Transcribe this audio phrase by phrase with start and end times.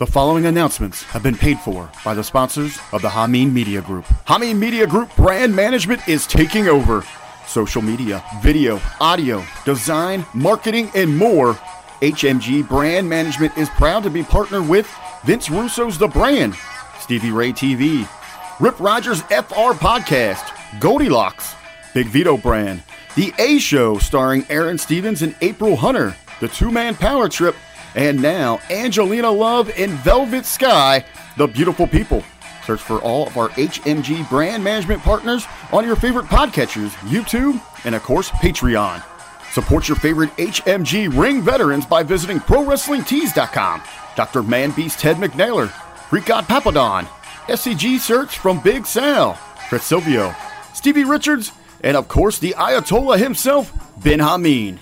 [0.00, 4.06] The following announcements have been paid for by the sponsors of the Hameen Media Group.
[4.26, 7.04] Hameen Media Group brand management is taking over.
[7.46, 11.52] Social media, video, audio, design, marketing, and more.
[12.00, 14.90] HMG Brand Management is proud to be partnered with
[15.24, 16.54] Vince Russo's The Brand,
[16.98, 18.08] Stevie Ray TV,
[18.58, 21.54] Rip Rogers FR Podcast, Goldilocks,
[21.92, 22.82] Big Vito Brand,
[23.16, 27.54] The A Show starring Aaron Stevens and April Hunter, The Two Man Power Trip,
[27.94, 31.04] and now Angelina Love and Velvet Sky,
[31.36, 32.22] The Beautiful People.
[32.64, 37.94] Search for all of our HMG brand management partners on your favorite podcatchers, YouTube, and
[37.94, 39.02] of course, Patreon.
[39.52, 43.82] Support your favorite HMG ring veterans by visiting ProWrestlingTees.com.
[44.16, 44.42] Dr.
[44.42, 45.72] Manbeast Ted McNaylor,
[46.10, 47.06] Greek God Papadon,
[47.46, 49.34] SCG Search from Big Sal,
[49.68, 50.34] Chris Silvio,
[50.74, 51.52] Stevie Richards,
[51.82, 54.78] and of course the Ayatollah himself, Ben Hameen.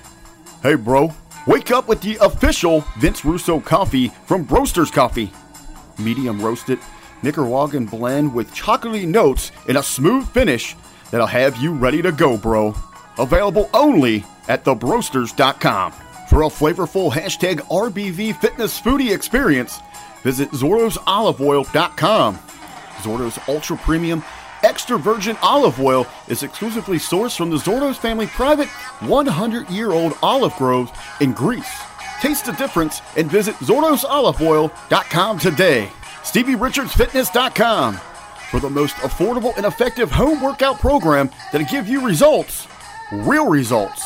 [0.62, 1.14] Hey bro,
[1.48, 5.32] wake up with the official Vince Russo coffee from Broasters Coffee.
[5.98, 6.78] Medium roasted
[7.22, 10.76] Nicaraguan blend with chocolatey notes and a smooth finish
[11.10, 12.74] that'll have you ready to go, bro.
[13.18, 15.92] Available only at thebroasters.com.
[16.28, 19.80] For a flavorful hashtag RBV fitness foodie experience,
[20.22, 22.38] visit ZordosOliveOil.com.
[22.98, 24.22] Zordo's Ultra Premium
[24.62, 30.14] Extra Virgin Olive Oil is exclusively sourced from the Zordos family private 100 year old
[30.22, 31.82] olive groves in Greece.
[32.20, 35.88] Taste the difference and visit ZordosOliveOil.com today.
[36.22, 38.00] StevieRichardsFitness.com
[38.50, 42.66] for the most affordable and effective home workout program that'll give you results.
[43.12, 44.04] Real results.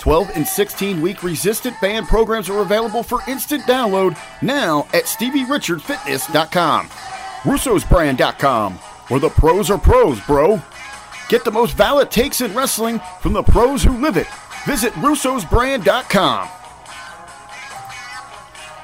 [0.00, 6.88] 12 and 16 week resistant band programs are available for instant download now at StevieRichardsFitness.com.
[7.42, 8.78] Russo'sBrand.com,
[9.10, 10.62] where the pros are pros, bro.
[11.28, 14.26] Get the most valid takes in wrestling from the pros who live it.
[14.64, 16.48] Visit Russo'sBrand.com.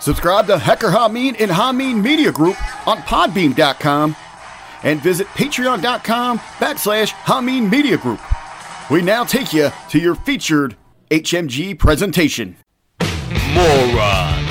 [0.00, 4.14] Subscribe to Hecker Hameen and Hameen Media Group on Podbean.com
[4.84, 8.20] and visit Patreon.com backslash Hameen Media Group.
[8.90, 10.76] We now take you to your featured
[11.10, 12.56] HMG presentation.
[13.00, 14.46] morons.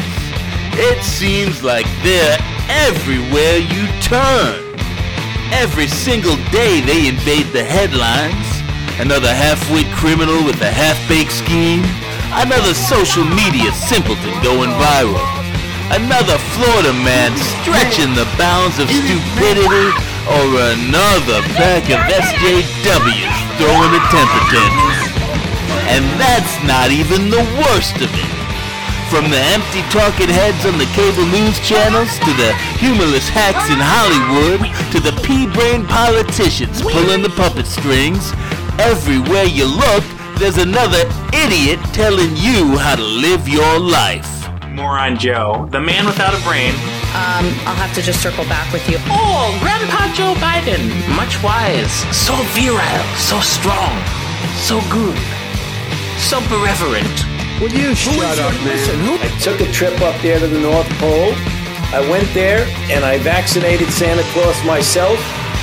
[0.78, 2.38] It seems like they're
[2.68, 4.65] everywhere you turn.
[5.54, 8.46] Every single day they invade the headlines.
[8.98, 11.84] Another half-wit criminal with a half-baked scheme.
[12.34, 15.22] Another social media simpleton going viral.
[15.94, 19.94] Another Florida man stretching the bounds of stupidity.
[20.26, 24.96] Or another pack of SJWs throwing a temper tantrum.
[25.86, 28.45] And that's not even the worst of it.
[29.16, 32.52] From the empty talking heads on the cable news channels to the
[32.84, 34.60] humorless hacks in Hollywood
[34.92, 38.36] to the pea-brain politicians pulling the puppet strings,
[38.76, 40.04] everywhere you look,
[40.36, 44.52] there's another idiot telling you how to live your life.
[44.68, 46.76] Moron Joe, the man without a brain.
[47.16, 49.00] Um, I'll have to just circle back with you.
[49.08, 53.96] Oh, Grandpa Joe Biden, much wise, so virile, so strong,
[54.60, 55.16] so good,
[56.20, 57.35] so irreverent.
[57.62, 59.20] Will you shut up, man?
[59.24, 61.32] I took a trip up there to the North Pole.
[61.96, 65.18] I went there and I vaccinated Santa Claus myself.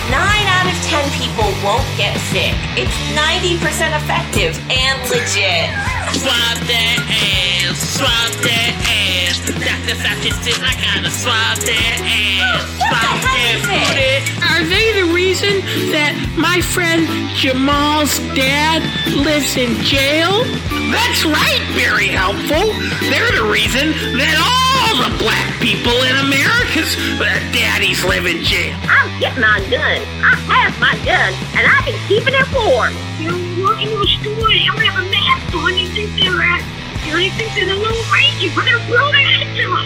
[0.08, 2.56] Nine out of ten people won't get sick.
[2.80, 3.60] It's 90%
[4.00, 5.91] effective and legit.
[6.12, 9.40] Swab their ass, swab their ass.
[9.46, 9.96] Dr.
[9.98, 14.12] Satchit says I gotta swab their ass, swab their booty.
[14.52, 18.82] Are they the reason that my friend Jamal's dad
[19.24, 20.44] lives in jail?
[20.92, 22.70] That's right, very helpful.
[23.08, 28.76] They're the reason that all the black people in America's uh, daddies live in jail.
[28.86, 29.98] I'm getting my gun.
[30.20, 30.36] I
[30.68, 32.92] have my gun, and I've been keeping it warm.
[33.18, 33.32] You
[33.64, 35.08] walk into a store and you don't have a
[35.52, 36.62] mask on, you think they're at,
[37.06, 39.84] you know, you think they're the little range, you better blow their heads off.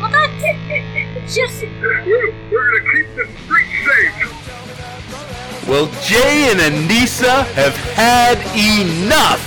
[0.00, 0.56] well, that's it.
[1.16, 1.62] It's just...
[1.62, 5.68] We're, we're gonna keep the streets safe.
[5.68, 9.40] Well, Jay and Anissa have had enough.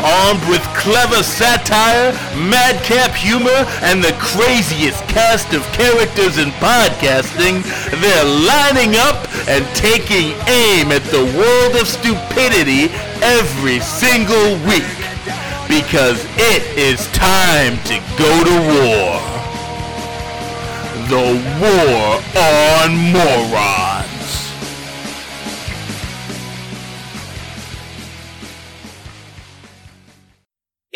[0.00, 7.66] Armed with clever satire, madcap humor, and the craziest cast of characters in podcasting,
[8.00, 14.86] they're lining up and taking aim at the world of stupidity every single week.
[15.66, 19.28] Because it is time to go to war.
[21.08, 21.26] The
[21.60, 24.07] War on Morons.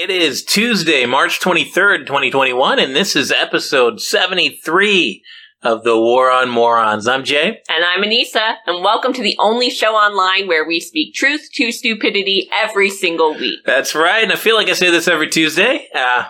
[0.02, 5.22] It is Tuesday, March 23rd, 2021, and this is episode 73
[5.62, 7.06] of The War on Morons.
[7.06, 7.60] I'm Jay.
[7.68, 11.70] And I'm Anissa, and welcome to the only show online where we speak truth to
[11.70, 13.60] stupidity every single week.
[13.64, 15.86] That's right, and I feel like I say this every Tuesday.
[15.94, 16.24] Uh,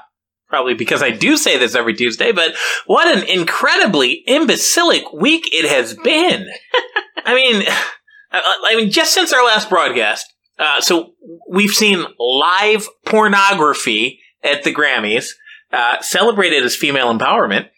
[0.48, 2.52] probably because I do say this every Tuesday, but
[2.84, 6.46] what an incredibly imbecilic week it has been.
[7.24, 7.62] I mean,
[8.30, 11.12] I, I mean, just since our last broadcast, uh, so
[11.48, 15.28] we've seen live pornography at the Grammys,
[15.72, 17.68] uh, celebrated as female empowerment.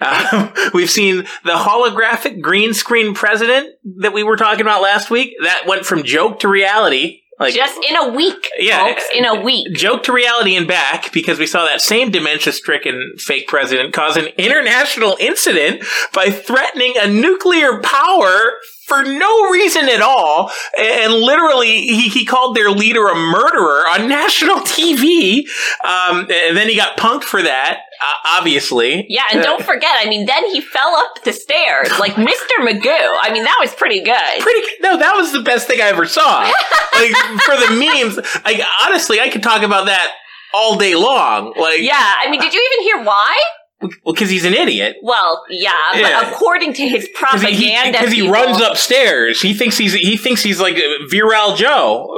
[0.00, 3.68] Uh, we've seen the holographic green screen president
[4.00, 5.34] that we were talking about last week.
[5.42, 7.20] That went from joke to reality.
[7.40, 8.84] Like Just in a week, Yeah.
[8.84, 9.04] folks.
[9.14, 9.72] In a week.
[9.76, 14.16] joke to reality and back because we saw that same dementia stricken fake president cause
[14.16, 18.54] an international incident by threatening a nuclear power
[18.88, 20.50] for no reason at all.
[20.76, 25.46] And literally, he, he called their leader a murderer on national TV.
[25.84, 29.06] Um, and then he got punked for that, uh, obviously.
[29.08, 32.58] Yeah, and don't forget, I mean, then he fell up the stairs like Mr.
[32.60, 33.10] Magoo.
[33.20, 34.40] I mean, that was pretty good.
[34.40, 36.40] Pretty no, that was the best thing I ever saw.
[36.94, 37.12] like
[37.42, 40.12] for the memes, like honestly, I could talk about that
[40.54, 41.52] all day long.
[41.56, 43.36] Like Yeah, I mean, did you even hear why?
[43.80, 44.96] Well, because he's an idiot.
[45.02, 49.40] Well, yeah, but according to his propaganda, because he, people- runs upstairs.
[49.40, 50.74] He thinks he's he thinks he's like
[51.12, 52.08] Viral Joe.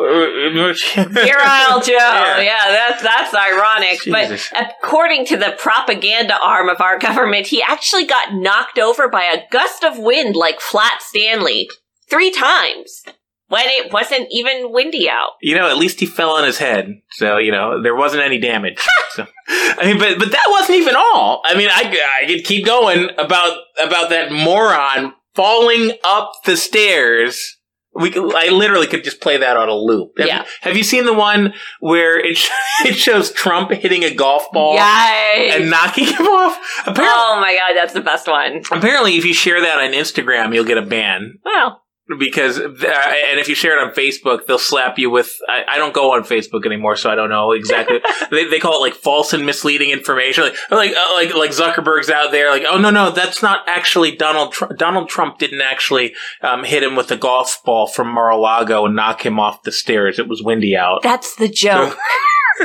[0.96, 2.36] Virile Joe.
[2.40, 2.70] Yeah.
[2.70, 4.00] that's that's ironic.
[4.02, 4.48] Jesus.
[4.52, 9.24] But according to the propaganda arm of our government, he actually got knocked over by
[9.24, 11.68] a gust of wind like Flat Stanley
[12.08, 13.02] three times
[13.50, 15.30] when it wasn't even windy out.
[15.42, 18.38] You know, at least he fell on his head, so you know there wasn't any
[18.38, 18.78] damage.
[19.10, 21.42] so, I mean, but but that wasn't even all.
[21.44, 27.56] I mean, I I could keep going about about that moron falling up the stairs.
[27.92, 30.12] We I literally could just play that on a loop.
[30.18, 30.44] Have, Yeah.
[30.60, 32.48] Have you seen the one where it sh-
[32.86, 35.56] it shows Trump hitting a golf ball Yikes.
[35.56, 36.56] and knocking him off?
[36.82, 38.62] Apparently, Oh my god, that's the best one.
[38.70, 41.40] apparently, if you share that on Instagram, you'll get a ban.
[41.44, 41.82] Well,
[42.18, 45.38] because uh, and if you share it on Facebook, they'll slap you with.
[45.48, 48.00] I, I don't go on Facebook anymore, so I don't know exactly.
[48.30, 52.10] they, they call it like false and misleading information, like like uh, like like Zuckerberg's
[52.10, 54.78] out there, like oh no no that's not actually Donald Trump.
[54.78, 59.24] Donald Trump didn't actually um, hit him with a golf ball from Mar-a-Lago and knock
[59.24, 60.18] him off the stairs.
[60.18, 61.02] It was windy out.
[61.02, 61.96] that's the joke.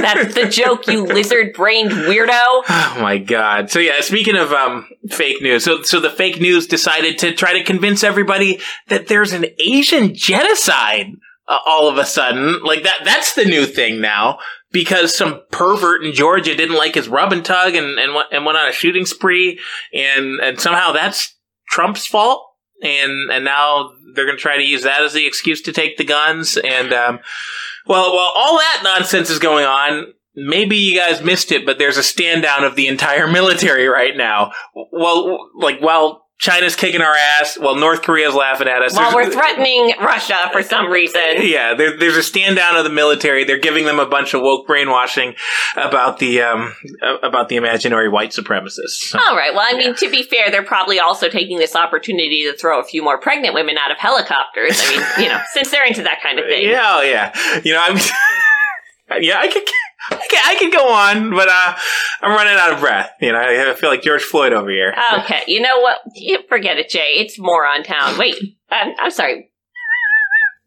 [0.01, 2.63] that's the joke, you lizard-brained weirdo.
[2.95, 3.69] Oh my god.
[3.69, 5.63] So yeah, speaking of um fake news.
[5.63, 10.13] So so the fake news decided to try to convince everybody that there's an Asian
[10.15, 11.07] genocide
[11.47, 12.63] uh, all of a sudden.
[12.63, 14.39] Like that that's the new thing now
[14.71, 18.45] because some pervert in Georgia didn't like his rub and tug and and went, and
[18.45, 19.59] went on a shooting spree
[19.94, 21.36] and and somehow that's
[21.69, 22.45] Trump's fault.
[22.81, 25.98] And and now they're going to try to use that as the excuse to take
[25.98, 27.19] the guns and um
[27.87, 31.97] well, while all that nonsense is going on, maybe you guys missed it, but there's
[31.97, 34.51] a stand down of the entire military right now.
[34.91, 38.93] Well, like, while China's kicking our ass, while North Korea's laughing at us.
[38.93, 41.21] While there's- we're threatening Russia for some reason.
[41.39, 43.45] yeah, there, there's a stand down of the military.
[43.45, 45.35] They're giving them a bunch of woke brainwashing
[45.77, 46.75] about the um
[47.23, 48.99] about the imaginary white supremacists.
[49.09, 49.53] So- All right.
[49.53, 52.83] Well, I mean, to be fair, they're probably also taking this opportunity to throw a
[52.83, 54.77] few more pregnant women out of helicopters.
[54.83, 56.67] I mean, you know, since they're into that kind of thing.
[56.69, 57.59] Yeah, oh, yeah.
[57.63, 57.97] You know, I'm.
[59.21, 59.63] yeah, I could.
[60.11, 61.75] I could, I can go on, but uh,
[62.21, 63.11] I'm running out of breath.
[63.21, 64.95] You know, I feel like George Floyd over here.
[65.19, 65.43] Okay.
[65.47, 65.99] You know what?
[66.13, 67.13] You forget it, Jay.
[67.15, 68.17] It's moron town.
[68.17, 68.35] Wait.
[68.69, 69.51] I'm, I'm sorry.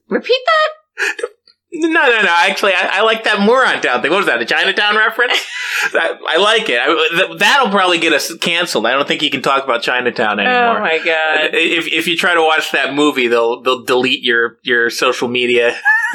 [0.09, 1.29] Repeat that?
[1.71, 2.29] No, no, no.
[2.29, 4.11] Actually, I, I like that moron town thing.
[4.11, 4.39] What was that?
[4.39, 5.35] The Chinatown reference?
[5.93, 6.81] I, I like it.
[6.81, 8.87] I, th- that'll probably get us canceled.
[8.87, 10.79] I don't think you can talk about Chinatown oh, anymore.
[10.79, 11.45] Oh my god.
[11.45, 15.29] Uh, if if you try to watch that movie, they'll they'll delete your your social
[15.29, 15.79] media.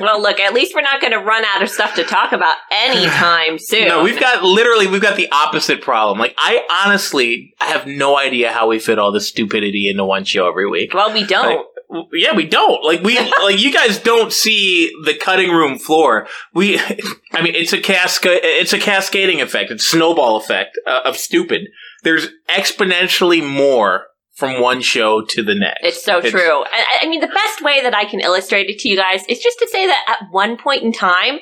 [0.00, 2.56] Well, look, at least we're not going to run out of stuff to talk about
[2.72, 3.88] anytime soon.
[3.88, 6.18] No, we've got literally we've got the opposite problem.
[6.18, 10.48] Like I honestly have no idea how we fit all this stupidity into one show
[10.48, 10.94] every week.
[10.94, 11.56] Well, we don't.
[11.58, 11.66] Like,
[12.12, 12.84] yeah, we don't.
[12.84, 16.26] Like we like you guys don't see the cutting room floor.
[16.54, 16.78] We
[17.32, 19.70] I mean it's a cascade it's a cascading effect.
[19.70, 21.62] It's snowball effect uh, of stupid.
[22.02, 25.80] There's exponentially more from one show to the next.
[25.82, 26.64] It's so It's- true.
[26.64, 29.38] I, I mean, the best way that I can illustrate it to you guys is
[29.38, 31.40] just to say that at one point in time,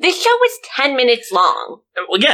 [0.00, 1.80] this show was 10 minutes long.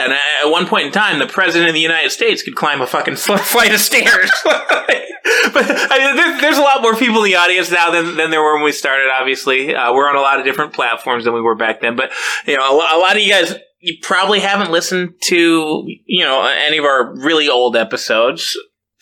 [0.05, 2.87] And at one point in time, the president of the United States could climb a
[2.87, 4.31] fucking fl- flight of stairs.
[4.45, 8.31] but I mean, there, there's a lot more people in the audience now than, than
[8.31, 9.09] there were when we started.
[9.19, 11.97] Obviously, uh, we're on a lot of different platforms than we were back then.
[11.97, 12.11] But
[12.47, 16.47] you know, a, a lot of you guys, you probably haven't listened to you know
[16.47, 18.57] any of our really old episodes.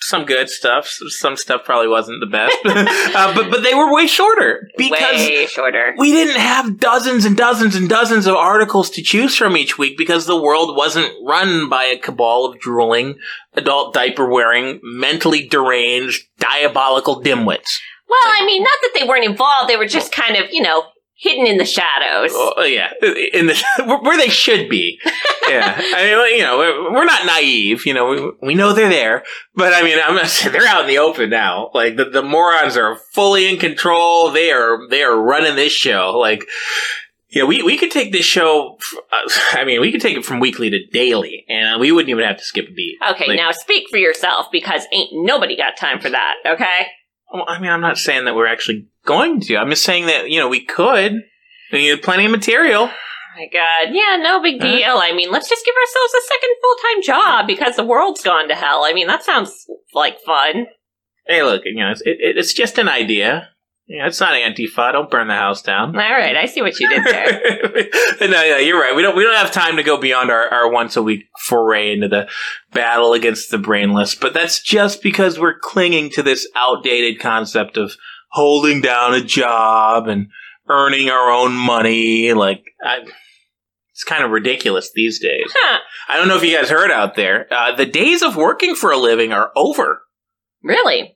[0.07, 0.87] Some good stuff.
[0.87, 5.47] Some stuff probably wasn't the best, uh, but but they were way shorter because Way
[5.47, 5.95] shorter.
[5.97, 9.97] we didn't have dozens and dozens and dozens of articles to choose from each week
[9.97, 13.15] because the world wasn't run by a cabal of drooling,
[13.55, 17.79] adult diaper wearing, mentally deranged, diabolical dimwits.
[18.07, 19.67] Well, I mean, not that they weren't involved.
[19.67, 20.83] They were just kind of, you know,
[21.17, 22.31] hidden in the shadows.
[22.33, 22.91] Oh, yeah,
[23.33, 23.61] in the
[24.03, 24.99] where they should be.
[25.47, 27.85] Yeah, I mean, you know, we're, we're not naive.
[27.85, 30.81] You know, we, we know they're there, but I mean, I'm gonna say they're out
[30.81, 31.69] in the open now.
[31.71, 34.31] Like the, the morons are fully in control.
[34.31, 36.17] They are they are running this show.
[36.17, 36.45] Like,
[37.29, 38.79] yeah, we we could take this show.
[39.13, 42.25] Uh, I mean, we could take it from weekly to daily, and we wouldn't even
[42.25, 42.97] have to skip a beat.
[43.11, 46.87] Okay, Like, now speak for yourself because ain't nobody got time for that, okay?
[47.35, 49.57] Well, I mean, I'm not saying that we're actually going to.
[49.57, 51.21] I'm just saying that you know we could.
[51.73, 52.83] We have plenty of material.
[52.83, 53.93] Oh my god.
[53.93, 54.97] Yeah, no big deal.
[54.97, 58.47] I mean, let's just give ourselves a second full time job because the world's gone
[58.47, 58.85] to hell.
[58.85, 60.67] I mean, that sounds like fun.
[61.27, 63.49] Hey, look, you know, it's, it, it's just an idea.
[63.87, 64.93] Know, it's not Antifa.
[64.93, 65.95] Don't burn the house down.
[65.95, 67.41] All right, I see what you did there.
[68.21, 68.95] no, no, you're right.
[68.95, 71.93] We don't we don't have time to go beyond our, our once a week foray
[71.93, 72.27] into the
[72.73, 74.15] battle against the brainless.
[74.15, 77.95] But that's just because we're clinging to this outdated concept of
[78.31, 80.29] holding down a job and
[80.67, 82.33] earning our own money.
[82.33, 83.05] Like, I,
[83.91, 85.45] it's kind of ridiculous these days.
[85.55, 85.79] huh.
[86.09, 87.47] I don't know if you guys heard out there.
[87.51, 90.01] Uh, the days of working for a living are over.
[90.63, 91.14] Really?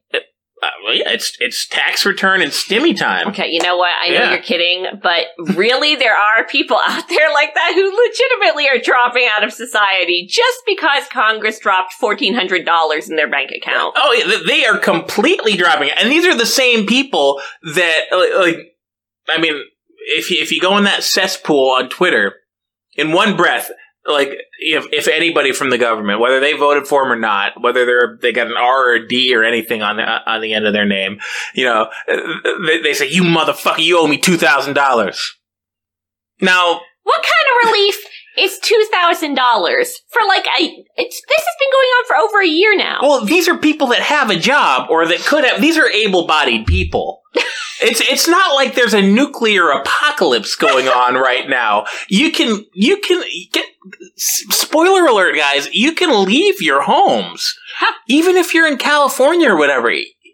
[0.61, 3.29] Uh, well, yeah, it's it's tax return and stimmy time.
[3.29, 3.91] Okay, you know what?
[4.01, 4.29] I know Yeah.
[4.31, 9.27] you're kidding, but really, there are people out there like that who legitimately are dropping
[9.33, 13.95] out of society just because Congress dropped $1,400 in their bank account.
[13.97, 17.39] Oh, yeah, they are completely dropping and these are the same people
[17.75, 18.57] that, uh, like,
[19.29, 19.53] I mean,
[20.07, 22.35] if you, if you go in that cesspool on Twitter,
[22.95, 23.71] in one breath,
[24.09, 27.85] like, if if anybody from the government, whether they voted for him or not, whether
[27.85, 30.65] they're they got an R or a D or anything on the on the end
[30.65, 31.19] of their name,
[31.53, 31.89] you know,
[32.65, 35.35] they, they say, "You motherfucker, you owe me two thousand dollars."
[36.41, 37.95] Now, What kind of relief
[38.37, 39.35] is $2,000
[40.07, 40.85] for like a.
[40.95, 42.99] It's, this has been going on for over a year now.
[43.01, 45.59] Well, these are people that have a job or that could have.
[45.59, 47.21] These are able-bodied people.
[47.81, 51.85] it's it's not like there's a nuclear apocalypse going on right now.
[52.07, 53.65] You can you can get
[54.15, 55.69] spoiler alert, guys.
[55.73, 57.57] You can leave your homes,
[58.07, 59.91] even if you're in California or whatever.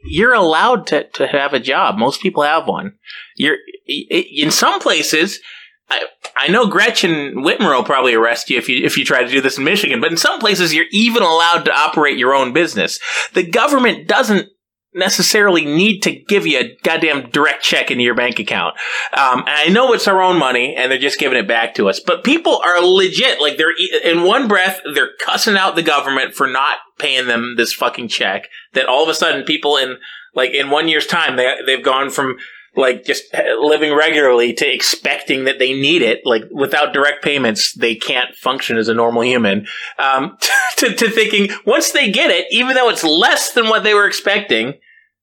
[0.07, 1.97] You're allowed to to have a job.
[1.97, 2.93] Most people have one.
[3.35, 5.39] You're in some places.
[5.87, 6.01] I,
[6.35, 9.41] I know Gretchen Whitmer will probably arrest you if you if you try to do
[9.41, 12.99] this in Michigan, but in some places you're even allowed to operate your own business.
[13.33, 14.49] The government doesn't
[14.95, 18.75] necessarily need to give you a goddamn direct check into your bank account.
[19.13, 21.89] Um, and I know it's our own money and they're just giving it back to
[21.89, 23.41] us, but people are legit.
[23.41, 27.73] Like they're in one breath, they're cussing out the government for not paying them this
[27.73, 28.47] fucking check.
[28.73, 29.97] That all of a sudden people in
[30.33, 32.37] like in one year's time, they, they've gone from
[32.75, 33.23] like just
[33.59, 36.21] living regularly to expecting that they need it.
[36.25, 39.67] Like without direct payments, they can't function as a normal human.
[39.97, 40.37] Um,
[40.77, 44.07] to, to thinking once they get it, even though it's less than what they were
[44.07, 44.75] expecting,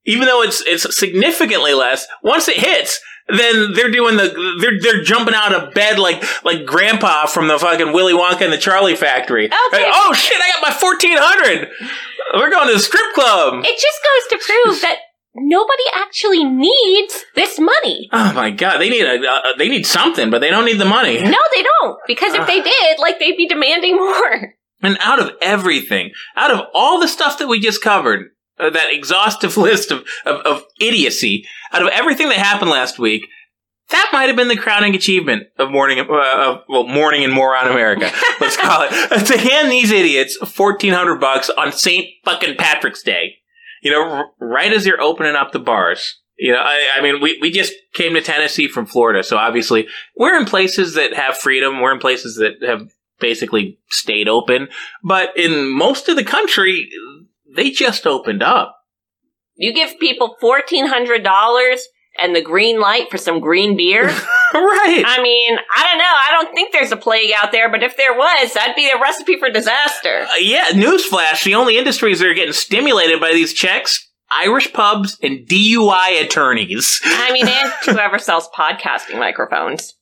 [0.04, 5.02] even though it's it's significantly less, once it hits, then they're doing the they're they're
[5.02, 8.96] jumping out of bed like like Grandpa from the fucking Willy Wonka and the Charlie
[8.96, 9.46] Factory.
[9.46, 9.84] Okay.
[9.84, 10.40] Like, oh shit!
[10.40, 11.68] I got my fourteen hundred.
[12.34, 13.62] We're going to the strip club.
[13.64, 14.96] It just goes to prove that
[15.34, 18.08] nobody actually needs this money.
[18.12, 18.78] Oh my god!
[18.78, 21.20] They need a uh, they need something, but they don't need the money.
[21.20, 21.98] No, they don't.
[22.06, 24.54] Because if they did, like, they'd be demanding more.
[24.82, 28.92] And out of everything, out of all the stuff that we just covered, uh, that
[28.92, 33.26] exhaustive list of, of, of idiocy, out of everything that happened last week,
[33.90, 37.68] that might have been the crowning achievement of morning, uh, of, well, morning in Moron
[37.68, 38.10] America.
[38.40, 43.41] Let's call it to hand these idiots fourteen hundred bucks on Saint fucking Patrick's Day.
[43.82, 46.20] You know, right as you're opening up the bars.
[46.38, 49.86] You know, I, I mean, we, we just came to Tennessee from Florida, so obviously
[50.16, 51.80] we're in places that have freedom.
[51.80, 52.88] We're in places that have
[53.20, 54.68] basically stayed open.
[55.04, 56.90] But in most of the country,
[57.54, 58.76] they just opened up.
[59.54, 61.78] You give people $1,400
[62.18, 64.04] and the green light for some green beer.
[64.54, 65.04] right.
[65.06, 66.04] I mean, I don't know.
[66.04, 69.00] I don't think there's a plague out there, but if there was, that'd be a
[69.00, 70.26] recipe for disaster.
[70.28, 71.44] Uh, yeah, newsflash.
[71.44, 77.00] The only industries that are getting stimulated by these checks Irish pubs and DUI attorneys.
[77.04, 79.94] I mean, and whoever sells podcasting microphones.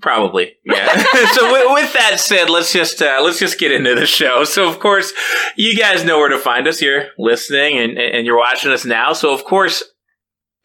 [0.00, 0.86] Probably, yeah.
[1.32, 4.44] so with, with that said, let's just uh, let's just get into the show.
[4.44, 5.12] So of course,
[5.56, 6.80] you guys know where to find us.
[6.80, 9.12] You're listening and and you're watching us now.
[9.12, 9.82] So of course,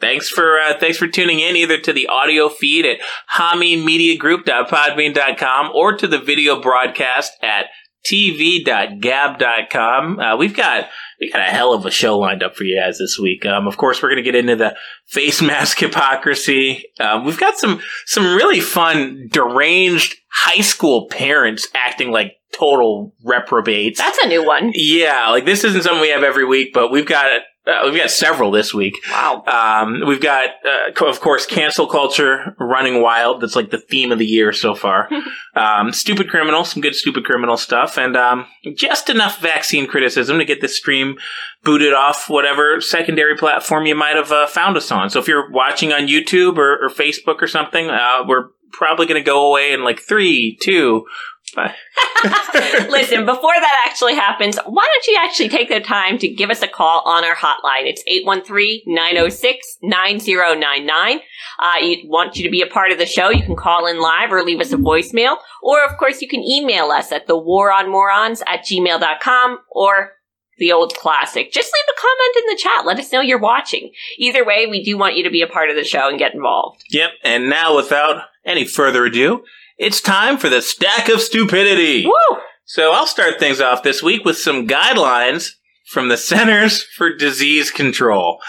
[0.04, 2.98] thanks for uh, thanks for tuning in either to the audio feed at
[3.38, 7.68] hamimediagroup.podbean.com or to the video broadcast at
[8.06, 10.20] tv.gab.com.
[10.20, 10.90] Uh, we've got
[11.22, 13.46] we got a hell of a show lined up for you guys this week.
[13.46, 16.84] Um, of course, we're going to get into the face mask hypocrisy.
[17.00, 24.00] Um, we've got some some really fun deranged high school parents acting like total reprobates.
[24.00, 24.72] That's a new one.
[24.74, 27.30] Yeah, like this isn't something we have every week, but we've got
[27.66, 28.94] Uh, we've got several this week.
[29.10, 29.44] Wow.
[29.48, 33.40] Um, we've got, uh, co- of course, cancel culture running wild.
[33.40, 35.10] That's like the theme of the year so far.
[35.56, 40.46] um, stupid criminal, some good stupid criminal stuff, and um, just enough vaccine criticism to
[40.46, 41.18] get this stream
[41.64, 45.10] booted off whatever secondary platform you might have uh, found us on.
[45.10, 49.22] So if you're watching on YouTube or, or Facebook or something, uh, we're probably going
[49.22, 51.06] to go away in like three, two.
[51.54, 51.76] Five.
[52.90, 56.62] Listen, before that actually happens, why don't you actually take the time to give us
[56.62, 57.86] a call on our hotline?
[57.86, 58.04] It's
[59.84, 61.20] 813-906-9099.
[61.60, 64.00] Uh, you want you to be a part of the show, you can call in
[64.00, 65.38] live or leave us a voicemail.
[65.62, 70.14] Or, of course, you can email us at thewaronmorons at gmail.com or
[70.58, 71.52] the old classic.
[71.52, 72.86] Just leave a comment in the chat.
[72.86, 73.92] Let us know you're watching.
[74.18, 76.34] Either way, we do want you to be a part of the show and get
[76.34, 76.84] involved.
[76.90, 77.12] Yep.
[77.24, 79.44] And now, without any further ado,
[79.78, 82.06] it's time for the stack of stupidity.
[82.06, 82.38] Woo!
[82.66, 85.50] So I'll start things off this week with some guidelines
[85.86, 88.40] from the Centers for Disease Control.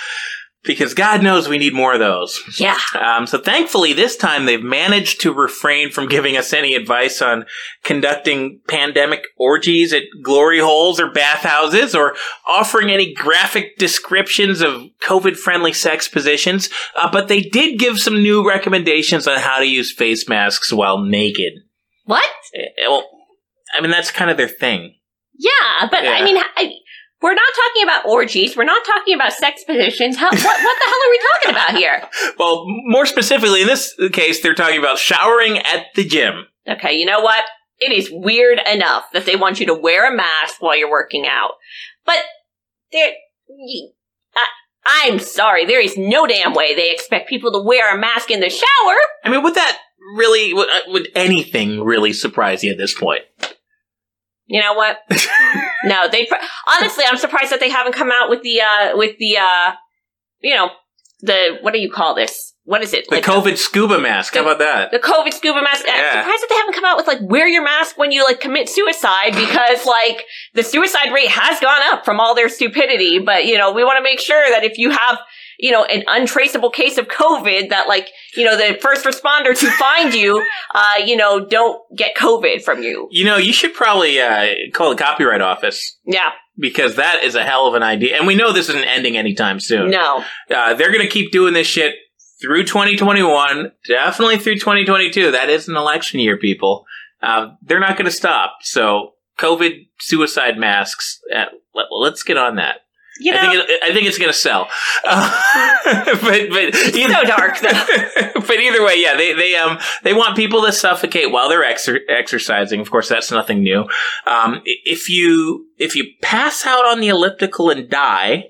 [0.64, 2.42] Because God knows we need more of those.
[2.58, 2.78] Yeah.
[2.98, 7.44] Um, so thankfully, this time they've managed to refrain from giving us any advice on
[7.82, 12.14] conducting pandemic orgies at glory holes or bathhouses or
[12.48, 16.70] offering any graphic descriptions of COVID friendly sex positions.
[16.96, 20.98] Uh, but they did give some new recommendations on how to use face masks while
[20.98, 21.52] naked.
[22.06, 22.24] What?
[22.54, 23.06] Eh, Well,
[23.76, 24.94] I mean, that's kind of their thing.
[25.36, 26.12] Yeah, but Yeah.
[26.12, 26.72] I mean, I,
[27.24, 28.54] we're not talking about orgies.
[28.54, 30.18] We're not talking about sex positions.
[30.18, 32.02] How, what, what the hell are we talking about here?
[32.38, 36.46] Well, more specifically, in this case, they're talking about showering at the gym.
[36.68, 37.44] Okay, you know what?
[37.78, 41.26] It is weird enough that they want you to wear a mask while you're working
[41.26, 41.52] out.
[42.04, 42.18] But
[42.92, 43.12] there,
[44.34, 44.46] I,
[45.04, 48.40] I'm sorry, there is no damn way they expect people to wear a mask in
[48.40, 48.96] the shower.
[49.24, 49.78] I mean, would that
[50.16, 53.22] really, would, uh, would anything really surprise you at this point?
[54.46, 54.98] You know what?
[55.84, 56.34] no, they pr-
[56.66, 59.72] honestly, I'm surprised that they haven't come out with the uh with the uh
[60.40, 60.70] you know
[61.20, 62.52] the what do you call this?
[62.66, 63.06] What is it?
[63.10, 64.34] The Like COVID scuba mask.
[64.34, 64.90] How about that?
[64.90, 65.84] the COVID scuba mask.
[65.86, 68.40] I'm surprised that they haven't come out with like wear your mask when you like
[68.40, 70.24] commit suicide because like
[70.54, 73.18] the suicide rate has gone up from all their stupidity.
[73.18, 75.18] But you know, we want to make sure that if you have
[75.58, 79.70] you know an untraceable case of COVID, that like you know the first responders who
[79.70, 83.08] find you, uh, you know, don't get COVID from you.
[83.10, 87.42] You know, you should probably uh, call the copyright office Yeah, because that is a
[87.42, 88.16] hell of an idea.
[88.16, 89.90] And we know this isn't ending anytime soon.
[89.90, 90.24] no.
[90.50, 91.94] Uh, they're going to keep doing this shit
[92.40, 95.32] through 2021, definitely through 2022.
[95.32, 96.84] That is an election year, people.
[97.22, 98.58] Uh, they're not going to stop.
[98.62, 101.20] So, COVID suicide masks.
[101.34, 102.80] Uh, let, let's get on that.
[103.20, 104.68] You know, I think it, I think it's going to sell.
[105.06, 105.42] Uh,
[106.20, 108.40] but but so dark, though.
[108.40, 112.00] but either way, yeah, they they um they want people to suffocate while they're exer-
[112.08, 112.80] exercising.
[112.80, 113.84] Of course, that's nothing new.
[114.26, 118.46] Um, if you if you pass out on the elliptical and die,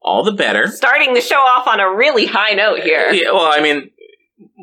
[0.00, 0.68] all the better.
[0.68, 3.10] starting the show off on a really high note here.
[3.12, 3.90] Yeah, well, I mean,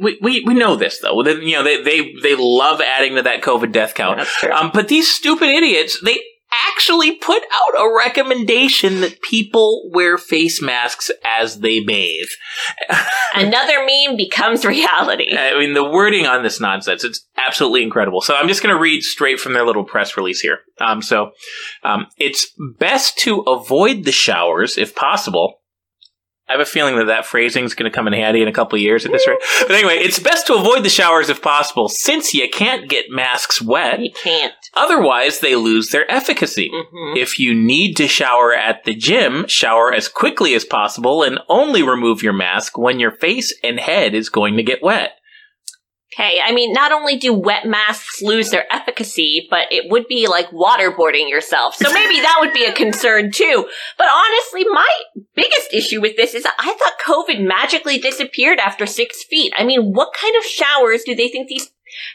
[0.02, 1.24] we, we, we know this though.
[1.24, 4.22] They- You know, they, they they love adding to that COVID death count.
[4.50, 6.20] Um, but these stupid idiots, they
[6.70, 12.30] actually put out a recommendation that people wear face masks as they bathe.
[13.36, 15.36] Another meme becomes reality.
[15.38, 18.22] I mean, the wording on this nonsense, it's absolutely incredible.
[18.22, 20.60] So I'm just going to read straight from their little press release here.
[20.80, 21.32] Um, so,
[21.84, 22.48] um, it's
[22.80, 25.61] best to avoid the showers if possible.
[26.52, 28.52] I have a feeling that that phrasing is going to come in handy in a
[28.52, 29.40] couple of years at this rate.
[29.62, 33.62] But anyway, it's best to avoid the showers if possible since you can't get masks
[33.62, 34.02] wet.
[34.02, 34.54] You can't.
[34.74, 36.70] Otherwise, they lose their efficacy.
[36.70, 37.16] Mhm.
[37.16, 41.84] If you need to shower at the gym, shower as quickly as possible and only
[41.84, 45.14] remove your mask when your face and head is going to get wet.
[46.14, 50.28] Okay, I mean, not only do wet masks lose their efficacy, but it would be
[50.28, 51.76] like waterboarding yourself.
[51.76, 53.70] So maybe that would be a concern too.
[53.98, 54.90] But honestly, my
[55.36, 59.54] biggest issue with this is I thought COVID magically disappeared after six feet.
[59.56, 61.72] I mean, what kind of showers do they think these?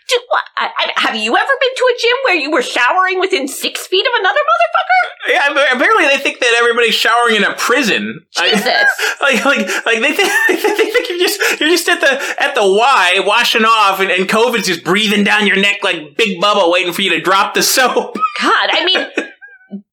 [0.08, 3.20] Do, what, I, I, have you ever been to a gym where you were showering
[3.20, 5.32] within six feet of another motherfucker?
[5.32, 8.24] Yeah, apparently they think that everybody's showering in a prison.
[8.36, 8.84] I- Jesus.
[9.20, 12.66] like, like, like they think, they think you're just you're just at the at the
[12.66, 16.92] Y washing off, and, and COVID's just breathing down your neck like Big Bubba, waiting
[16.92, 18.16] for you to drop the soap.
[18.40, 19.06] God, I mean,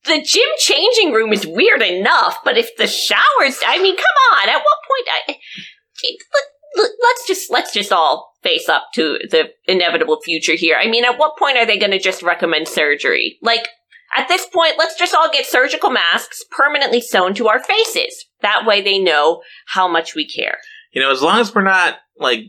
[0.05, 4.49] the gym changing room is weird enough, but if the showers, I mean, come on,
[4.49, 5.37] at what point, I,
[6.03, 6.43] let,
[6.75, 10.77] let, let's just, let's just all face up to the inevitable future here.
[10.79, 13.37] I mean, at what point are they going to just recommend surgery?
[13.41, 13.67] Like,
[14.15, 18.25] at this point, let's just all get surgical masks permanently sewn to our faces.
[18.41, 20.57] That way they know how much we care.
[20.91, 22.41] You know, as long as we're not like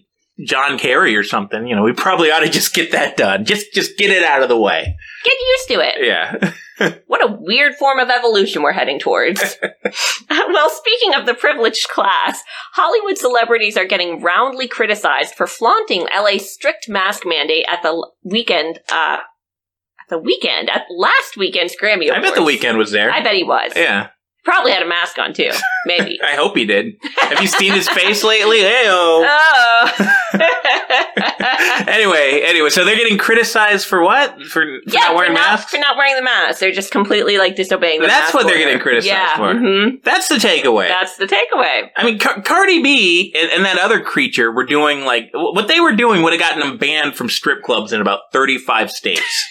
[0.44, 3.44] John Kerry or something, you know, we probably ought to just get that done.
[3.44, 4.96] Just just get it out of the way.
[5.24, 5.94] Get used to it.
[6.07, 6.52] Yeah.
[7.06, 9.40] what a weird form of evolution we're heading towards.
[10.30, 16.52] well, speaking of the privileged class, Hollywood celebrities are getting roundly criticized for flaunting LA's
[16.52, 22.18] strict mask mandate at the weekend, uh, at the weekend, at last weekend's Grammy Awards.
[22.18, 23.10] I bet the Weeknd was there.
[23.10, 23.72] I bet he was.
[23.76, 24.08] yeah,
[24.44, 25.50] Probably had a mask on too.
[25.87, 26.20] Maybe.
[26.24, 26.96] I hope he did.
[27.16, 28.59] Have you seen his face lately?
[28.59, 29.26] Heyo.
[29.26, 30.09] oh.
[31.88, 34.40] anyway, anyway, so they're getting criticized for what?
[34.42, 35.70] For, for yeah, not wearing for not, masks?
[35.70, 36.61] for not wearing the mask.
[36.61, 38.64] They're just completely like disobeying the That's what they're order.
[38.66, 39.54] getting criticized yeah, for.
[39.54, 40.02] mhm.
[40.02, 40.88] That's the takeaway.
[40.88, 41.88] That's the takeaway.
[41.96, 45.80] I mean, Car- Cardi B and, and that other creature were doing like what they
[45.80, 49.44] were doing would have gotten them banned from strip clubs in about 35 states.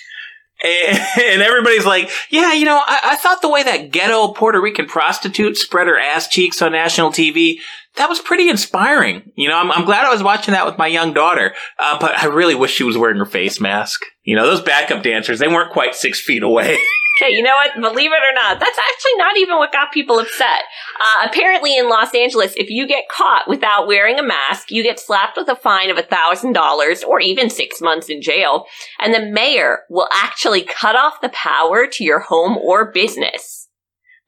[0.64, 4.62] And, and everybody's like, yeah, you know, I, I thought the way that ghetto Puerto
[4.62, 7.60] Rican prostitute spread her ass cheeks on national TV,
[7.96, 9.32] that was pretty inspiring.
[9.36, 12.18] You know, I'm, I'm glad I was watching that with my young daughter, uh, but
[12.18, 14.02] I really wish she was wearing her face mask.
[14.24, 16.78] You know, those backup dancers, they weren't quite six feet away.
[17.22, 17.80] Okay, you know what?
[17.80, 20.64] Believe it or not, that's actually not even what got people upset.
[21.00, 25.00] Uh, apparently, in Los Angeles, if you get caught without wearing a mask, you get
[25.00, 28.66] slapped with a fine of $1,000 or even six months in jail.
[29.00, 33.63] And the mayor will actually cut off the power to your home or business.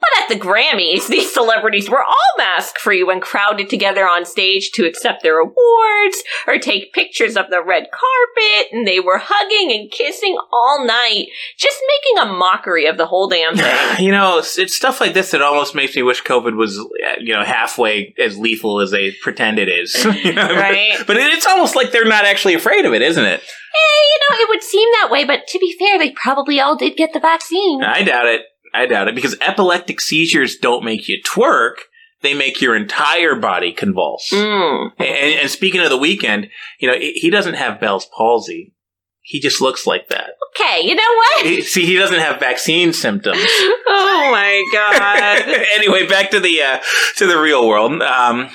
[0.06, 4.72] But at the Grammys, these celebrities were all mask free when crowded together on stage
[4.72, 9.72] to accept their awards or take pictures of the red carpet, and they were hugging
[9.78, 13.76] and kissing all night, just making a mockery of the whole damn thing.
[14.06, 17.16] You know, it's, it's stuff like this that almost makes me wish COVID was, uh,
[17.20, 20.06] you know, halfway as lethal as they pretend it is.
[20.26, 20.48] You know?
[20.48, 20.98] Right.
[21.06, 23.42] But it, it's almost like they're not actually afraid of it, isn't it?
[23.42, 26.76] Eh, you know, it would seem that way, but to be fair, they probably all
[26.76, 27.84] did get the vaccine.
[27.84, 28.42] I doubt it.
[28.76, 31.76] I doubt it because epileptic seizures don't make you twerk.
[32.22, 34.30] They make your entire body convulse.
[34.32, 34.92] Mm.
[34.98, 38.74] And, and speaking of the Weeknd, you know, he doesn't have Bell's palsy.
[39.22, 40.32] He just looks like that.
[40.56, 41.46] Okay, you know what?
[41.46, 43.40] He- See, he doesn't have vaccine symptoms.
[43.44, 45.42] oh my god.
[45.76, 46.80] anyway, back to the uh,
[47.18, 48.02] to the real world.
[48.02, 48.50] Um,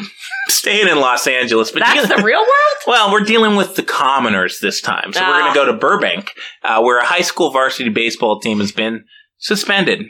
[0.48, 2.46] staying in Los Angeles, but That's the real world?
[2.87, 5.40] well, we're dealing with the commoners this time, so we're Ah.
[5.40, 9.04] going to go to Burbank, uh, where a high school varsity baseball team has been
[9.40, 10.07] suspended.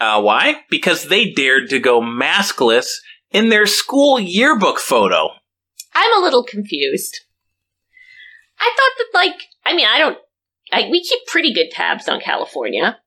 [0.00, 0.56] Uh, why?
[0.68, 2.88] Because they dared to go maskless
[3.30, 5.28] in their school yearbook photo.
[5.94, 7.20] I'm a little confused.
[8.58, 10.18] I thought that, like, I mean, I don't.
[10.72, 12.98] I, we keep pretty good tabs on California.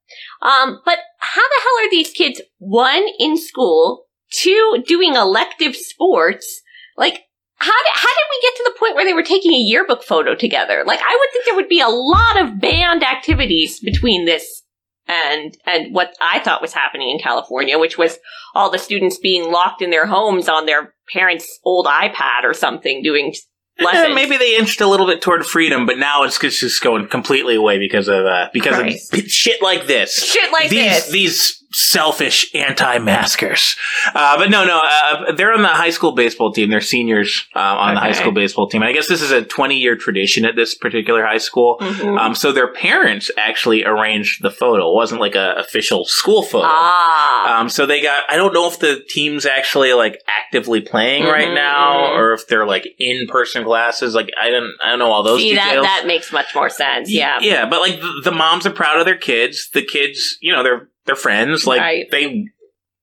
[0.41, 6.61] Um, but how the hell are these kids, one, in school, two, doing elective sports?
[6.95, 7.23] Like,
[7.55, 10.03] how did, how did we get to the point where they were taking a yearbook
[10.03, 10.83] photo together?
[10.85, 14.61] Like, I would think there would be a lot of band activities between this
[15.07, 18.17] and, and what I thought was happening in California, which was
[18.53, 23.03] all the students being locked in their homes on their parents' old iPad or something
[23.03, 23.33] doing
[23.79, 24.11] lessons.
[24.11, 27.07] Eh, maybe they inched a little bit toward freedom, but now it's just just going
[27.07, 29.13] completely away because of uh, because Christ.
[29.13, 30.23] of shit like this.
[30.23, 31.11] Shit like these this.
[31.11, 33.75] these selfish anti-maskers.
[34.13, 36.69] Uh, but no, no, uh, they're on the high school baseball team.
[36.69, 38.81] They're seniors uh, on the high school baseball team.
[38.81, 41.77] And I guess this is a 20-year tradition at this particular high school.
[41.81, 42.17] Mhm.
[42.17, 44.89] Um, so their parents actually arranged the photo.
[44.89, 46.67] It wasn't like a official school photo.
[46.69, 47.59] ah.
[47.59, 48.23] Um, so they got.
[48.29, 52.17] I don't know if the team's actually like actively playing right Mhm, now, mhm.
[52.17, 54.15] or if they're like in person classes.
[54.15, 54.71] Like I don't.
[54.83, 55.85] I don't know all those See, that, details.
[55.85, 57.11] that makes much more sense.
[57.11, 57.37] Yeah.
[57.41, 57.65] yeah.
[57.69, 59.69] But like the, the moms are proud of their kids.
[59.73, 61.65] The kids, you know, they're they're friends.
[61.67, 62.05] Like Right.
[62.11, 62.45] they.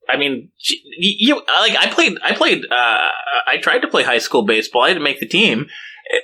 [0.09, 0.51] I mean,
[0.99, 2.19] you, you like I played.
[2.23, 2.65] I played.
[2.71, 3.09] Uh,
[3.47, 4.83] I tried to play high school baseball.
[4.83, 5.67] I had to make the team.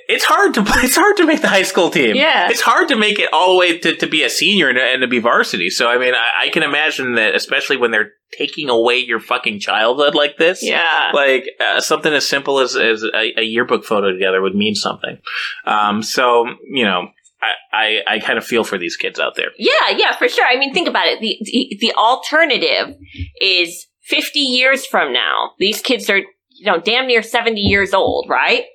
[0.07, 0.81] It's hard to play.
[0.83, 2.15] It's hard to make the high school team.
[2.15, 2.49] Yeah.
[2.51, 5.01] it's hard to make it all the way to, to be a senior and, and
[5.01, 5.69] to be varsity.
[5.69, 9.59] So I mean, I, I can imagine that, especially when they're taking away your fucking
[9.61, 10.61] childhood like this.
[10.61, 11.11] Yeah.
[11.13, 15.17] Like uh, something as simple as, as a, a yearbook photo together would mean something.
[15.65, 17.07] Um, so you know,
[17.41, 19.51] I, I, I kind of feel for these kids out there.
[19.57, 20.45] Yeah, yeah, for sure.
[20.45, 21.19] I mean, think about it.
[21.21, 22.95] The, the the alternative
[23.41, 25.51] is 50 years from now.
[25.59, 28.65] These kids are, you know, damn near 70 years old, right?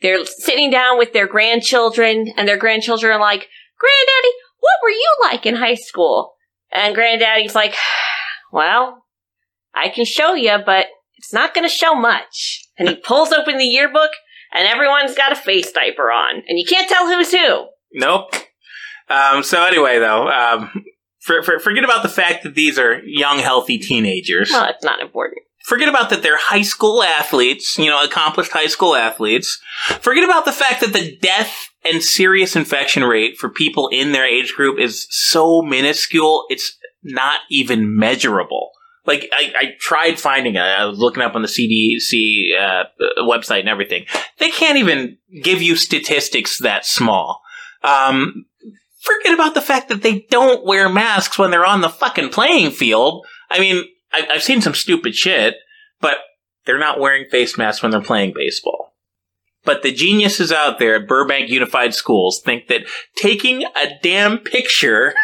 [0.00, 5.16] They're sitting down with their grandchildren and their grandchildren are like, "Granddaddy, what were you
[5.22, 6.34] like in high school?"
[6.72, 7.74] And granddaddy's like,
[8.52, 9.04] "Well,
[9.74, 13.58] I can show you, but it's not going to show much." And he pulls open
[13.58, 14.10] the yearbook
[14.52, 17.66] and everyone's got a face diaper on, and you can't tell who's who.
[17.94, 18.34] Nope.
[19.08, 20.84] Um, so anyway, though, um,
[21.20, 24.50] for, for, forget about the fact that these are young, healthy teenagers.
[24.50, 25.42] Well, it's not important.
[25.64, 29.60] Forget about that they're high school athletes, you know, accomplished high school athletes.
[30.00, 34.26] Forget about the fact that the death and serious infection rate for people in their
[34.26, 38.70] age group is so minuscule, it's not even measurable.
[39.06, 40.60] Like, I, I tried finding it.
[40.60, 42.84] I was looking up on the CDC uh,
[43.18, 44.06] website and everything.
[44.38, 47.42] They can't even give you statistics that small.
[47.82, 48.46] Um,
[49.00, 52.70] forget about the fact that they don't wear masks when they're on the fucking playing
[52.70, 53.26] field.
[53.50, 55.56] I mean, I, I've seen some stupid shit,
[56.00, 56.18] but
[56.64, 58.94] they're not wearing face masks when they're playing baseball.
[59.64, 62.82] But the geniuses out there at Burbank Unified Schools think that
[63.16, 65.14] taking a damn picture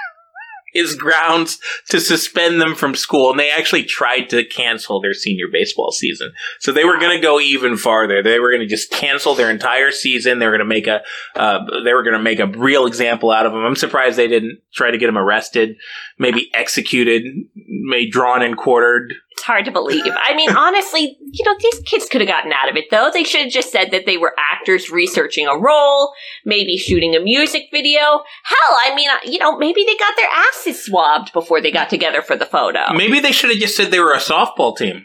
[0.74, 3.30] is grounds to suspend them from school.
[3.30, 6.32] And they actually tried to cancel their senior baseball season.
[6.60, 8.22] So they were going to go even farther.
[8.22, 10.38] They were going to just cancel their entire season.
[10.38, 11.02] They were going to make a,
[11.36, 13.64] uh, they were going to make a real example out of them.
[13.64, 15.76] I'm surprised they didn't try to get them arrested,
[16.18, 19.14] maybe executed, maybe drawn and quartered.
[19.32, 20.02] It's hard to believe.
[20.06, 23.10] I mean, honestly, you know, these kids could have gotten out of it though.
[23.12, 26.12] They should have just said that they were actors researching a role,
[26.44, 28.00] maybe shooting a music video.
[28.00, 32.22] Hell, I mean, you know, maybe they got their asses swabbed before they got together
[32.22, 32.92] for the photo.
[32.92, 35.04] Maybe they should have just said they were a softball team.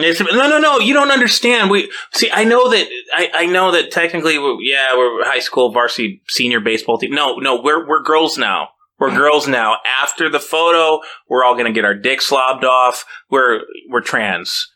[0.00, 1.70] Said, no, no, no, you don't understand.
[1.70, 2.30] We see.
[2.32, 2.86] I know that.
[3.12, 7.10] I, I know that technically, we- yeah, we're high school varsity senior baseball team.
[7.10, 8.68] No, no, we're we're girls now.
[8.98, 9.76] We're girls now.
[10.02, 13.04] After the photo, we're all gonna get our dick slobbed off.
[13.30, 14.68] We're we're trans.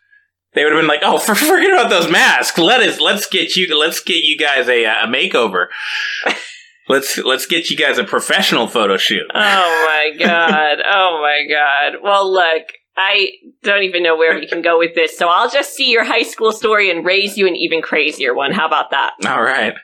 [0.54, 2.58] They would have been like, oh, for, forget about those masks.
[2.58, 5.66] Let us let's get you let's get you guys a a makeover.
[6.88, 9.26] let's let's get you guys a professional photo shoot.
[9.34, 10.78] Oh my god.
[10.84, 12.00] Oh my god.
[12.02, 12.62] Well, look,
[12.96, 13.30] I
[13.62, 16.22] don't even know where we can go with this, so I'll just see your high
[16.22, 18.52] school story and raise you an even crazier one.
[18.52, 19.12] How about that?
[19.26, 19.74] All right.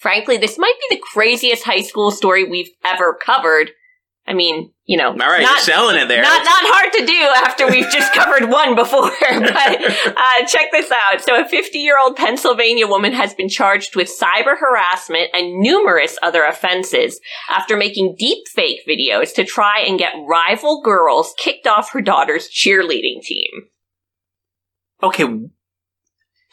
[0.00, 3.70] Frankly, this might be the craziest high school story we've ever covered.
[4.26, 6.22] I mean, you know, All right, not, you're selling it there.
[6.22, 9.10] Not not hard to do after we've just covered one before.
[9.20, 11.22] But uh, check this out.
[11.22, 16.16] So, a 50 year old Pennsylvania woman has been charged with cyber harassment and numerous
[16.22, 21.92] other offenses after making deep fake videos to try and get rival girls kicked off
[21.92, 23.50] her daughter's cheerleading team.
[25.02, 25.24] Okay.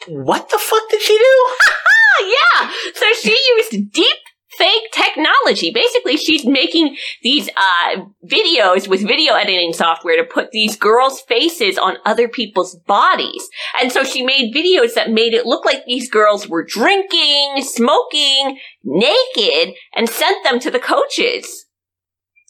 [0.08, 1.46] What the fuck did she do?
[1.62, 2.24] Ah,
[2.62, 2.70] yeah.
[2.94, 4.16] So she used deep
[4.62, 5.72] fake technology.
[5.72, 11.76] Basically, she's making these uh, videos with video editing software to put these girls' faces
[11.76, 13.48] on other people's bodies.
[13.80, 18.58] And so she made videos that made it look like these girls were drinking, smoking,
[18.84, 21.66] naked, and sent them to the coaches.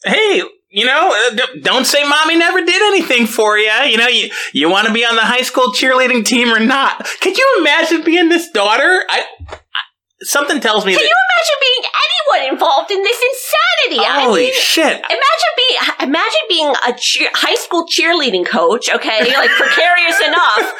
[0.05, 3.71] Hey, you know, uh, don't say mommy never did anything for you.
[3.85, 7.07] You know, you you want to be on the high school cheerleading team or not?
[7.21, 9.03] Could you imagine being this daughter?
[9.09, 9.83] I, I
[10.23, 11.09] something tells me Can that.
[11.09, 14.05] you imagine being anyone involved in this insanity?
[14.05, 14.97] I holy mean, shit!
[14.97, 20.73] Imagine being imagine being a cheer, high school cheerleading coach, okay, like precarious enough,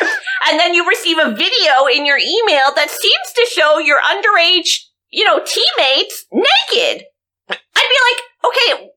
[0.49, 4.87] and then you receive a video in your email that seems to show your underage,
[5.09, 7.05] you know, teammates naked.
[7.49, 8.89] I'd be like, okay,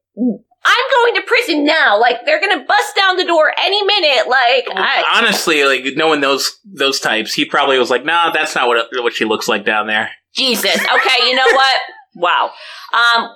[0.66, 2.00] I'm going to prison now.
[2.00, 4.28] Like they're gonna bust down the door any minute.
[4.28, 8.66] Like I, Honestly, like knowing those those types, he probably was like, "Nah, that's not
[8.66, 10.77] what what she looks like down there." Jesus.
[10.77, 11.77] Okay, you know what?
[12.14, 12.53] Wow.
[12.92, 13.29] Um.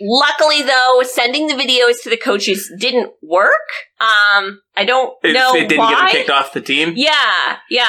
[0.00, 3.52] Luckily, though, sending the videos to the coaches didn't work.
[4.00, 5.92] Um, I don't It, know they didn't why.
[6.06, 6.94] get kicked off the team.
[6.96, 7.84] Yeah, yeah.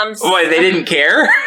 [0.00, 1.28] Um, Why they didn't care?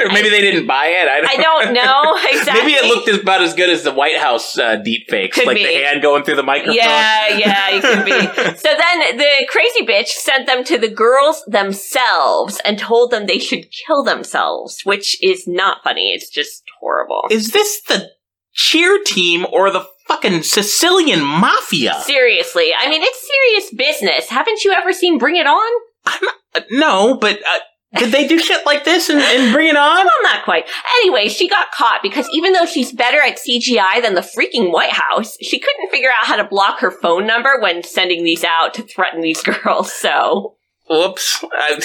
[0.00, 1.08] or maybe they didn't buy it.
[1.08, 2.62] I don't, I don't know exactly.
[2.62, 5.56] Maybe it looked about as good as the White House uh, deep fakes, Could like
[5.56, 5.64] be.
[5.64, 6.76] the hand going through the microphone.
[6.76, 8.10] Yeah, yeah, it could be.
[8.58, 13.38] so then the crazy bitch sent them to the girls themselves and told them they
[13.38, 16.12] should kill themselves, which is not funny.
[16.12, 17.22] It's just horrible.
[17.30, 18.10] Is this the
[18.52, 21.94] cheer team or the fucking Sicilian mafia?
[22.02, 24.28] Seriously, I mean, it's serious business.
[24.28, 25.80] Haven't you ever seen Bring It On?
[26.06, 27.58] Uh, no, but uh,
[27.96, 29.96] did they do shit like this and, and bring it on?
[30.04, 30.68] Well, not quite.
[31.00, 34.92] Anyway, she got caught because even though she's better at CGI than the freaking White
[34.92, 38.74] House, she couldn't figure out how to block her phone number when sending these out
[38.74, 39.92] to threaten these girls.
[39.92, 40.56] So,
[40.90, 41.44] Whoops.
[41.52, 41.80] I,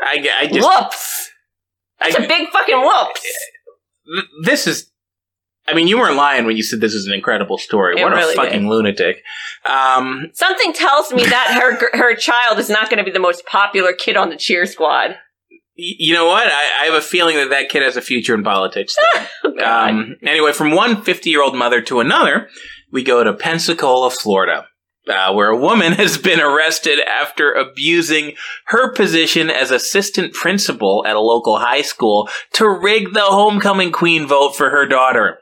[0.00, 0.68] I, I just.
[0.68, 1.30] whoops.
[2.02, 3.22] It's a big fucking whoops.
[4.44, 4.90] this is.
[5.68, 8.00] I mean, you weren't lying when you said this is an incredible story.
[8.00, 9.22] It what really a fucking lunatic.
[9.66, 13.44] Um, Something tells me that her her child is not going to be the most
[13.46, 15.16] popular kid on the cheer squad.
[15.98, 16.46] You know what?
[16.46, 18.94] I, I have a feeling that that kid has a future in politics.
[19.42, 22.48] Oh, Um, anyway, from one 50 year old mother to another,
[22.92, 24.66] we go to Pensacola, Florida,
[25.08, 28.34] uh, where a woman has been arrested after abusing
[28.66, 34.26] her position as assistant principal at a local high school to rig the homecoming queen
[34.26, 35.38] vote for her daughter.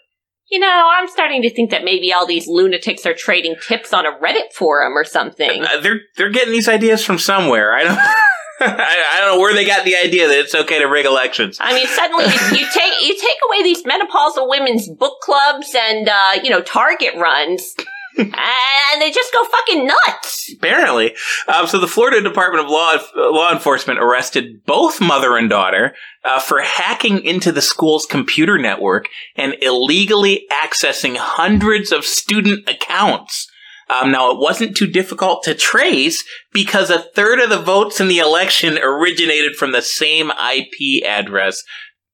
[0.51, 4.07] you know, I'm starting to think that maybe all these lunatics are trading tips on
[4.07, 5.63] a Reddit forum or something.
[5.65, 7.73] Uh, they're they're getting these ideas from somewhere.
[7.75, 7.99] I don't.
[8.67, 11.59] I, I don't know where they got the idea that it's okay to rig elections.
[11.61, 16.09] I mean, suddenly you, you take you take away these menopausal women's book clubs and
[16.09, 17.75] uh, you know Target runs.
[18.19, 20.53] and they just go fucking nuts.
[20.53, 21.15] Apparently.
[21.47, 25.95] Um, so the Florida Department of Law, Law Enforcement arrested both mother and daughter
[26.25, 33.49] uh, for hacking into the school's computer network and illegally accessing hundreds of student accounts.
[33.91, 36.23] Um, now, it wasn't too difficult to trace
[36.53, 41.63] because a third of the votes in the election originated from the same IP address,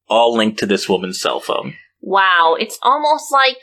[0.09, 1.75] all linked to this woman's cell phone.
[2.01, 3.57] Wow, it's almost like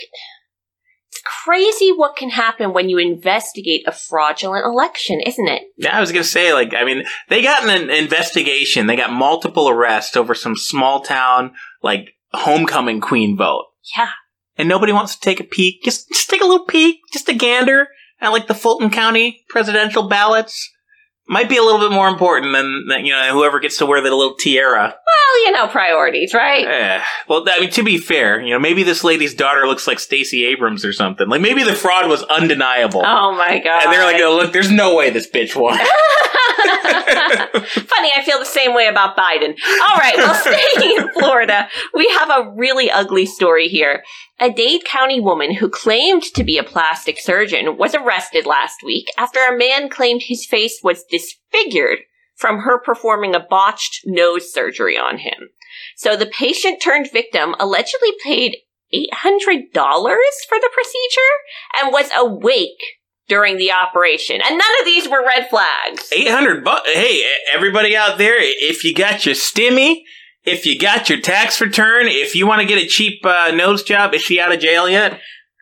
[1.12, 5.63] it's crazy what can happen when you investigate a fraudulent election, isn't it?
[5.78, 8.88] Yeah, I was gonna say, like, I mean, they got an investigation.
[8.88, 13.67] They got multiple arrests over some small town, like, homecoming queen vote.
[13.95, 14.10] Yeah.
[14.58, 15.84] And nobody wants to take a peek.
[15.84, 17.88] Just, just take a little peek, just a gander
[18.21, 20.69] at, like, the Fulton County presidential ballots.
[21.27, 24.01] Might be a little bit more important than, than you know, whoever gets to wear
[24.01, 24.95] the little tiara.
[25.31, 26.67] Well, you know, priorities, right?
[26.67, 29.99] Eh, well, I mean, to be fair, you know, maybe this lady's daughter looks like
[29.99, 31.29] Stacey Abrams or something.
[31.29, 33.01] Like, maybe the fraud was undeniable.
[33.05, 33.83] Oh my god.
[33.83, 35.79] And they're like, oh, look, there's no way this bitch won.
[36.61, 39.55] Funny, I feel the same way about Biden.
[39.83, 40.33] All right, well,
[40.75, 44.03] staying in Florida, we have a really ugly story here.
[44.39, 49.07] A Dade County woman who claimed to be a plastic surgeon was arrested last week
[49.17, 51.99] after a man claimed his face was disfigured
[52.41, 55.49] from her performing a botched nose surgery on him.
[55.95, 58.58] So the patient turned victim allegedly paid
[58.91, 62.82] $800 for the procedure and was awake
[63.30, 64.41] during the operation.
[64.43, 66.12] And none of these were red flags.
[66.12, 66.89] 800 bucks.
[66.91, 67.23] Hey,
[67.54, 70.01] everybody out there, if you got your stimmy,
[70.43, 73.84] if you got your tax return, if you want to get a cheap uh, nose
[73.84, 75.13] job, is she out of jail yet?
[75.13, 75.17] Uh,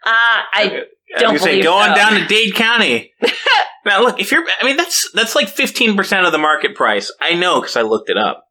[0.05, 0.83] I I
[1.17, 1.95] don't gonna say, believe go on so.
[1.95, 3.13] down to Dade County.
[3.85, 7.11] now, look, if you're, I mean, that's that's like 15% of the market price.
[7.19, 8.45] I know because I looked it up.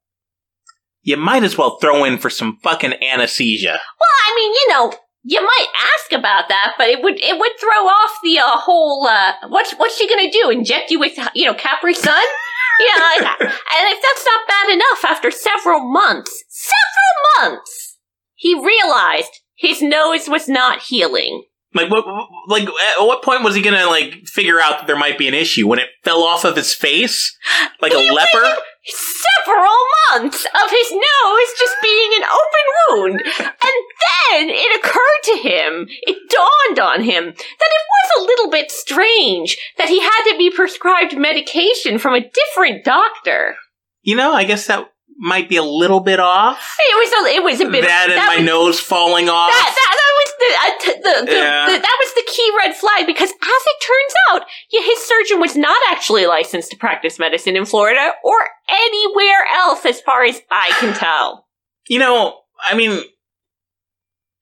[1.03, 3.71] You might as well throw in for some fucking anesthesia.
[3.71, 4.93] Well, I mean, you know,
[5.23, 9.07] you might ask about that, but it would it would throw off the uh, whole.
[9.07, 10.51] Uh, what's what's she gonna do?
[10.51, 12.15] Inject you with you know Capri Sun?
[12.81, 17.99] yeah, like, and if that's not bad enough, after several months, several months,
[18.35, 21.45] he realized his nose was not healing.
[21.75, 22.05] Like what?
[22.47, 25.35] Like at what point was he gonna like figure out that there might be an
[25.35, 27.37] issue when it fell off of his face,
[27.83, 28.57] like a leper?
[28.85, 29.77] Several
[30.11, 35.87] months of his nose just being an open wound, and then it occurred to him,
[36.03, 40.39] it dawned on him that it was a little bit strange that he had to
[40.39, 43.57] be prescribed medication from a different doctor.
[44.01, 46.77] You know, I guess that might be a little bit off.
[46.79, 49.51] It was a, it was a bit that of, and my was, nose falling off.
[49.51, 50.08] That, that, that
[50.39, 51.67] the, uh, t- the, the, Yeah.
[51.67, 55.41] the that was the key red flag because as it turns out, yeah, his surgeon
[55.41, 58.37] was not actually licensed to practice medicine in Florida or
[58.71, 61.47] anywhere else, as far as I can tell.
[61.89, 63.01] you know, I mean,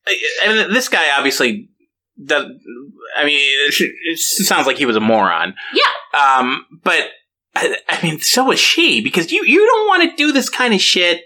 [0.06, 1.68] I, I mean, this guy obviously
[2.22, 2.46] does.
[3.16, 5.54] I mean, it, it sounds like he was a moron.
[5.74, 6.18] Yeah.
[6.38, 7.08] Um, but
[7.54, 10.74] I, I mean, so was she because you you don't want to do this kind
[10.74, 11.22] of shit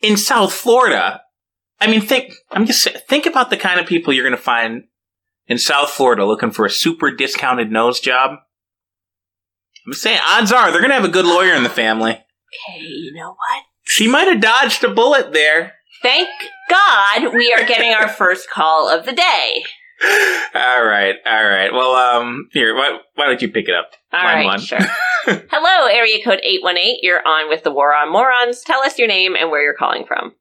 [0.00, 1.22] in South Florida.
[1.80, 2.34] I mean, think.
[2.50, 4.84] I'm just think about the kind of people you're going to find
[5.46, 8.38] in South Florida looking for a super discounted nose job.
[9.86, 12.12] I'm saying, odds are they're going to have a good lawyer in the family.
[12.12, 13.64] Okay, you know what?
[13.84, 15.74] She might have dodged a bullet there.
[16.02, 16.28] Thank
[16.68, 19.64] God we are getting our first call of the day.
[20.54, 21.72] all right, all right.
[21.72, 23.90] Well, um, here, why, why don't you pick it up?
[24.12, 24.60] All Line right, one.
[24.60, 24.78] sure.
[25.50, 26.98] Hello, area code 818.
[27.02, 28.62] You're on with the War on Morons.
[28.62, 30.32] Tell us your name and where you're calling from.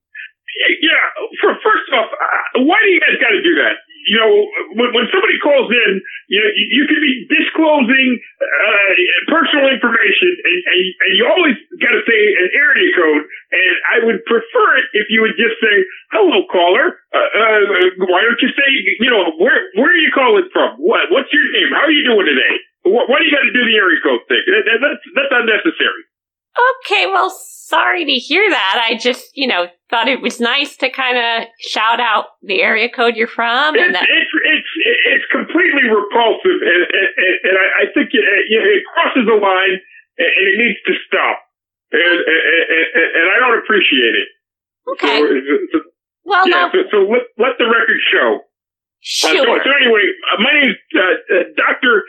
[0.57, 1.05] Yeah,
[1.39, 3.85] for, first off, uh, why do you guys got to do that?
[4.09, 4.31] You know,
[4.79, 8.91] when, when somebody calls in, you know, you, you could be disclosing uh,
[9.29, 13.23] personal information, and, and, and you always got to say an area code.
[13.53, 15.75] And I would prefer it if you would just say,
[16.15, 16.97] "Hello, caller.
[17.13, 17.61] Uh, uh,
[18.09, 18.69] why don't you say,
[19.03, 20.79] you know, where where are you calling from?
[20.81, 21.69] What what's your name?
[21.75, 22.53] How are you doing today?
[22.89, 24.41] Why, why do you got to do the area code thing?
[24.47, 26.03] That, that, that's that's unnecessary."
[26.57, 27.29] Okay, well,
[27.69, 28.81] sorry to hear that.
[28.89, 32.89] I just, you know, thought it was nice to kind of shout out the area
[32.89, 34.07] code you're from and It's, that.
[34.09, 34.71] it's it's
[35.13, 39.75] it's completely repulsive, and and, and I, I think it, it, it crosses a line,
[40.17, 41.37] and it needs to stop.
[41.91, 44.29] And and, I don't appreciate it.
[44.93, 45.17] Okay.
[45.21, 45.77] So, so,
[46.25, 46.69] Well, yeah.
[46.69, 48.29] now, So, so let let the record show.
[48.41, 52.03] Uh, so, so anyway, uh, my name's uh, uh, Doctor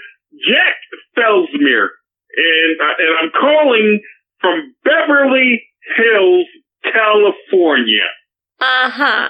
[0.49, 0.77] Jack
[1.16, 1.88] Felsmere,
[2.37, 4.03] and uh, and I'm calling
[4.40, 5.62] from Beverly
[5.96, 6.46] Hills,
[6.83, 8.09] California.
[8.61, 9.29] Uh huh.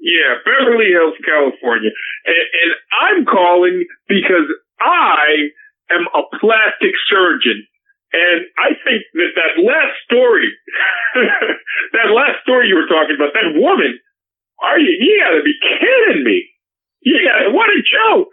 [0.00, 1.90] Yeah, Beverly Hills, California.
[2.26, 4.48] And, and I'm calling because
[4.80, 5.48] I
[5.90, 7.64] am a plastic surgeon.
[8.12, 10.46] And I think that that last story,
[11.92, 13.98] that last story you were talking about, that woman,
[14.62, 16.46] are you, you gotta be kidding me.
[17.00, 18.30] You gotta, what a joke.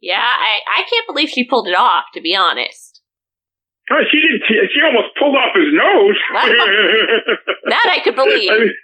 [0.00, 2.91] Yeah, I, I can't believe she pulled it off, to be honest.
[4.10, 4.42] She didn't.
[4.46, 6.18] She almost pulled off his nose.
[7.68, 8.50] that I could believe.
[8.50, 8.74] I mean,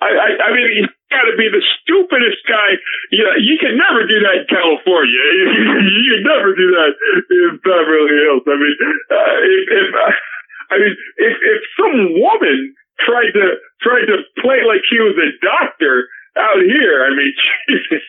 [0.00, 2.80] I, I, I mean, you got to be the stupidest guy.
[3.12, 5.20] You know, you can never do that in California.
[6.00, 6.92] you can never do that
[7.28, 8.44] in Beverly Hills.
[8.48, 10.12] I mean, uh, if, if uh,
[10.72, 13.46] I mean, if if some woman tried to
[13.84, 16.08] tried to play like she was a doctor
[16.38, 17.32] out here, I mean,
[17.68, 18.04] Jesus,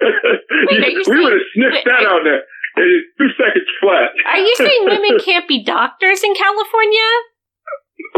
[0.04, 2.24] Wait, we would have sniffed that out
[2.76, 4.10] in, in two seconds flat.
[4.26, 7.08] Are you saying women can't be doctors in California?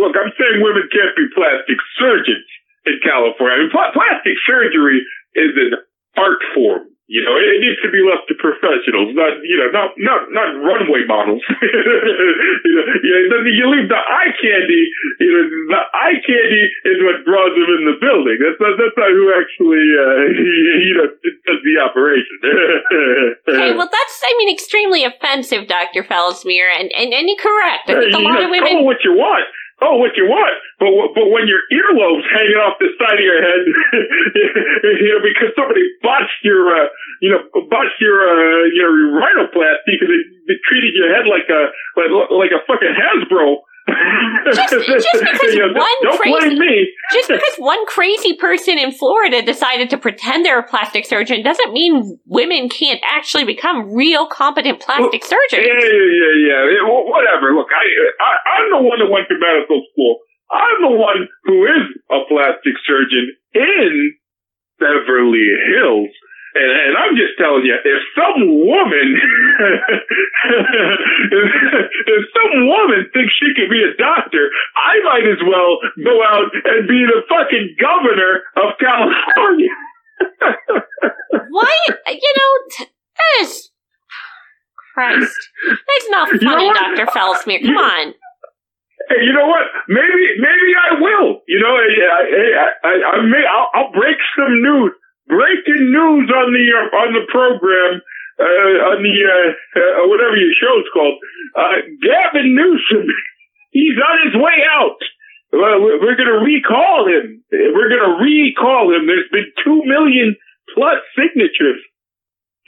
[0.01, 2.49] Look, I'm saying women can't be plastic surgeons
[2.85, 3.55] in California.
[3.55, 5.05] I mean, pl- plastic surgery
[5.37, 5.73] is an
[6.17, 6.89] art form.
[7.07, 10.21] You know, it, it needs to be left to professionals, not you know, not not
[10.35, 11.39] not runway models.
[11.63, 13.15] you know, you,
[13.47, 14.91] you leave the eye candy.
[15.23, 18.43] You know, the eye candy is what draws them in the building.
[18.43, 20.19] That's not that's not who actually uh,
[20.91, 21.07] you know
[21.47, 22.37] does the operation.
[23.47, 26.03] Okay, well, that's, I mean, extremely offensive, Dr.
[26.03, 27.89] Felsmere, and, and, and you're correct.
[27.89, 28.83] I a you lot know, of women.
[28.83, 29.47] call what you want.
[29.77, 33.45] Oh, what you want, but but when your earlobes hanging off the side of your
[33.45, 33.61] head,
[35.05, 36.89] you know, because somebody botched your, uh,
[37.21, 38.89] you know, botched your, uh, your
[39.21, 43.69] rhinoplasty because they, they treated your head like a like, like a fucking Hasbro.
[44.55, 46.87] Just, just because You know, one don't crazy, blame me.
[47.13, 51.73] just because one crazy person in Florida decided to pretend they're a plastic surgeon doesn't
[51.73, 55.67] mean women can't actually become real competent plastic surgeons.
[55.67, 56.83] Yeah, yeah, yeah, yeah.
[56.87, 57.55] wh- whatever.
[57.55, 57.85] Look, I,
[58.23, 60.19] I, I'm the one that went to medical school.
[60.51, 64.15] I'm the one who is a plastic surgeon in
[64.79, 66.11] Beverly Hills.
[66.57, 69.09] And, and I'm just telling you, if some woman,
[71.37, 71.47] if,
[72.17, 76.49] if some woman thinks she can be a doctor, I might as well go out
[76.55, 79.75] and be the fucking governor of California.
[81.51, 81.75] Why?
[82.09, 82.89] You know, that
[83.43, 83.71] is.
[84.95, 85.37] Christ.
[85.69, 86.97] That's not You know funny.
[86.97, 87.07] Dr.
[87.13, 87.61] Felsmere.
[87.63, 88.15] Come on.
[89.09, 89.67] Hey, you know what?
[89.89, 91.43] Maybe, maybe I will.
[91.47, 94.93] You know, I, I, I, I may, I'll, I'll break some news,
[95.27, 98.01] breaking news on the uh, on the program,
[98.39, 99.49] uh, on the uh,
[99.79, 101.19] uh, whatever your show's called.
[101.55, 103.07] Uh, Gavin Newsom,
[103.71, 104.99] he's on his way out.
[105.53, 107.45] We're- going to recall him.
[107.53, 109.07] We're going to recall him.
[109.07, 110.35] There's been two million
[110.75, 111.81] plus signatures.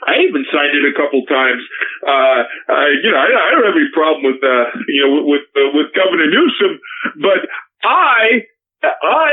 [0.05, 1.59] I even signed it a couple times.
[2.07, 2.41] Uh,
[2.71, 5.75] uh, you know, I, I don't have any problem with, uh, you know, with, uh,
[5.75, 6.79] with Governor Newsom,
[7.19, 7.43] but
[7.83, 8.47] I,
[8.79, 9.31] I,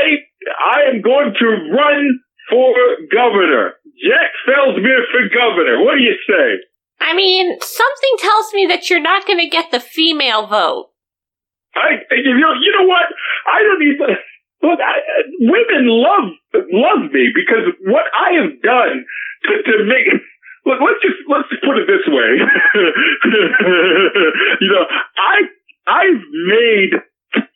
[0.59, 2.19] I am going to run
[2.49, 2.73] for
[3.11, 3.73] governor.
[3.97, 5.83] Jack Felsmere for governor.
[5.83, 6.61] What do you say?
[6.99, 10.89] I mean, something tells me that you're not going to get the female vote.
[11.75, 13.05] I, you know, you know what?
[13.45, 14.17] I don't even.
[14.63, 14.97] Look, I,
[15.39, 16.31] women love
[16.73, 19.05] love me because what I have done
[19.45, 20.07] to, to make.
[20.65, 22.41] Look, let's just let's just put it this way.
[24.59, 25.45] you know, I
[25.85, 26.97] I've made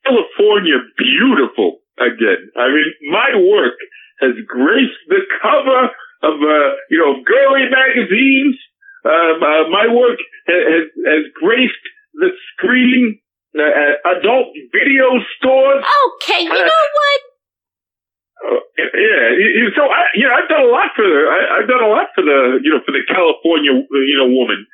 [0.06, 2.52] California beautiful again.
[2.56, 3.74] I mean, my work
[4.22, 5.90] has graced the cover
[6.24, 8.56] of uh, you know girly magazines.
[9.04, 13.20] Um, uh, my work has has graced the screen
[13.58, 15.84] uh, at adult video stores.
[15.84, 17.22] Okay, you know what?
[18.42, 21.84] Uh, yeah, so I, you know, I've done a lot for the, I, I've done
[21.86, 24.66] a lot for the, you know, for the California, you know, woman.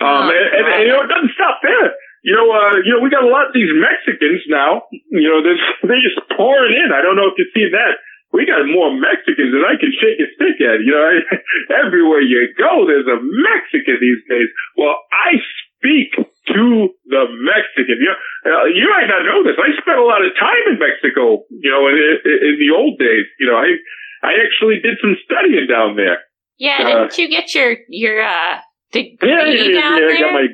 [0.00, 1.92] Um, Oh, and, and, and, you know, it doesn't stop there.
[2.24, 4.88] You know, uh, you know, we got a lot of these Mexicans now.
[4.90, 6.88] You know, they're, they're just pouring in.
[6.92, 8.00] I don't know if you've seen that.
[8.36, 10.84] We got more Mexicans than I can shake a stick at.
[10.84, 11.08] You know,
[11.80, 14.52] everywhere you go, there's a Mexican these days.
[14.76, 15.40] Well, I
[15.72, 16.12] speak
[16.52, 17.96] to the Mexican.
[17.96, 19.56] You know, uh, you might not know this.
[19.56, 21.48] I spent a lot of time in Mexico.
[21.48, 23.24] You know, in, in, in the old days.
[23.40, 23.72] You know, I
[24.20, 26.20] I actually did some studying down there.
[26.60, 28.60] Yeah, Uh, didn't you get your your uh
[28.92, 30.46] degree Yeah, yeah, yeah, down yeah, I got my.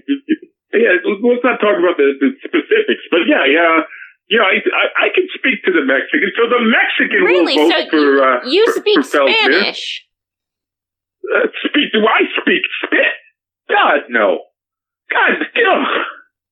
[0.72, 3.84] Yeah, let's not talk about the, the specifics, but yeah, yeah.
[4.30, 7.56] You know, I, I I can speak to the Mexican, so the Mexican really?
[7.58, 7.96] will So vote for.
[8.00, 9.82] you, uh, you for- speak for Spanish?
[11.26, 11.92] Uh, speak?
[11.92, 13.12] Do I speak spit?
[13.68, 14.48] God no.
[15.10, 15.88] God, ugh.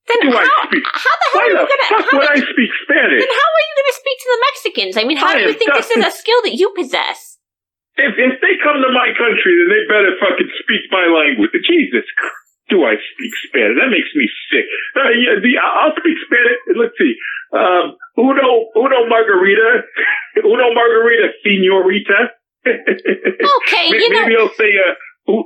[0.08, 1.88] Then Do I how, speak- how the hell Why are you gonna?
[1.88, 3.20] fuck how would I speak Spanish?
[3.22, 4.94] Then how are you gonna speak to the Mexicans?
[5.00, 7.38] I mean, how I do you think this is a skill that you possess?
[7.96, 11.52] If if they come to my country, then they better fucking speak my language.
[11.64, 12.36] Jesus Christ.
[12.70, 13.76] Do I speak Spanish?
[13.82, 14.62] That makes me sick.
[14.94, 16.60] Uh, yeah, the, I'll speak Spanish.
[16.78, 17.18] Let's see.
[17.53, 19.84] Um, uno, uno margarita,
[20.44, 22.30] uno margarita, señorita.
[22.64, 24.94] Okay, May- you know- maybe I'll say uh,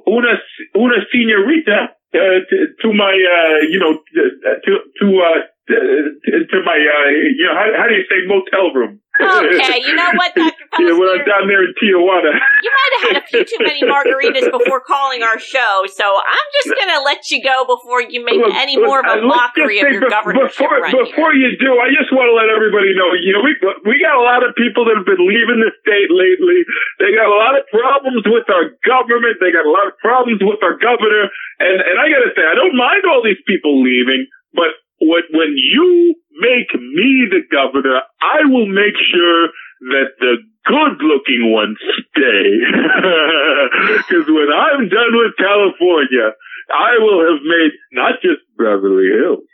[0.06, 0.40] una,
[0.74, 6.76] una señorita uh, to, to my, uh, you know, to to uh, to, to my,
[6.76, 9.00] uh, you know, how, how do you say motel room?
[9.14, 10.58] Okay, you know what, Dr.
[10.74, 12.34] Yeah, when I'm down there in Tijuana.
[12.34, 16.48] You might have had a few too many margaritas before calling our show, so I'm
[16.58, 19.78] just gonna let you go before you make Look, any look, more of a mockery
[19.78, 23.14] of your be- governorship before, before you do, I just want to let everybody know,
[23.14, 23.54] you know, we
[23.86, 26.66] we got a lot of people that have been leaving the state lately.
[26.98, 29.38] They got a lot of problems with our government.
[29.38, 31.30] They got a lot of problems with our governor.
[31.62, 35.22] And and I got to say, I don't mind all these people leaving, but when
[35.30, 39.48] when you make me the governor, I will make sure
[39.92, 40.34] that the
[40.66, 41.78] good-looking ones
[42.10, 42.46] stay.
[44.04, 46.36] Because when I'm done with California,
[46.70, 49.44] I will have made not just Beverly Hills.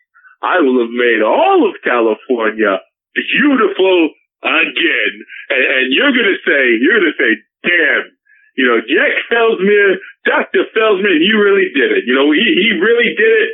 [0.43, 2.81] I will have made all of California
[3.15, 4.11] beautiful
[4.43, 5.15] again.
[5.51, 8.05] And, and you're gonna say, you're gonna say, damn,
[8.57, 10.65] you know, Jack Felsmere, Dr.
[10.75, 12.05] Felsmere, he really did it.
[12.07, 13.51] You know, he, he really did it.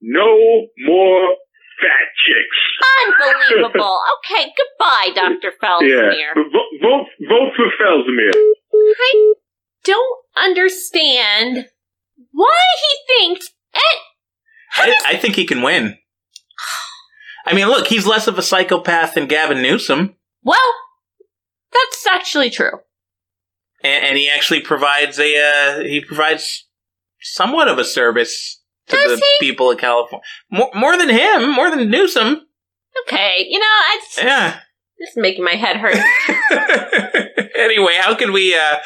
[0.00, 1.36] No more
[1.80, 2.58] fat chicks.
[3.06, 3.98] Unbelievable.
[4.30, 5.52] Okay, goodbye, Dr.
[5.62, 6.12] Felsmere.
[6.18, 6.34] Yeah.
[6.34, 8.32] Vote, vote, vote for Felsmere.
[8.74, 9.34] I
[9.84, 11.68] don't understand
[12.32, 13.50] why he thinks.
[13.74, 13.98] it.
[14.76, 15.96] I, I think he can win.
[17.46, 20.74] I mean, look, he's less of a psychopath than Gavin Newsom, well,
[21.72, 22.80] that's actually true.
[23.82, 26.66] and, and he actually provides a uh, he provides
[27.20, 28.57] somewhat of a service
[28.88, 30.22] to Does the people of California.
[30.50, 32.46] More, more than him, more than Newsom.
[33.06, 34.60] Okay, you know, it's, Yeah.
[34.98, 35.94] this is making my head hurt.
[37.56, 38.76] anyway, how could we uh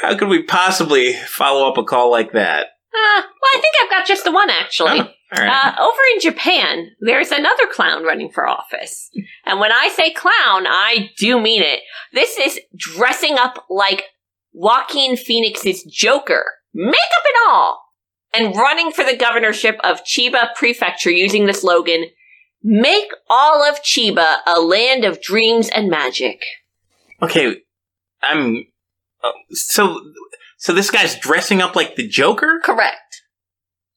[0.00, 2.66] how could we possibly follow up a call like that?
[2.94, 5.00] Uh, well, I think I've got just the one actually.
[5.00, 5.48] Oh, right.
[5.48, 9.08] Uh, over in Japan, there's another clown running for office.
[9.46, 11.80] And when I say clown, I do mean it.
[12.12, 14.04] This is dressing up like
[14.52, 17.81] Joaquin Phoenix's Joker, makeup and all,
[18.34, 22.06] and running for the governorship of Chiba Prefecture using the slogan,
[22.64, 26.42] Make all of Chiba a land of dreams and magic.
[27.20, 27.56] okay,
[28.22, 28.66] I'm
[29.22, 30.00] uh, so
[30.58, 32.60] so this guy's dressing up like the Joker?
[32.62, 33.22] Correct.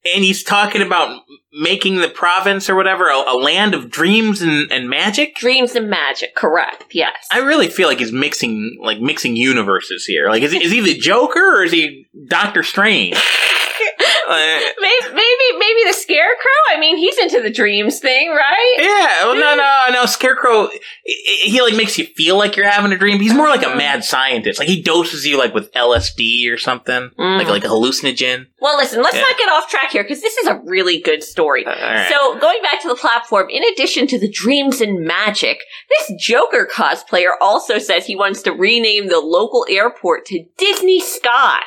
[0.03, 1.21] and he's talking about
[1.53, 5.35] making the province or whatever a, a land of dreams and, and magic.
[5.35, 7.27] Dreams and magic, correct, yes.
[7.31, 10.27] I really feel like he's mixing like mixing universes here.
[10.27, 13.15] Like, is is he the Joker or is he Doctor Strange?
[14.85, 16.61] Maybe, maybe, maybe the scarecrow.
[16.71, 18.75] I mean, he's into the dreams thing, right?
[18.77, 19.93] yeah, well, no, hmm.
[19.93, 20.05] no, no.
[20.05, 20.69] Scarecrow,
[21.03, 23.19] he, like makes you feel like you're having a dream.
[23.19, 23.77] He's more like a hmm.
[23.77, 24.59] mad scientist.
[24.59, 27.37] Like he doses you like with LSD or something, hmm.
[27.37, 28.47] like like a hallucinogen.
[28.59, 29.21] Well, listen, let's Yeah.
[29.21, 31.65] not get off track here because this is a really good story.
[31.65, 32.09] Uh, right.
[32.09, 35.59] So, going back to the platform, in addition to the dreams and magic,
[35.89, 41.61] this Joker cosplayer also says he wants to rename the local airport to Disney Sky.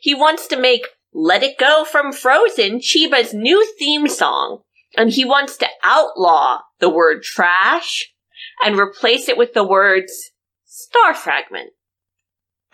[0.00, 4.62] He wants to make Let It Go from Frozen Chiba's new theme song.
[4.96, 8.12] And he wants to outlaw the word trash
[8.62, 10.12] and replace it with the words
[10.64, 11.70] star fragment.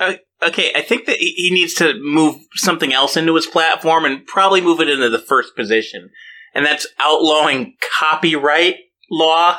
[0.01, 4.05] Uh, okay, I think that he he needs to move something else into his platform
[4.05, 6.11] and probably move it into the first position.
[6.55, 8.77] And that's outlawing copyright
[9.11, 9.59] law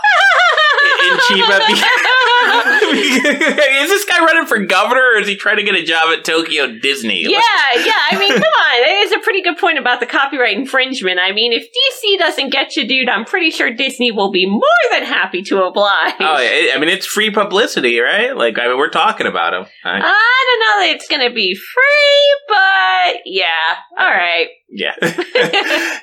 [1.03, 1.59] in Chiba.
[2.93, 6.23] is this guy running for governor or is he trying to get a job at
[6.25, 7.21] Tokyo Disney?
[7.21, 7.39] Yeah,
[7.75, 8.01] yeah.
[8.11, 8.87] I mean, come on.
[8.87, 11.19] It is a pretty good point about the copyright infringement.
[11.19, 14.61] I mean, if DC doesn't get you, dude, I'm pretty sure Disney will be more
[14.91, 16.13] than happy to oblige.
[16.19, 18.35] Oh, yeah, I mean, it's free publicity, right?
[18.35, 19.65] Like, I mean, we're talking about him.
[19.83, 23.75] I- I don't know that it's going to be free, but yeah.
[23.97, 24.47] All right.
[24.69, 24.95] Yeah.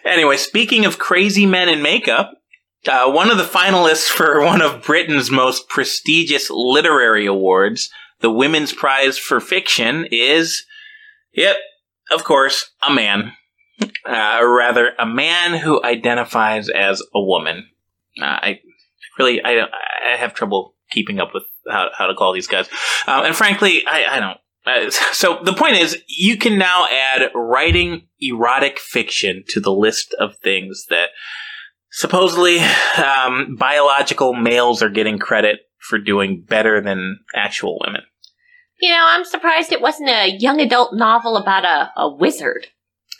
[0.05, 2.33] anyway, speaking of crazy men in makeup,
[2.89, 8.73] uh, one of the finalists for one of Britain's most prestigious literary awards, the Women's
[8.73, 10.65] Prize for Fiction, is,
[11.33, 11.57] yep,
[12.11, 13.33] of course, a man.
[14.09, 17.69] Uh, or rather, a man who identifies as a woman.
[18.19, 18.61] Uh, I
[19.19, 22.69] really, I, I have trouble keeping up with how, how to call these guys.
[23.07, 24.39] Um, and frankly, I, I don't.
[24.67, 30.15] Uh, so the point is, you can now add writing erotic fiction to the list
[30.19, 31.11] of things that
[31.97, 32.59] supposedly
[33.03, 38.03] um, biological males are getting credit for doing better than actual women.
[38.79, 42.69] You know, I'm surprised it wasn't a young adult novel about a, a wizard.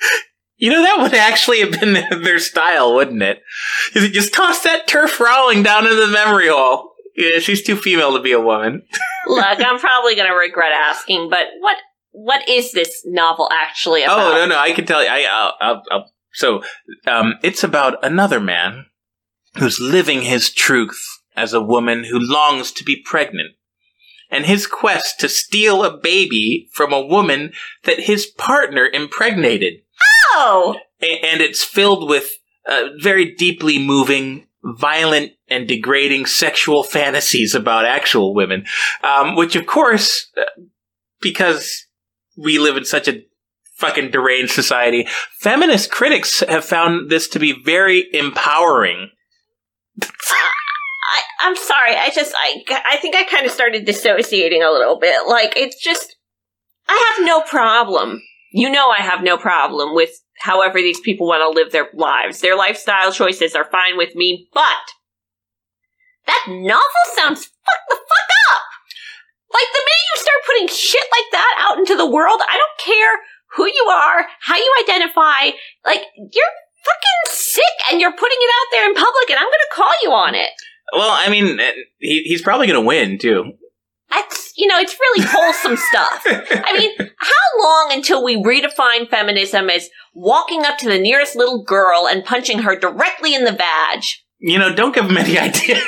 [0.59, 3.43] You know, that would actually have been their style, wouldn't it?
[3.95, 6.93] Is it just toss that TERF rowling down into the memory hole?
[7.15, 8.83] Yeah, she's too female to be a woman.
[9.27, 11.77] Look, I'm probably going to regret asking, but what
[12.13, 14.19] what is this novel actually about?
[14.19, 15.11] Oh no, no, I can tell you.
[15.11, 16.63] I, I'll, I'll, I'll, so,
[17.07, 18.87] um, it's about another man
[19.55, 21.03] who's living his truth
[21.35, 23.53] as a woman who longs to be pregnant,
[24.31, 27.53] and his quest to steal a baby from a woman
[27.85, 29.81] that his partner impregnated.
[30.35, 30.77] Oh!
[31.01, 32.29] A- and it's filled with
[32.69, 38.67] uh, very deeply moving, violent and degrading sexual fantasies about actual women.
[39.03, 40.43] Um, which, of course, uh,
[41.23, 41.87] because
[42.37, 43.23] we live in such a
[43.77, 45.07] fucking deranged society,
[45.39, 49.11] feminist critics have found this to be very empowering.
[50.03, 51.95] I, I'm sorry.
[51.95, 55.29] I just, I, I think I kind of started dissociating a little bit.
[55.29, 56.17] Like, it's just,
[56.89, 58.23] I have no problem.
[58.53, 62.41] You know, I have no problem with however these people want to live their lives.
[62.41, 64.63] Their lifestyle choices are fine with me, but
[66.27, 68.63] that novel sounds fuck the fuck up.
[69.53, 72.97] Like, the minute you start putting shit like that out into the world, I don't
[72.97, 73.21] care
[73.57, 76.55] who you are, how you identify, like, you're
[76.85, 80.11] fucking sick and you're putting it out there in public and I'm gonna call you
[80.13, 80.51] on it.
[80.93, 81.65] Well, I mean, uh,
[81.99, 83.53] he, he's probably going to win, too.
[84.11, 86.23] That's, you know, it's really wholesome stuff.
[86.27, 91.65] I mean, how long until we redefine feminism as walking up to the nearest little
[91.65, 94.05] girl and punching her directly in the vag?
[94.39, 95.81] You know, don't give him any idea.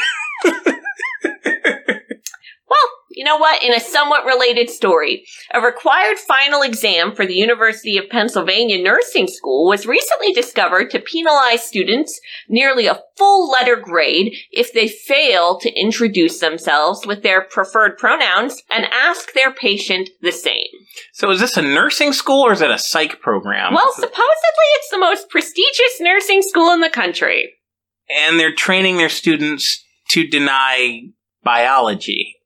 [3.18, 3.64] You know what?
[3.64, 9.26] In a somewhat related story, a required final exam for the University of Pennsylvania Nursing
[9.26, 15.58] School was recently discovered to penalize students nearly a full letter grade if they fail
[15.58, 20.68] to introduce themselves with their preferred pronouns and ask their patient the same.
[21.12, 23.74] So is this a nursing school or is it a psych program?
[23.74, 27.52] Well, supposedly it's the most prestigious nursing school in the country.
[28.16, 31.00] and they're training their students to deny
[31.42, 32.36] biology.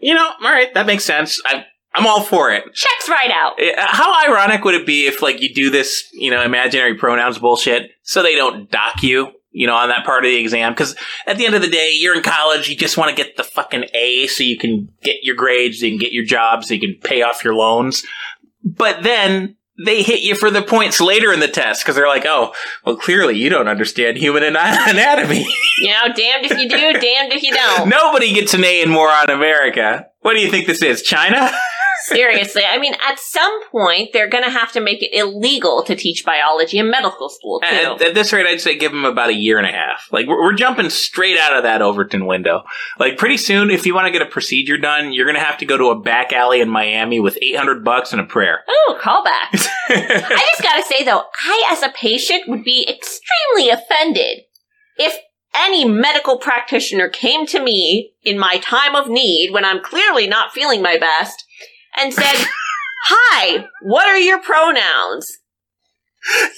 [0.00, 1.40] You know, all right, that makes sense.
[1.44, 2.64] I, I'm all for it.
[2.74, 3.60] Checks right out.
[3.60, 7.38] Uh, How ironic would it be if, like, you do this, you know, imaginary pronouns
[7.38, 10.72] bullshit so they don't dock you, you know, on that part of the exam?
[10.72, 10.94] Because
[11.26, 13.42] at the end of the day, you're in college, you just want to get the
[13.42, 16.74] fucking A so you can get your grades, so you can get your job, so
[16.74, 18.04] you can pay off your loans.
[18.62, 22.26] But then they hit you for the points later in the test because they're like,
[22.26, 22.52] oh,
[22.84, 25.46] well, clearly you don't understand human anatomy.
[25.80, 27.88] You know, damned if you do, damned if you don't.
[27.88, 30.08] Nobody gets an A in Moron America.
[30.22, 31.52] What do you think this is, China?
[32.04, 35.94] Seriously, I mean, at some point, they're going to have to make it illegal to
[35.94, 37.66] teach biology in medical school, too.
[37.66, 40.08] At, at this rate, I'd say give them about a year and a half.
[40.10, 42.62] Like we're, we're jumping straight out of that Overton window.
[42.98, 45.66] Like pretty soon, if you want to get a procedure done, you're gonna have to
[45.66, 48.60] go to a back alley in Miami with 800 bucks and a prayer.
[48.68, 49.48] Oh, callback.
[49.88, 54.44] I just gotta say, though, I, as a patient, would be extremely offended
[54.96, 55.16] if
[55.56, 60.52] any medical practitioner came to me in my time of need when I'm clearly not
[60.52, 61.44] feeling my best
[61.96, 62.46] and said,
[63.10, 65.38] Hi, what are your pronouns?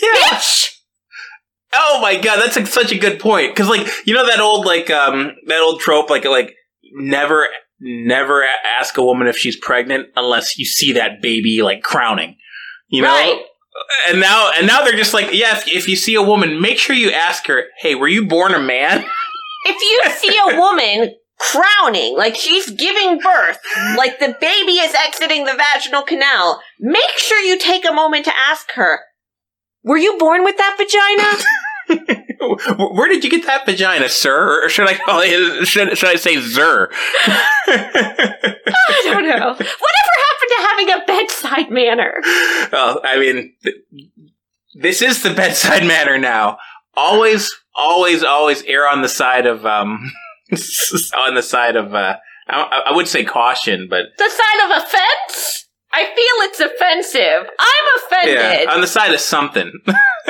[0.02, 0.40] Yeah.
[1.72, 3.54] Oh my god, that's like such a good point.
[3.54, 6.54] Because like you know that old like um that old trope like like
[6.92, 7.46] never
[7.80, 8.44] never
[8.78, 12.36] ask a woman if she's pregnant unless you see that baby like crowning.
[12.88, 13.08] You know.
[13.08, 13.42] Right.
[14.08, 15.56] And now, and now they're just like, yeah.
[15.56, 18.52] If, if you see a woman, make sure you ask her, "Hey, were you born
[18.52, 19.04] a man?"
[19.64, 23.58] If you see a woman crowning, like she's giving birth,
[23.96, 28.32] like the baby is exiting the vaginal canal, make sure you take a moment to
[28.36, 29.00] ask her,
[29.82, 32.24] Were you born with that vagina?
[32.94, 34.64] Where did you get that vagina, sir?
[34.64, 35.66] Or should I call it?
[35.66, 36.90] Should, should I say zer?
[37.66, 39.52] I don't know.
[39.58, 42.20] Whatever happened to having a bedside manner?
[42.72, 43.76] well, I mean, th-
[44.74, 46.58] this is the bedside manner now.
[46.94, 50.10] Always, always, always err on the side of um,
[51.16, 52.16] on the side of uh,
[52.48, 55.68] I, I would say caution, but The side of offense?
[55.92, 57.50] I feel it's offensive.
[57.58, 58.66] I'm offended.
[58.68, 59.72] yeah, on the side of something.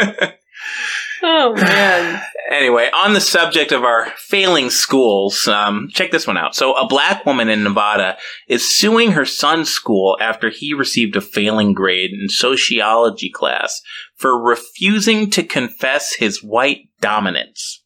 [1.23, 2.23] oh man.
[2.51, 6.55] Anyway, on the subject of our failing schools, um, check this one out.
[6.55, 8.17] So, a black woman in Nevada
[8.49, 13.81] is suing her son's school after he received a failing grade in sociology class
[14.17, 17.85] for refusing to confess his white dominance.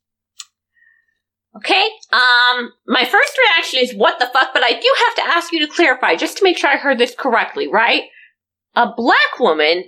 [1.57, 5.53] Okay, um, my first reaction is what the fuck, but I do have to ask
[5.53, 8.03] you to clarify just to make sure I heard this correctly, right?
[8.75, 9.85] A black woman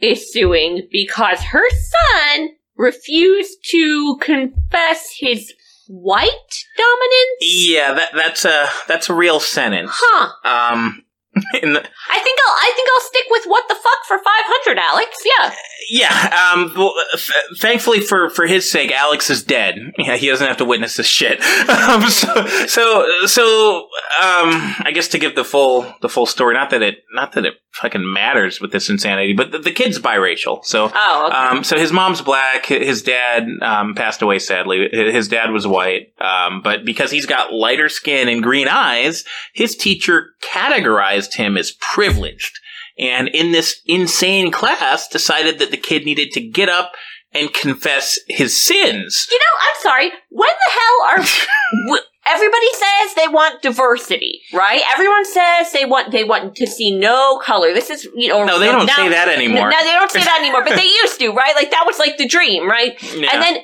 [0.00, 5.52] is suing because her son refused to confess his
[5.86, 7.40] white dominance?
[7.40, 9.90] Yeah, that, that's a that's a real sentence.
[9.92, 10.72] Huh.
[10.74, 11.04] Um,
[11.52, 15.18] the, I think I'll I think I'll stick with what the fuck for 500, Alex.
[15.24, 15.54] Yeah.
[15.90, 19.76] Yeah, um, well, f- thankfully for, for his sake, Alex is dead.
[19.98, 21.42] Yeah, he doesn't have to witness this shit.
[21.92, 23.78] Um, so, so, so,
[24.22, 27.44] um, I guess to give the full, the full story, not that it, not that
[27.44, 30.64] it fucking matters with this insanity, but the, the kid's biracial.
[30.64, 31.36] So, Oh, okay.
[31.36, 34.88] um, so his mom's black, his dad, um, passed away sadly.
[34.92, 39.24] His dad was white, um, but because he's got lighter skin and green eyes,
[39.54, 42.58] his teacher categorized him as privileged
[42.98, 46.92] and in this insane class decided that the kid needed to get up
[47.32, 49.26] and confess his sins.
[49.30, 50.10] You know, I'm sorry.
[50.30, 51.98] When when the hell are
[52.34, 54.82] everybody says they want diversity, right?
[54.92, 57.72] Everyone says they want they want to see no color.
[57.72, 59.70] This is you know No, they don't now- say that anymore.
[59.70, 61.54] No, they don't say that anymore, but they used to, right?
[61.54, 63.00] Like that was like the dream, right?
[63.14, 63.30] Yeah.
[63.32, 63.62] And then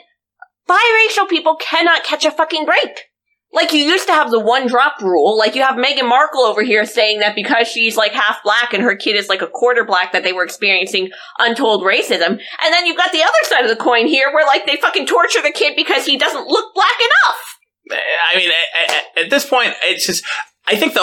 [0.69, 3.05] biracial people cannot catch a fucking break.
[3.53, 5.37] Like you used to have the one drop rule.
[5.39, 8.83] Like you have Meghan Markle over here saying that because she's like half black and
[8.83, 12.29] her kid is like a quarter black that they were experiencing untold racism.
[12.29, 15.07] And then you've got the other side of the coin here where like they fucking
[15.07, 17.59] torture the kid because he doesn't look black enough.
[17.91, 18.51] I mean,
[18.89, 20.25] at, at- this point, it's just.
[20.67, 21.01] I think the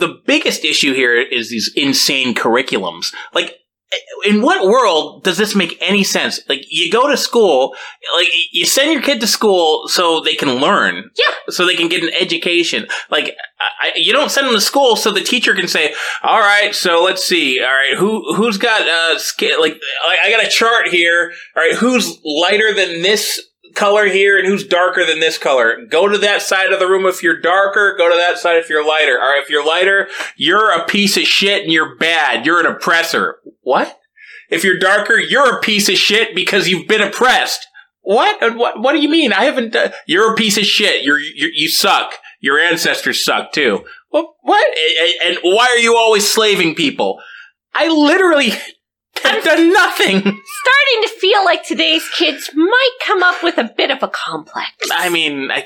[0.00, 3.14] the the biggest issue here is these insane curriculums.
[3.32, 3.54] Like,
[4.24, 6.40] in what world does this make any sense?
[6.48, 7.74] Like, you go to school,
[8.16, 11.34] like you send your kid to school so they can learn, Yeah.
[11.48, 12.86] so they can get an education.
[13.10, 13.36] Like,
[13.80, 17.02] I, you don't send them to school so the teacher can say, "All right, so
[17.02, 17.60] let's see.
[17.60, 19.58] All right, who who's got uh skin?
[19.60, 21.32] Like, I I got a chart here.
[21.56, 23.40] All right, who's lighter than this?"
[23.74, 25.84] Color here and who's darker than this color.
[25.88, 28.68] Go to that side of the room if you're darker, go to that side if
[28.68, 29.16] you're lighter.
[29.16, 32.46] Or if you're lighter, you're a piece of shit and you're bad.
[32.46, 33.38] You're an oppressor.
[33.62, 33.98] What?
[34.50, 37.66] If you're darker, you're a piece of shit because you've been oppressed.
[38.02, 38.56] What?
[38.56, 38.80] What?
[38.80, 39.32] What do you mean?
[39.32, 39.76] I haven't.
[40.06, 41.02] you're a piece of shit.
[41.02, 42.12] You're, you're you suck.
[42.40, 43.84] Your ancestors suck too.
[44.10, 44.66] What?
[45.24, 47.18] And why are you always slaving people?
[47.74, 48.52] I literally
[49.26, 50.20] have done nothing.
[50.20, 54.70] Starting to feel like today's kids might come up with a bit of a complex.
[54.92, 55.64] I mean, I,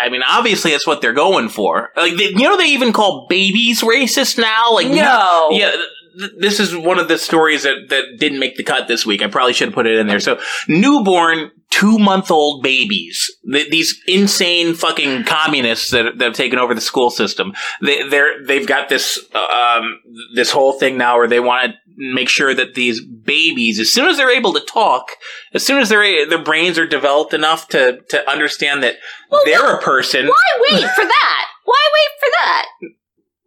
[0.00, 1.90] I mean, obviously that's what they're going for.
[1.96, 4.72] Like, they, you know, they even call babies racist now.
[4.74, 5.48] Like, No.
[5.52, 5.70] yeah.
[6.18, 9.22] th- This is one of the stories that, that didn't make the cut this week.
[9.22, 10.20] I probably should have put it in there.
[10.20, 10.38] So,
[10.68, 16.74] newborn, two month old babies, th- these insane fucking communists that, that have taken over
[16.74, 17.52] the school system.
[17.82, 19.38] They, they're, they've got this, uh,
[19.78, 20.00] um,
[20.34, 24.08] this whole thing now where they want to make sure that these babies, as soon
[24.08, 25.10] as they're able to talk,
[25.54, 28.96] as soon as their their brains are developed enough to to understand that
[29.44, 30.26] they're a person.
[30.26, 31.44] Why wait for that?
[31.64, 32.66] Why wait for that?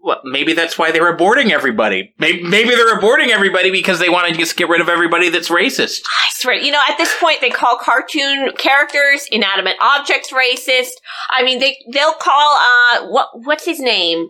[0.01, 2.13] Well, maybe that's why they're aborting everybody.
[2.17, 5.49] Maybe, maybe they're aborting everybody because they want to just get rid of everybody that's
[5.49, 5.99] racist.
[6.23, 10.91] I swear, you know, at this point they call cartoon characters, inanimate objects racist.
[11.29, 14.29] I mean, they they'll call uh what what's his name?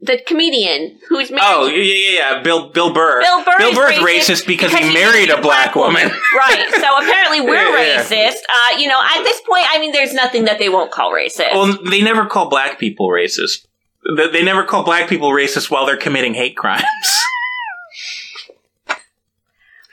[0.00, 1.42] The comedian who's married.
[1.46, 2.42] Oh yeah, yeah, yeah.
[2.42, 3.22] Bill Bill Burr.
[3.22, 4.02] Bill Burr is Burr's racist
[4.42, 6.02] racist because, because he married a black woman.
[6.36, 6.66] right.
[6.70, 8.02] So apparently we're Yeah.
[8.02, 8.42] racist.
[8.48, 11.52] Uh, you know, at this point, I mean, there's nothing that they won't call racist.
[11.54, 13.66] well, they never call black people racist.
[14.32, 16.84] They never call black people racist while they're committing hate crimes.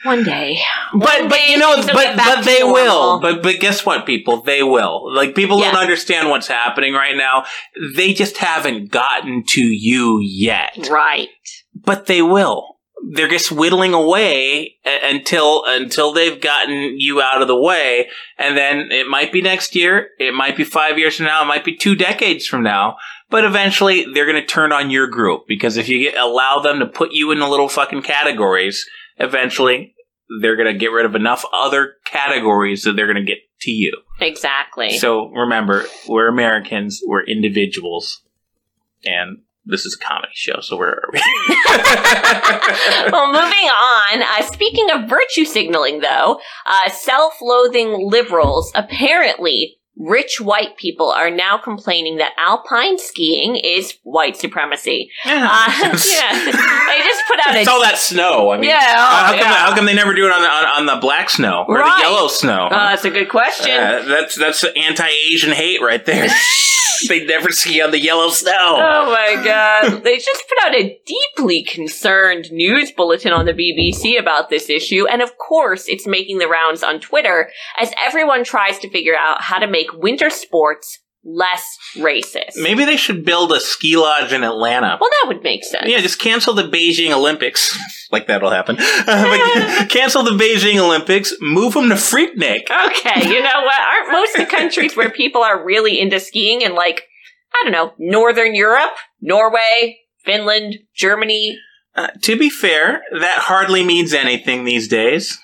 [0.04, 0.60] One day.
[0.92, 2.74] But One but day you know but but they normal.
[2.74, 3.20] will.
[3.20, 4.42] But but guess what, people?
[4.42, 5.14] They will.
[5.14, 7.46] Like people don't understand what's happening right now.
[7.96, 10.90] They just haven't gotten to you yet.
[10.90, 11.30] Right.
[11.74, 12.78] But they will.
[13.12, 18.92] They're just whittling away until until they've gotten you out of the way, and then
[18.92, 21.76] it might be next year, it might be five years from now, it might be
[21.76, 22.96] two decades from now.
[23.30, 26.80] But eventually, they're going to turn on your group because if you get, allow them
[26.80, 28.88] to put you in the little fucking categories,
[29.18, 29.93] eventually
[30.42, 33.72] they're going to get rid of enough other categories that they're going to get to
[33.72, 34.02] you.
[34.20, 34.98] Exactly.
[34.98, 38.22] So remember, we're Americans, we're individuals,
[39.06, 40.60] and this is a comedy show.
[40.62, 41.20] So where are we?
[43.12, 44.22] well, moving on.
[44.22, 49.78] Uh, speaking of virtue signaling, though, uh, self-loathing liberals apparently.
[49.96, 55.10] Rich white people are now complaining that alpine skiing is white supremacy.
[55.24, 55.30] Uh,
[55.80, 58.50] yeah, they just put out a it's all that snow.
[58.52, 59.54] I mean, Yeah, how, oh, how come, yeah.
[59.54, 61.98] how come they never do it on the, on, on the black snow or Right.
[61.98, 62.68] the yellow snow?
[62.68, 63.72] Uh, that's a good question.
[63.72, 66.28] Uh, that's that's anti-Asian hate right there.
[67.08, 68.52] they never ski on the yellow snow.
[68.56, 70.04] Oh my god.
[70.04, 75.06] They just put out a deeply concerned news bulletin on the BBC about this issue,
[75.08, 79.42] and of course, it's making the rounds on Twitter as everyone tries to figure out
[79.42, 82.58] how to make winter sports less racist.
[82.58, 84.98] Maybe they should build a ski lodge in Atlanta.
[85.00, 85.86] Well, that would make sense.
[85.88, 87.78] Yeah, just cancel the Beijing Olympics.
[88.12, 88.78] like that'll happen.
[89.06, 91.34] But cancel the Beijing Olympics.
[91.42, 92.70] Move them to Freaknik.
[92.70, 93.80] Okay, you know what?
[93.80, 97.04] Aren't most of the countries where people are really into skiing in, like,
[97.54, 101.58] I don't know, Northern Europe, Norway, Finland, Germany?
[101.96, 105.40] Uh, to be fair, that hardly means anything these days.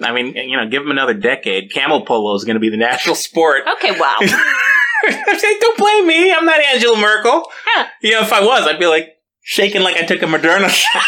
[0.00, 1.72] I mean, you know, give them another decade.
[1.72, 3.62] Camel polo is going to be the national sport.
[3.76, 4.16] Okay, wow.
[4.20, 6.32] Don't blame me.
[6.32, 7.46] I'm not Angela Merkel.
[7.64, 7.86] Huh.
[8.00, 11.02] You know, if I was, I'd be like shaking like I took a Moderna shot.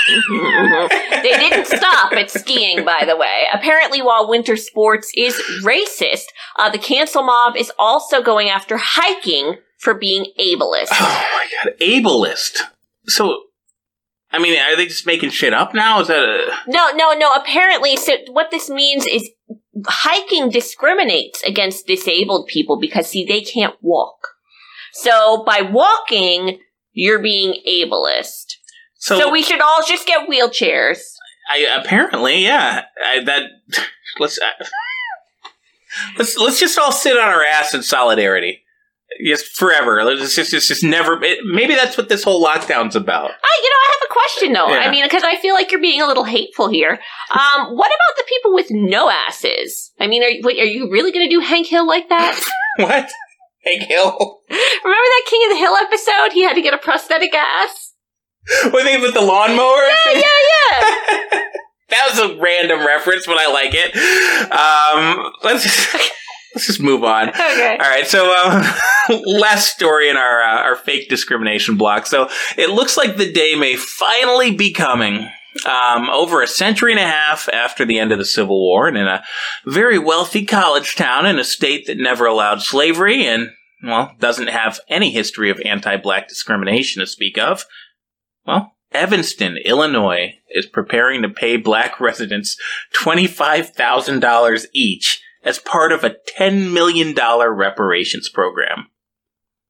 [1.23, 3.45] they didn't stop at skiing, by the way.
[3.53, 6.27] Apparently, while winter sports is racist,
[6.59, 10.89] uh, the cancel mob is also going after hiking for being ableist.
[10.93, 12.61] Oh my god, ableist.
[13.07, 13.45] So,
[14.33, 16.01] I mean, are they just making shit up now?
[16.01, 17.33] Is that a No, no, no.
[17.33, 19.31] Apparently, so what this means is
[19.87, 24.29] hiking discriminates against disabled people because see they can't walk.
[24.93, 26.59] So by walking,
[26.93, 28.55] you're being ableist.
[28.95, 30.99] So, So, we should all just get wheelchairs.
[31.49, 33.43] I apparently, yeah, I, that
[34.19, 34.65] let's uh,
[36.19, 38.65] let's let's just all sit on our ass in solidarity,
[39.25, 40.03] just forever.
[40.05, 41.23] Let's just just, just never.
[41.23, 43.31] It, maybe that's what this whole lockdown's about.
[43.31, 44.69] I, you know, I have a question though.
[44.69, 44.89] Yeah.
[44.89, 46.99] I mean, because I feel like you're being a little hateful here.
[47.33, 49.93] Um, what about the people with no asses?
[50.01, 52.39] I mean, are, you- are you really going to do Hank Hill like that?
[52.79, 53.09] What?
[53.65, 54.41] Hank Hill?
[54.51, 56.33] Remember that King of the Hill episode?
[56.33, 57.95] He had to get a prosthetic ass.
[58.71, 59.83] What thing with the lawnmower?
[60.07, 60.21] Yeah, yeah,
[60.83, 61.41] yeah.
[61.89, 63.95] That was a random reference, but I like it.
[64.51, 65.63] Um, let's
[66.57, 67.29] let's just move on.
[67.47, 67.79] Okay.
[67.81, 68.07] All right.
[68.07, 68.65] So, um,
[69.25, 72.07] last story in our uh, our fake discrimination block.
[72.07, 75.29] So, it looks like the day may finally be coming.
[75.65, 78.99] Um, over a century and a half after the end of the Civil War, and
[78.99, 79.25] in a
[79.65, 83.49] very wealthy college town in a state that never allowed slavery and,
[83.83, 87.65] well, doesn't have any history of anti black discrimination to speak of,
[88.47, 92.59] well, Evanston, Illinois is preparing to pay black residents
[92.95, 98.89] $25,000 each as part of a $10 million reparations program.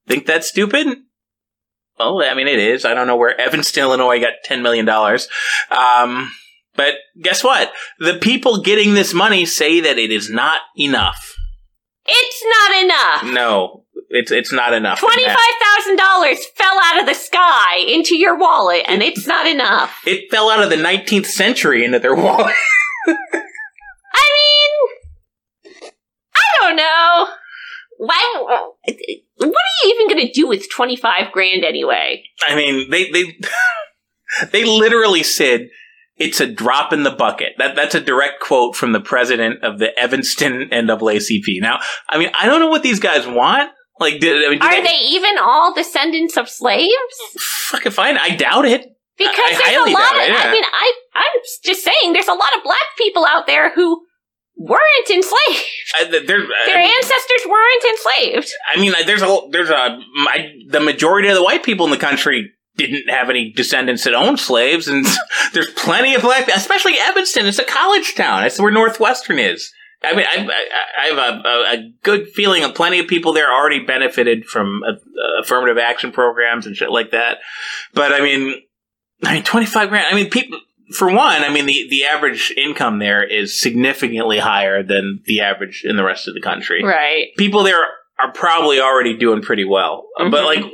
[0.09, 0.89] Think that's stupid?
[1.99, 2.85] Well, I mean, it is.
[2.85, 4.89] I don't know where Evanston, Illinois got $10 million.
[5.70, 6.33] Um,
[6.74, 7.72] but guess what?
[8.01, 11.35] The people getting this money say that it is not enough.
[12.07, 13.35] It's not enough.
[13.35, 15.01] No, it's it's not enough.
[15.01, 20.01] Twenty-five thousand dollars fell out of the sky into your wallet, and it's not enough.
[20.07, 22.55] It fell out of the 19th century into their wallet.
[23.09, 23.12] I
[24.33, 25.91] mean,
[26.35, 27.29] I don't know.
[27.99, 28.43] Why?
[28.45, 32.25] What are you even going to do with twenty-five grand anyway?
[32.47, 33.39] I mean, they they
[34.53, 35.69] they literally said
[36.17, 37.53] it's a drop in the bucket.
[37.59, 41.61] That that's a direct quote from the president of the Evanston NAACP.
[41.61, 43.71] Now, I mean, I don't know what these guys want.
[43.99, 46.93] Like, did, I mean, Are they even all descendants of slaves?
[47.39, 48.19] fucking fine?
[48.19, 48.93] I doubt it.
[49.17, 50.19] Because I there's highly a lot of.
[50.19, 50.43] it, yeah.
[50.45, 54.03] I mean, I I'm just saying, there's a lot of black people out there who
[54.57, 55.65] weren't enslaved.
[55.99, 58.53] I, there, Their I, ancestors weren't enslaved.
[58.75, 61.99] I mean, there's a there's a my, the majority of the white people in the
[61.99, 65.07] country didn't have any descendants that owned slaves, and
[65.53, 67.47] there's plenty of black, especially Evanston.
[67.47, 68.45] It's a college town.
[68.45, 69.73] It's where Northwestern is.
[70.05, 73.33] I mean, I, I, I have a, a, a good feeling of plenty of people
[73.33, 77.39] there already benefited from uh, uh, affirmative action programs and shit like that.
[77.95, 78.55] But I mean,
[79.25, 80.07] I mean, twenty five grand.
[80.11, 80.61] I mean, people.
[80.95, 85.82] For one, I mean the, the average income there is significantly higher than the average
[85.84, 87.28] in the rest of the country Right.
[87.37, 87.82] people there
[88.18, 90.07] are probably already doing pretty well.
[90.16, 90.45] But Mhm.
[90.45, 90.64] like,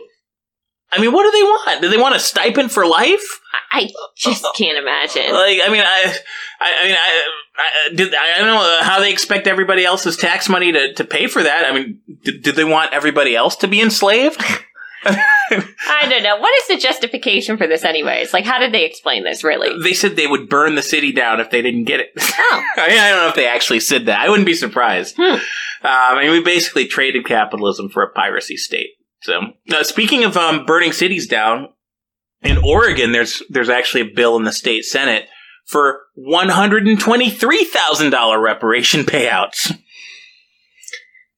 [0.94, 1.80] I mean, what do they want?
[1.80, 3.24] Do they want a stipend for life?
[3.72, 5.32] I just can't imagine.
[5.32, 6.14] Like, I mean, I,
[6.60, 7.22] I, I mean, I,
[7.56, 11.26] I, did, I don't know how they expect everybody else's tax money to, to pay
[11.28, 11.64] for that.
[11.64, 14.42] I mean, did, did they want everybody else to be enslaved?
[15.04, 16.36] I don't know.
[16.36, 18.32] What is the justification for this, anyways?
[18.32, 19.70] Like, how did they explain this, really?
[19.82, 22.10] they said they would burn the city down if they didn't get it.
[22.54, 22.64] Oh.
[22.76, 24.20] I, mean, I don't know if they actually said that.
[24.20, 25.14] I wouldn't be surprised.
[25.16, 25.22] Hmm.
[25.34, 25.40] Um,
[25.82, 28.88] I mean, we basically traded capitalism for a piracy state.
[29.22, 31.68] So, now, speaking of um, burning cities down,
[32.42, 35.28] in Oregon, there's there's actually a bill in the state senate
[35.66, 39.72] for one hundred and twenty three thousand dollar reparation payouts.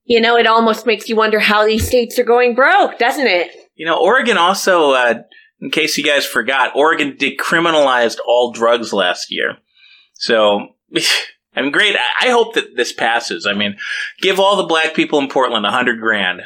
[0.05, 3.51] You know, it almost makes you wonder how these states are going broke, doesn't it?
[3.75, 5.23] You know, Oregon also, uh,
[5.61, 9.57] in case you guys forgot, Oregon decriminalized all drugs last year.
[10.13, 10.69] So,
[11.57, 11.97] I mean, great.
[12.21, 13.47] I hope that this passes.
[13.47, 13.77] I mean,
[14.21, 16.43] give all the black people in Portland a hundred grand,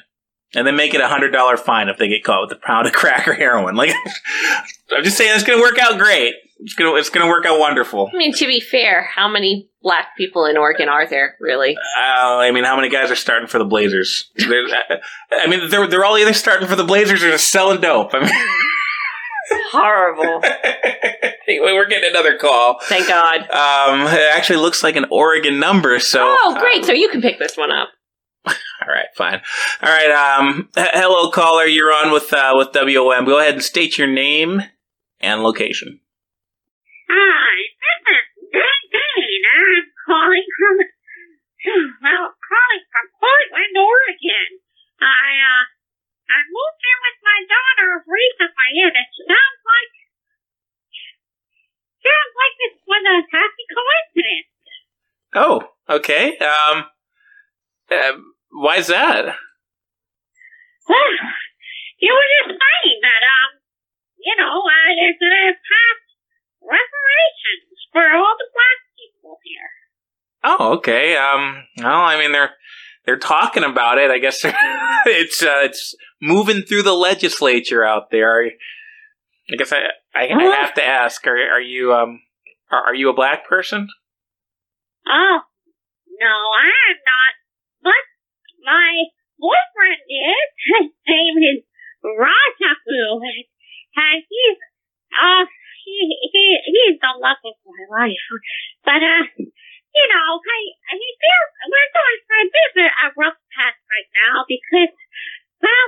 [0.55, 2.87] and then make it a hundred dollar fine if they get caught with a pound
[2.87, 3.75] of crack or heroin.
[3.75, 3.91] Like,
[4.97, 6.35] I'm just saying, it's going to work out great.
[6.61, 8.11] It's gonna, it's gonna work out wonderful.
[8.13, 11.77] I mean, to be fair, how many black people in Oregon are there, really?
[11.77, 14.31] Uh, I mean, how many guys are starting for the Blazers?
[14.37, 14.67] They're-
[15.33, 18.11] I mean, they're they're all either starting for the Blazers or just selling dope.
[18.13, 18.31] I mean.
[19.71, 20.43] Horrible.
[21.49, 22.79] anyway, we're getting another call.
[22.85, 23.41] Thank God.
[23.51, 26.21] Um, it actually looks like an Oregon number, so.
[26.23, 26.85] Oh, great.
[26.85, 27.89] So you can pick this one up.
[28.47, 28.55] All
[28.89, 29.41] right, fine.
[29.83, 30.11] All right.
[30.11, 31.65] Um, h- hello, caller.
[31.65, 33.25] You're on with uh, with WOM.
[33.27, 34.63] Go ahead and state your name
[35.21, 36.01] and location.
[37.09, 39.43] Hi, this is Dean.
[39.49, 40.77] I'm calling from,
[42.05, 44.51] well, calling from Portland, Oregon.
[45.01, 45.65] I, uh,
[46.29, 49.95] I moved in with my daughter recently, and it sounds like,
[52.05, 54.53] sounds like this was a happy coincidence.
[55.33, 55.57] Oh,
[55.89, 56.37] okay.
[56.45, 56.93] Um,
[57.89, 58.21] uh,
[58.53, 59.33] why is that?
[60.85, 61.13] Well,
[62.05, 63.51] you were just saying that, um,
[64.21, 66.08] you know, uh, there's gonna pass
[66.69, 69.73] reparations for all the black people here.
[70.45, 71.17] Oh, okay.
[71.17, 72.51] Um, well, I mean, they're
[73.05, 74.11] they're talking about it.
[74.11, 78.45] I guess it's uh, it's moving through the legislature out there.
[78.45, 79.81] I guess I
[80.15, 82.21] I, I have to ask: Are are you um
[82.71, 83.89] are, are you a black person?
[85.09, 85.41] Oh,
[86.21, 87.33] no, I'm not.
[87.83, 88.05] But
[88.61, 89.09] my
[89.39, 90.49] boyfriend is.
[90.69, 91.65] His name is
[92.05, 93.25] Rajaku.
[93.97, 94.59] And he's,
[95.17, 95.45] uh,
[95.89, 98.27] he, he, he's the love of my life.
[98.85, 100.61] But, uh, you know, I,
[100.93, 104.93] he feels, we're going through a bit of a, rough patch right now because,
[105.65, 105.87] well,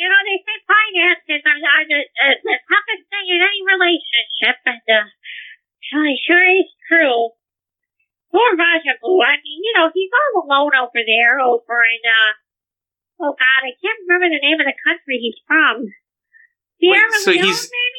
[0.00, 4.56] you know, they say finances are, are the, uh, the toughest thing in any relationship,
[4.64, 7.36] and, uh, it sure is true.
[8.34, 12.32] Poor Rajabu, I mean, you know, he's all alone over there, over in, uh,
[13.22, 15.88] oh god, I can't remember the name of the country he's from.
[16.80, 17.95] Sierra so he's- maybe?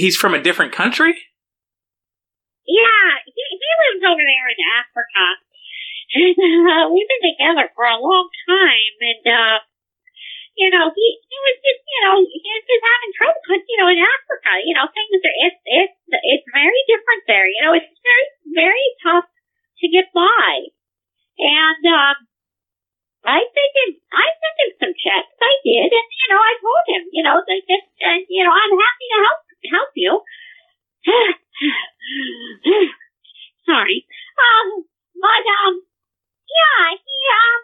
[0.00, 1.12] He's from a different country.
[2.64, 5.24] Yeah, he, he lives over there in Africa.
[6.10, 9.58] And, uh, we've been together for a long time, and, uh,
[10.56, 13.78] you know, he, he was just, you know, he was just having trouble because, you
[13.78, 17.46] know, in Africa, you know, things are, it's, it's, it's very different there.
[17.46, 18.26] You know, it's very,
[18.56, 20.72] very tough to get by.
[21.38, 22.16] And, um,
[23.20, 25.36] I sent him, I sent him some checks.
[25.38, 25.92] I did.
[25.92, 29.06] And, you know, I told him, you know, that just, uh, you know, I'm happy
[29.12, 30.22] to help, help you.
[33.68, 34.06] Sorry.
[34.36, 34.84] Um,
[35.16, 35.74] but, um,
[36.48, 37.60] yeah, he, um,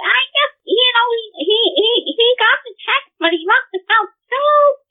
[0.00, 3.84] I guess, you know, he, he, he, he got the check, but he must have
[3.88, 4.42] felt so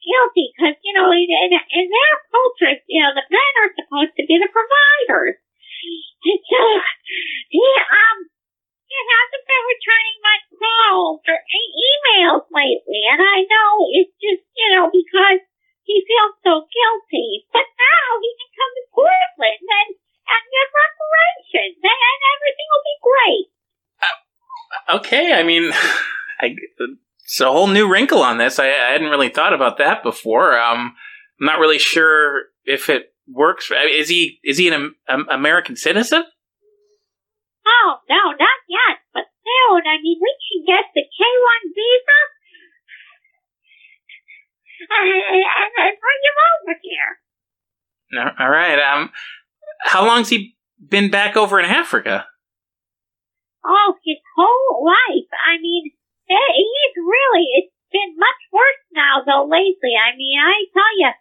[0.04, 4.14] guilty because, you know, in, in, in their culture, you know, the men are supposed
[4.18, 5.38] to be the providers.
[6.20, 6.60] So,
[7.48, 8.18] he, um,
[8.90, 14.44] he hasn't been returning my calls or e- emails lately, and I know it's just,
[14.58, 15.40] you know, because
[15.90, 17.50] he feels so guilty.
[17.50, 22.86] But now he can come to Portland and, and get reparations, and, and everything will
[22.86, 23.48] be great.
[24.90, 25.74] Okay, I mean,
[26.42, 26.54] I,
[27.26, 28.60] it's a whole new wrinkle on this.
[28.60, 30.58] I, I hadn't really thought about that before.
[30.60, 30.94] Um,
[31.40, 33.72] I'm not really sure if it works.
[33.74, 36.24] I mean, Is he is he an Am- American citizen?
[37.66, 39.82] Oh, no, not yet, but soon.
[39.86, 42.20] I mean, we can get the K1 visa
[45.80, 47.12] and bring him over here.
[48.12, 48.80] No, all right.
[48.80, 49.12] Um,
[49.82, 52.26] how long's he been back over in Africa?
[53.66, 55.30] Oh, his whole life.
[55.36, 55.92] I mean,
[56.30, 59.94] eh, he's really, it's been much worse now, though, lately.
[60.00, 61.12] I mean, I tell you,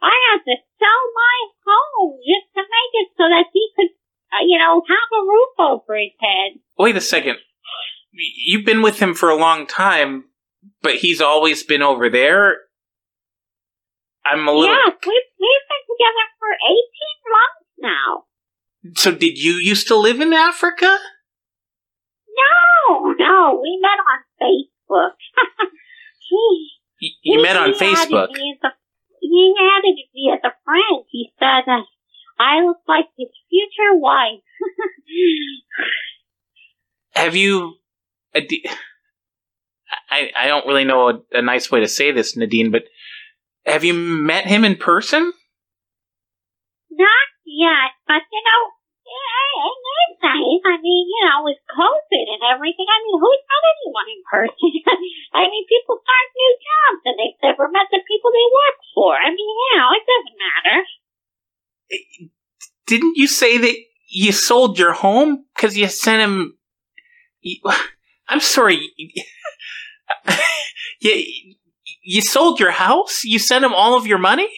[0.00, 1.36] I had to sell my
[1.66, 3.92] home just to make it so that he could,
[4.32, 6.60] uh, you know, have a roof over his head.
[6.78, 7.38] Wait a second.
[8.12, 10.24] You've been with him for a long time,
[10.82, 12.56] but he's always been over there.
[14.24, 14.74] I'm a little.
[14.74, 18.24] Yes, we've, we've been together for 18 months now.
[18.96, 20.98] So, did you used to live in Africa?
[22.28, 25.14] No, no, we met on Facebook.
[26.28, 26.68] he,
[27.02, 28.30] Y- You met on he Facebook.
[28.30, 28.76] as a-
[29.20, 31.04] he added me as a friend.
[31.10, 31.84] He said that
[32.38, 34.40] I look like his future wife.
[37.14, 37.74] Have you?
[38.34, 38.40] uh,
[40.10, 42.82] I I don't really know a, a nice way to say this, Nadine, but
[43.66, 45.32] have you met him in person?
[46.90, 48.72] Not yet, but you know,
[49.10, 50.62] it is nice.
[50.66, 54.70] I mean, you know, with COVID and everything, I mean, who's met anyone in person?
[55.34, 59.14] I mean, people start new jobs and they've never met the people they work for.
[59.14, 60.86] I mean, you know, it doesn't matter.
[62.86, 63.76] Didn't you say that
[64.10, 66.56] you sold your home because you sent him?
[67.40, 67.60] You,
[68.28, 68.90] I'm sorry.
[71.00, 71.54] you
[72.02, 73.24] you sold your house?
[73.24, 74.48] You sent him all of your money?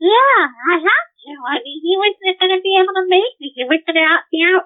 [0.00, 1.30] Yeah, I have to.
[1.48, 3.52] I mean, he wasn't going to be able to make me.
[3.54, 4.60] He was going to out, you know,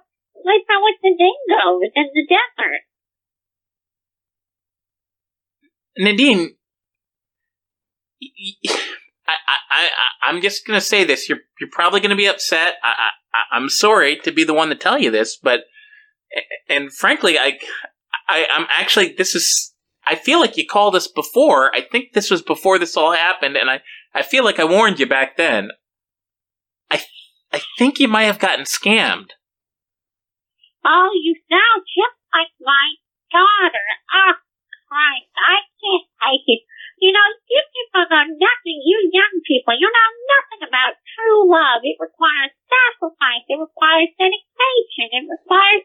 [0.45, 2.81] live out with the dingoes in the desert.
[5.97, 6.57] Nadine,
[8.21, 8.29] y-
[8.65, 8.75] y-
[9.27, 9.33] I,
[9.71, 11.31] I, I, I'm just gonna say this.
[11.31, 12.75] You're, you're probably gonna be upset.
[12.83, 15.61] I, I, I'm sorry to be the one to tell you this, but,
[16.69, 17.59] and frankly, I,
[18.29, 19.74] I, I'm actually, this is,
[20.07, 21.75] I feel like you called us before.
[21.75, 23.81] I think this was before this all happened, and I,
[24.15, 25.71] I feel like I warned you back then.
[26.91, 27.03] I,
[27.53, 29.31] I think you might have gotten scammed.
[30.85, 32.87] Oh, you sound just like my
[33.33, 33.89] daughter.
[34.13, 34.37] Oh,
[34.89, 36.63] Christ, I can't take it.
[37.03, 38.79] You know, you people know nothing.
[38.85, 41.83] You young people, you know nothing about true love.
[41.83, 43.45] It requires sacrifice.
[43.51, 45.09] It requires dedication.
[45.11, 45.85] It requires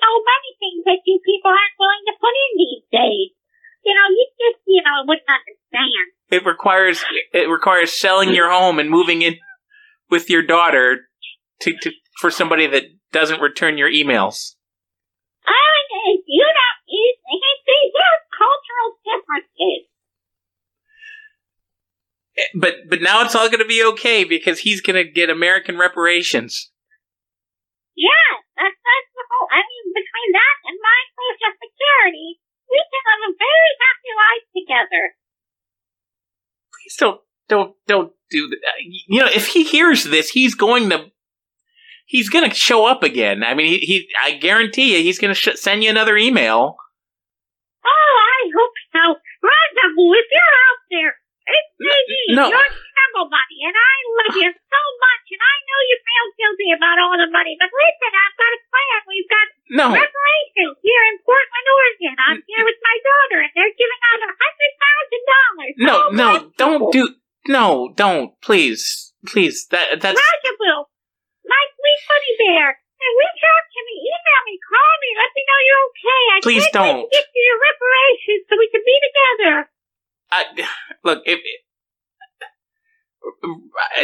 [0.00, 3.35] so many things that you people aren't willing to put in these days.
[3.86, 6.10] You know, you just, you know, wouldn't understand.
[6.28, 9.38] It requires, it requires selling your home and moving in
[10.10, 11.06] with your daughter
[11.60, 12.82] to, to for somebody that
[13.12, 14.56] doesn't return your emails.
[15.46, 15.78] Oh,
[16.26, 17.14] you don't, see,
[17.94, 19.86] there's cultural differences.
[22.58, 25.78] But but now it's all going to be okay because he's going to get American
[25.78, 26.70] reparations.
[27.96, 33.02] Yeah, that's, that's the whole, I mean, between that and my social security, we can
[33.06, 35.04] have a very happy life together.
[36.72, 38.56] Please don't don't don't do that.
[38.56, 41.10] Uh, you know, if he hears this, he's going to
[42.06, 43.42] he's going to show up again.
[43.44, 46.76] I mean, he, he I guarantee you, he's going to sh- send you another email.
[47.84, 49.20] Oh, I hope so.
[49.42, 51.14] Rendezvous, if you're out there,
[51.46, 52.48] it's me, no.
[52.48, 52.85] your snuggle
[53.24, 57.16] buddy, and I love you so much, and I know you feel guilty about all
[57.16, 58.98] the money, but listen, I've got a plan.
[59.08, 59.86] We've got No.
[59.96, 62.14] reparations here in Portland, Oregon.
[62.20, 65.74] I'm here with my daughter, and they're giving out a hundred thousand dollars.
[65.80, 66.28] No, oh, no,
[66.60, 67.02] don't do
[67.48, 69.66] no, don't please, please.
[69.72, 70.80] That that's Rendezvous,
[71.46, 72.68] my sweet buddy bear.
[72.96, 76.22] And reach out to me, email me, call me, let me know you're okay.
[76.32, 77.04] I Please can't wait don't.
[77.04, 79.54] to get to your reparations so we can be together.
[80.32, 80.40] I,
[81.04, 81.44] look if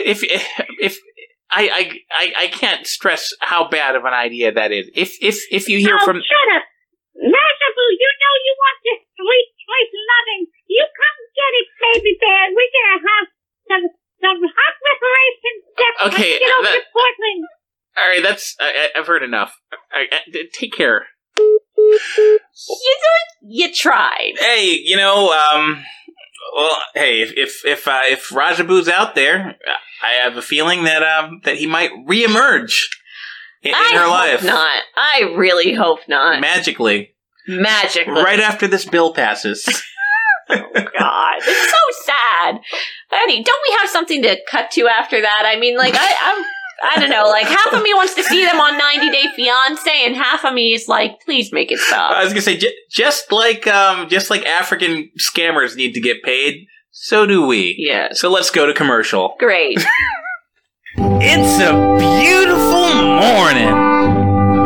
[0.05, 0.99] if if
[1.51, 4.91] I, I I I can't stress how bad of an idea that is.
[4.95, 6.65] If if if you hear oh, from shut up.
[7.13, 10.43] Rendezvous, you know you want this sweet, sweet loving.
[10.67, 12.43] You come get it, baby bear.
[12.57, 13.27] We're gonna have
[13.69, 13.85] some,
[14.17, 15.61] some hot reparations.
[15.77, 15.95] Step.
[16.09, 17.43] Okay, Let's get over that- to Portland.
[18.01, 19.53] all right, that's I, I- I've heard enough.
[19.93, 20.19] I, I,
[20.55, 21.07] take care.
[21.77, 22.97] You
[23.43, 24.33] you tried.
[24.39, 25.85] Hey, you know, um,
[26.55, 29.57] well, hey, if if if, uh, if Rajabu's out there,
[30.03, 32.89] I have a feeling that um that he might reemerge
[33.63, 34.83] in, in I her hope life not.
[34.97, 36.41] I really hope not.
[36.41, 37.15] magically,
[37.47, 38.13] Magically.
[38.15, 39.67] right after this bill passes.
[40.51, 42.61] Oh God, it's so sad.
[43.11, 45.45] Eddie, don't we have something to cut to after that?
[45.47, 46.45] I mean, like, I, I'm,
[46.83, 50.05] I don't know, like, half of me wants to see them on 90 Day Fiance,
[50.05, 52.11] and half of me is like, please make it stop.
[52.13, 56.23] I was gonna say, j- just like um, just like African scammers need to get
[56.25, 57.77] paid, so do we.
[57.79, 58.09] Yeah.
[58.13, 59.35] So let's go to commercial.
[59.39, 59.79] Great.
[61.25, 63.73] It's a beautiful morning.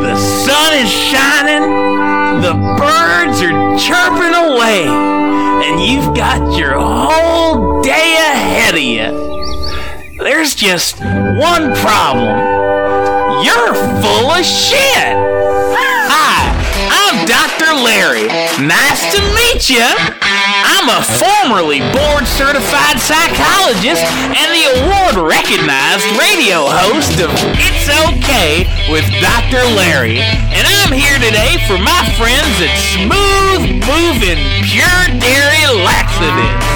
[0.00, 8.16] The sun is shining, the birds are chirping away, and you've got your whole day
[8.18, 9.25] ahead of you.
[10.26, 12.34] There's just one problem.
[13.46, 15.14] You're full of shit.
[16.10, 16.50] Hi,
[16.90, 17.70] I'm Dr.
[17.70, 18.26] Larry.
[18.58, 19.86] Nice to meet you.
[19.86, 24.02] I'm a formerly board certified psychologist
[24.34, 27.30] and the award recognized radio host of
[27.62, 29.62] It's Okay with Dr.
[29.78, 30.18] Larry.
[30.50, 36.66] And I'm here today for my friends at Smooth Moving Pure Dairy Laxatives.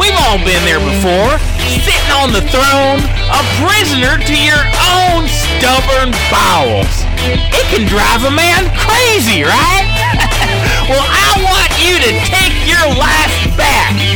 [0.00, 1.36] We've all been there before,
[1.78, 2.98] sitting on the throne,
[3.30, 4.58] a prisoner to your
[4.90, 6.90] own stubborn bowels.
[7.22, 9.86] It can drive a man crazy, right?
[10.90, 14.09] well, I want you to take your life back.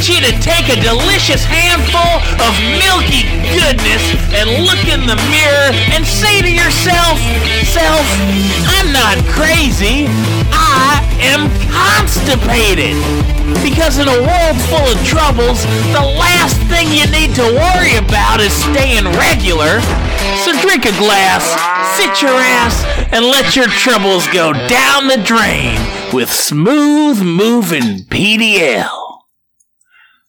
[0.00, 4.00] Want you to take a delicious handful of milky goodness
[4.32, 7.20] and look in the mirror and say to yourself,
[7.68, 8.00] Self,
[8.64, 10.08] I'm not crazy.
[10.56, 12.96] I am constipated.
[13.60, 18.40] Because in a world full of troubles, the last thing you need to worry about
[18.40, 19.84] is staying regular.
[20.48, 21.44] So drink a glass,
[22.00, 22.72] sit your ass,
[23.12, 25.76] and let your troubles go down the drain
[26.10, 28.99] with smooth moving PDL.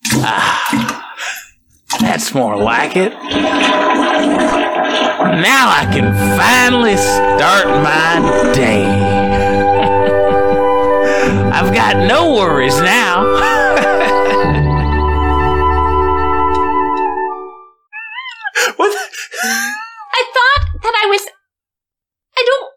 [0.09, 1.13] Ah,
[1.99, 3.13] that's more like it.
[5.31, 8.85] Now I can finally start my day.
[11.53, 13.99] I've got no worries now.
[18.75, 18.93] What?
[20.13, 21.21] I thought that I was.
[22.37, 22.71] I don't.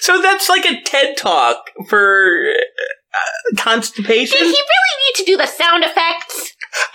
[0.00, 2.52] So that's like a TED talk for
[3.14, 4.38] uh, constipation.
[4.38, 4.54] Did he really
[5.06, 6.52] need to do the sound effects?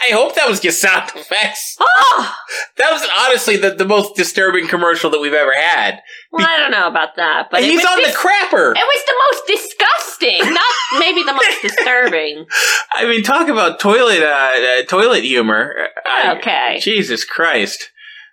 [0.08, 1.76] I hope that was just sound effects.
[1.80, 2.36] Oh!
[2.78, 6.00] That was honestly the, the most disturbing commercial that we've ever had.
[6.32, 8.72] Well, I don't know about that, but And it he's was on the crapper.
[8.76, 12.46] It was the most disgusting, not maybe the most disturbing.
[12.94, 15.88] I mean, talk about toilet uh, uh, toilet humor.
[16.06, 16.80] I- Okay.
[16.82, 17.90] Jesus Christ.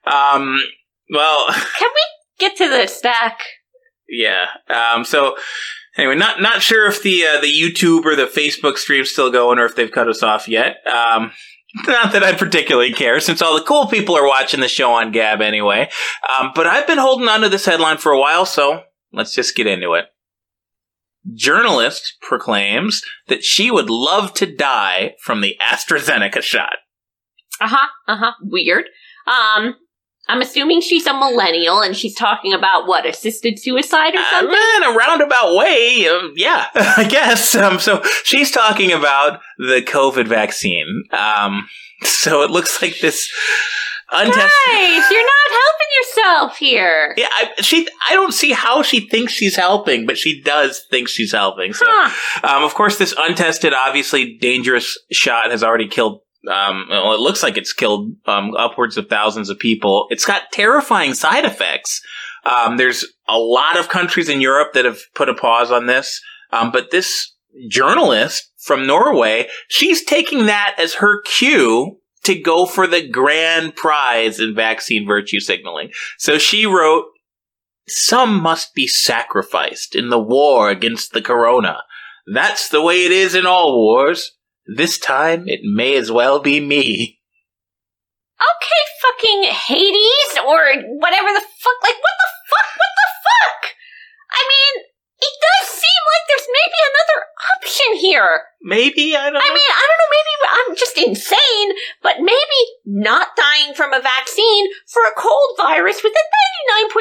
[0.07, 0.63] Um.
[1.13, 1.47] Well,
[1.79, 2.03] Can we
[2.39, 3.41] get to the stack?
[4.09, 4.47] yeah.
[4.69, 5.05] Um.
[5.05, 5.37] So.
[6.01, 9.59] Anyway, not not sure if the uh, the YouTube or the Facebook stream's still going
[9.59, 10.79] or if they've cut us off yet.
[10.87, 11.31] Um,
[11.87, 15.13] not that I particularly care, since all the cool people are watching the show on
[15.13, 15.91] Gab anyway.
[16.39, 19.55] Um, but I've been holding on to this headline for a while, so let's just
[19.55, 20.07] get into it.
[21.35, 26.77] Journalist proclaims that she would love to die from the AstraZeneca shot.
[27.61, 27.89] Uh huh.
[28.09, 28.33] Uh huh.
[28.41, 28.87] Weird.
[29.27, 29.75] Um.
[30.31, 34.59] I'm assuming she's a millennial and she's talking about what assisted suicide or Uh, something.
[34.77, 37.55] in a roundabout way, um, yeah, I guess.
[37.55, 41.05] Um, so she's talking about the COVID vaccine.
[41.13, 41.69] Um,
[42.03, 43.31] so it looks like this
[44.13, 44.43] untested.
[44.67, 47.15] Guys, you're not helping yourself here.
[47.17, 47.87] Yeah, I, she.
[48.09, 51.73] I don't see how she thinks she's helping, but she does think she's helping.
[51.73, 52.57] So, Huh.
[52.57, 56.23] um, of course, this untested, obviously dangerous shot has already killed.
[56.49, 60.07] Um, well, it looks like it's killed um, upwards of thousands of people.
[60.11, 62.01] It's got terrifying side effects.
[62.45, 66.21] Um, there's a lot of countries in Europe that have put a pause on this,
[66.53, 67.35] um, but this
[67.69, 74.41] journalist from Norway, she's taking that as her cue to go for the grand prize
[74.41, 75.91] in vaccine virtue signaling.
[76.19, 77.07] So she wrote,
[77.89, 81.79] Some must be sacrificed in the war against the corona.
[82.33, 84.33] That's the way it is in all wars.
[84.71, 87.19] This time it may as well be me.
[88.39, 90.61] Okay, fucking Hades or
[90.97, 91.79] whatever the fuck.
[91.83, 92.71] Like, what the fuck?
[92.79, 93.61] What the fuck?
[94.31, 94.75] I mean,
[95.21, 97.19] it does seem like there's maybe another
[97.57, 98.33] option here.
[98.63, 101.69] Maybe, I don't I mean, I don't know, maybe I'm just insane,
[102.03, 106.25] but maybe not dying from a vaccine for a cold virus with a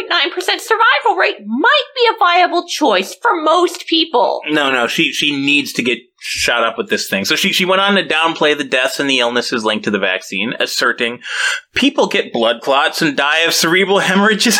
[0.08, 4.42] 99.9% survival rate might be a viable choice for most people.
[4.50, 7.26] No, no, she she needs to get shot up with this thing.
[7.26, 10.00] So she she went on to downplay the deaths and the illnesses linked to the
[10.00, 11.20] vaccine, asserting
[11.76, 14.60] people get blood clots and die of cerebral hemorrhages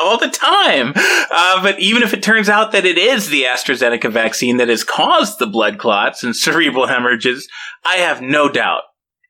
[0.00, 0.92] all the time.
[0.96, 4.84] Uh, but even if it turns out that it is the AstraZeneca vaccine that has
[4.84, 7.48] caused the blood clots and cerebral hemorrhages,
[7.84, 8.82] I have no doubt.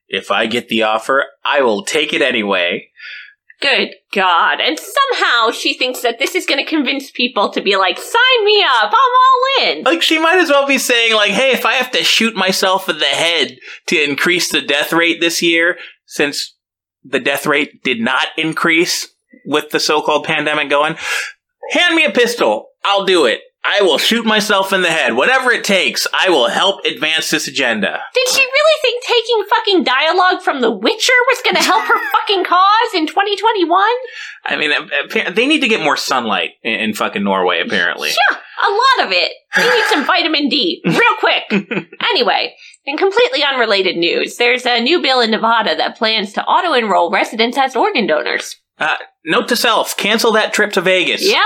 [0.09, 2.89] If I get the offer, I will take it anyway.
[3.61, 4.61] Good God.
[4.61, 8.45] And somehow she thinks that this is going to convince people to be like, sign
[8.45, 9.83] me up, I'm all in.
[9.83, 12.89] Like she might as well be saying like, "Hey, if I have to shoot myself
[12.89, 13.59] in the head
[13.89, 15.77] to increase the death rate this year,
[16.07, 16.55] since
[17.05, 19.09] the death rate did not increase
[19.49, 20.97] with the so-called pandemic going,
[21.73, 22.69] hand me a pistol.
[22.85, 23.41] I'll do it.
[23.65, 25.15] I will shoot myself in the head.
[25.17, 29.85] Whatever it takes, I will help advance this agenda." Did she really think taking fucking
[29.85, 33.89] dialogue from The Witcher was going to help her fucking cause in 2021?
[34.47, 34.71] I mean,
[35.35, 37.61] they need to get more sunlight in, in fucking Norway.
[37.61, 39.33] Apparently, Yeah, a lot of it.
[39.57, 41.45] You need some vitamin D, real quick.
[42.11, 42.55] anyway,
[42.87, 47.11] in completely unrelated news, there's a new bill in Nevada that plans to auto enroll
[47.11, 48.57] residents as organ donors.
[48.79, 51.27] Uh, note to self: cancel that trip to Vegas.
[51.27, 51.43] Yep.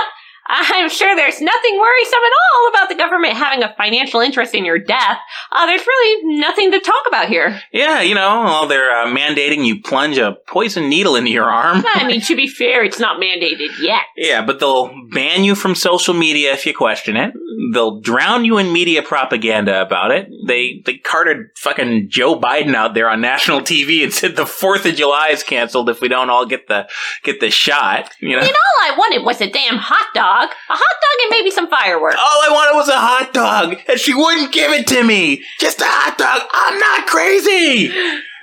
[0.47, 4.65] I'm sure there's nothing worrisome at all about the government having a financial interest in
[4.65, 5.17] your death.
[5.51, 7.59] Uh, there's really nothing to talk about here.
[7.71, 11.83] Yeah, you know, well, they're uh, mandating you plunge a poison needle into your arm.
[11.87, 14.01] I mean, to be fair, it's not mandated yet.
[14.15, 17.33] Yeah, but they'll ban you from social media if you question it.
[17.73, 20.29] They'll drown you in media propaganda about it.
[20.47, 24.85] They they carted fucking Joe Biden out there on national TV and said the Fourth
[24.85, 26.87] of July is canceled if we don't all get the
[27.23, 28.11] get the shot.
[28.19, 30.32] You know, And all I wanted was a damn hot dog.
[30.41, 32.15] A hot dog and maybe some fireworks.
[32.17, 35.43] all I wanted was a hot dog, and she wouldn't give it to me.
[35.59, 36.41] Just a hot dog.
[36.51, 37.91] I'm not crazy.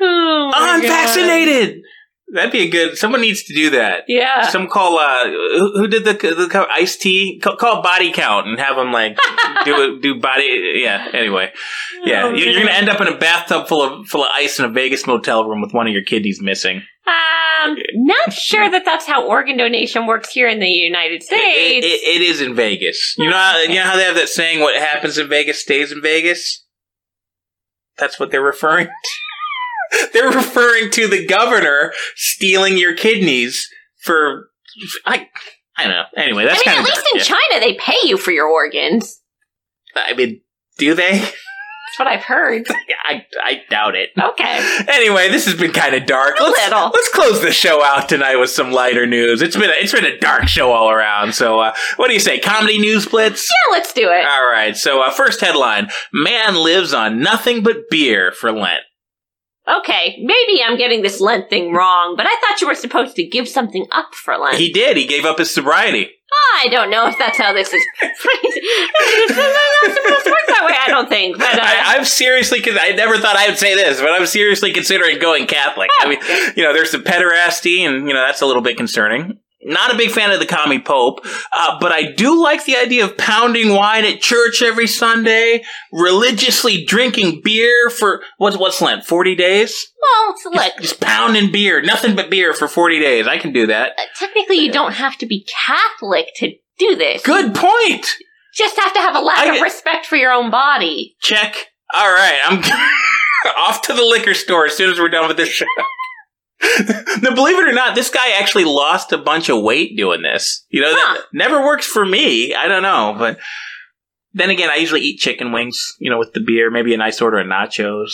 [0.02, 0.88] Oh I'm God.
[0.88, 1.82] vaccinated.
[2.32, 2.96] That'd be a good.
[2.96, 4.04] Someone needs to do that.
[4.06, 4.46] Yeah.
[4.48, 8.76] Some call uh who, who did the the Ice-T call, call body count and have
[8.76, 9.16] them like
[9.64, 11.50] do it do body yeah anyway
[12.04, 14.58] yeah Oh, you- you're gonna end up in a bathtub full of full of ice
[14.60, 16.82] in a Vegas motel room with one of your kidneys missing.
[17.06, 21.86] Um, not sure that that's how organ donation works here in the United It, States.
[21.86, 23.14] it- it is in Vegas.
[23.18, 25.90] You know how, you know how they have that saying "What happens in Vegas stays
[25.90, 26.64] in Vegas."
[27.98, 28.86] That's what they're referring.
[28.86, 28.92] to.
[30.12, 33.68] they're referring to the governor stealing your kidneys
[34.02, 34.48] for
[35.06, 35.28] I
[35.76, 36.04] I don't know.
[36.16, 39.20] Anyway, that's I mean, at least in China, they pay you for your organs.
[39.96, 40.42] I mean,
[40.78, 41.18] do they?
[41.18, 42.66] That's what I've heard.
[43.08, 44.10] I, I doubt it.
[44.16, 44.84] Okay.
[44.88, 46.38] Anyway, this has been kind of dark.
[46.38, 46.90] A let's, little.
[46.94, 49.42] Let's close the show out tonight with some lighter news.
[49.42, 51.34] It's been a, it's been a dark show all around.
[51.34, 52.38] So, uh, what do you say?
[52.38, 53.48] Comedy news blitz.
[53.48, 54.24] Yeah, let's do it.
[54.24, 54.76] All right.
[54.76, 58.82] So, uh, first headline: Man lives on nothing but beer for Lent.
[59.78, 63.26] Okay, maybe I'm getting this Lent thing wrong, but I thought you were supposed to
[63.26, 64.56] give something up for Lent.
[64.56, 64.96] He did.
[64.96, 66.10] He gave up his sobriety.
[66.54, 67.82] I don't know if that's how this is.
[68.02, 70.74] it's not supposed to work that way.
[70.78, 71.38] I don't think.
[71.38, 74.72] But uh, I, I'm seriously, I never thought I would say this, but I'm seriously
[74.72, 75.90] considering going Catholic.
[76.00, 76.18] I mean,
[76.56, 79.38] you know, there's the pederasty, and you know that's a little bit concerning.
[79.62, 81.20] Not a big fan of the commie pope,
[81.52, 85.62] uh, but I do like the idea of pounding wine at church every Sunday,
[85.92, 89.86] religiously drinking beer for what's what's Lent, forty days.
[90.00, 93.26] well, it's like Just pounding beer, nothing but beer for forty days.
[93.26, 93.92] I can do that.
[94.18, 97.22] technically you don't have to be Catholic to do this.
[97.22, 98.06] Good point.
[98.54, 101.16] Just have to have a lack I of respect for your own body.
[101.20, 101.54] Check.
[101.94, 102.62] All right, I'm
[103.58, 105.66] off to the liquor store as soon as we're done with this show.
[107.22, 110.66] now, believe it or not, this guy actually lost a bunch of weight doing this.
[110.68, 112.54] You know, that never works for me.
[112.54, 113.38] I don't know, but
[114.32, 117.20] then again, I usually eat chicken wings, you know, with the beer, maybe a nice
[117.20, 118.12] order of nachos,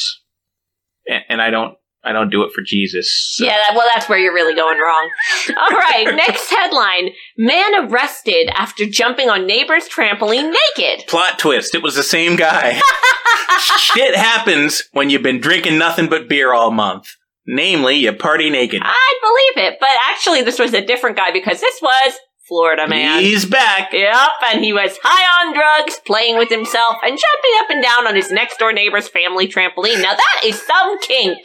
[1.09, 3.37] and, and I don't, I don't do it for Jesus.
[3.41, 5.11] Yeah, that, well, that's where you're really going wrong.
[5.49, 11.07] All right, next headline: Man arrested after jumping on neighbor's trampoline naked.
[11.09, 12.81] Plot twist: It was the same guy.
[13.79, 17.09] Shit happens when you've been drinking nothing but beer all month.
[17.47, 18.83] Namely, you party naked.
[18.85, 22.19] I'd believe it, but actually, this was a different guy because this was
[22.49, 23.23] Florida man.
[23.23, 23.93] He's back.
[23.93, 28.07] Yep, and he was high on drugs, playing with himself, and jumping up and down
[28.07, 30.03] on his next door neighbor's family trampoline.
[30.03, 31.39] Now that is some kink.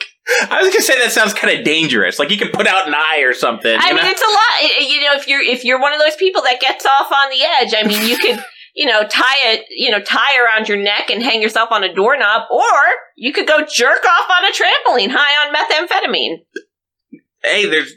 [0.49, 2.19] I was gonna say that sounds kind of dangerous.
[2.19, 3.75] Like you could put out an eye or something.
[3.79, 4.09] I mean, know?
[4.09, 4.89] it's a lot.
[4.89, 7.43] You know, if you're if you're one of those people that gets off on the
[7.43, 8.43] edge, I mean, you could.
[8.81, 11.93] You know, tie it, you know, tie around your neck and hang yourself on a
[11.93, 12.71] doorknob, or
[13.15, 16.37] you could go jerk off on a trampoline high on methamphetamine.
[17.43, 17.93] hey, there's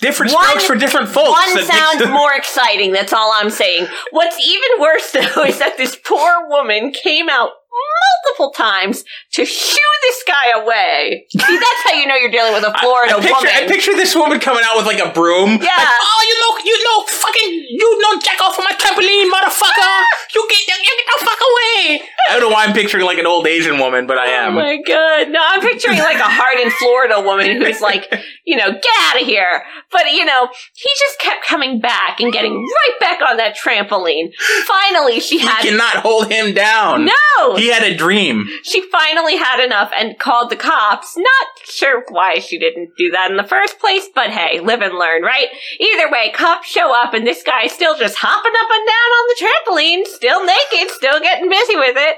[0.00, 1.30] different One- strokes for different folks.
[1.30, 2.92] One sounds more exciting.
[2.92, 3.86] That's all I'm saying.
[4.10, 9.92] What's even worse, though, is that this poor woman came out multiple times to shoo
[10.02, 11.26] this guy away.
[11.30, 13.52] See, that's how you know you're dealing with a Florida I picture, woman.
[13.54, 15.50] I picture this woman coming out with like a broom.
[15.50, 15.78] Yeah.
[15.78, 19.94] Like, oh, you know, you know, fucking, you know, jack off of my trampoline, motherfucker.
[20.34, 22.02] you get, you get the fuck away.
[22.30, 24.52] I don't know why I'm picturing like an old Asian woman, but I oh am.
[24.52, 25.30] Oh my god.
[25.30, 28.12] No, I'm picturing like a hardened Florida woman who's like,
[28.44, 29.62] you know, get out of here.
[29.90, 34.32] But, you know, he just kept coming back and getting right back on that trampoline.
[34.66, 35.62] Finally, she you had.
[35.62, 37.06] cannot hold him down.
[37.06, 37.56] No!
[37.62, 38.48] He had a dream.
[38.64, 41.16] She finally had enough and called the cops.
[41.16, 44.98] Not sure why she didn't do that in the first place, but hey, live and
[44.98, 45.46] learn, right?
[45.78, 49.28] Either way, cops show up and this guy's still just hopping up and down on
[49.28, 52.16] the trampoline, still naked, still getting busy with it.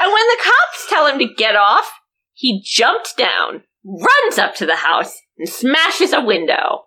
[0.00, 1.92] And when the cops tell him to get off,
[2.32, 6.84] he jumps down, runs up to the house, and smashes a window.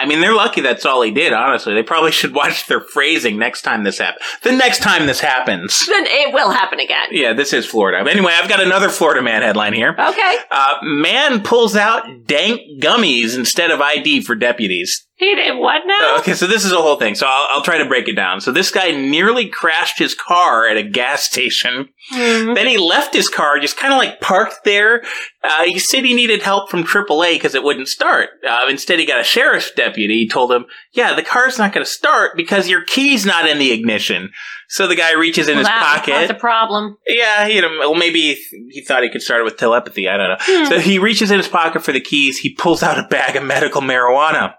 [0.00, 1.74] I mean, they're lucky that's all he did, honestly.
[1.74, 4.24] They probably should watch their phrasing next time this happens.
[4.42, 5.86] The next time this happens.
[5.86, 7.08] Then it will happen again.
[7.10, 8.08] Yeah, this is Florida.
[8.08, 9.96] Anyway, I've got another Florida man headline here.
[9.98, 10.36] Okay.
[10.50, 15.04] Uh, man pulls out dank gummies instead of ID for deputies.
[15.18, 16.18] He did what now?
[16.20, 17.16] Okay, so this is a whole thing.
[17.16, 18.40] So I'll, I'll try to break it down.
[18.40, 21.88] So this guy nearly crashed his car at a gas station.
[22.12, 22.54] Mm-hmm.
[22.54, 25.02] Then he left his car just kind of like parked there.
[25.42, 28.30] Uh, he said he needed help from AAA because it wouldn't start.
[28.48, 29.87] Uh, instead, he got a sheriff's deputy.
[29.96, 33.58] He told him, "Yeah, the car's not going to start because your key's not in
[33.58, 34.30] the ignition."
[34.70, 36.12] So the guy reaches in Well, his that- pocket.
[36.12, 36.98] That's a problem.
[37.06, 38.34] Yeah, you know, well, maybe
[38.70, 40.08] he, thought he could start it with telepathy.
[40.08, 40.36] I don't know.
[40.40, 40.64] Hmm.
[40.66, 42.38] So he reaches in his pocket for the keys.
[42.38, 44.54] He pulls out a bag of medical marijuana.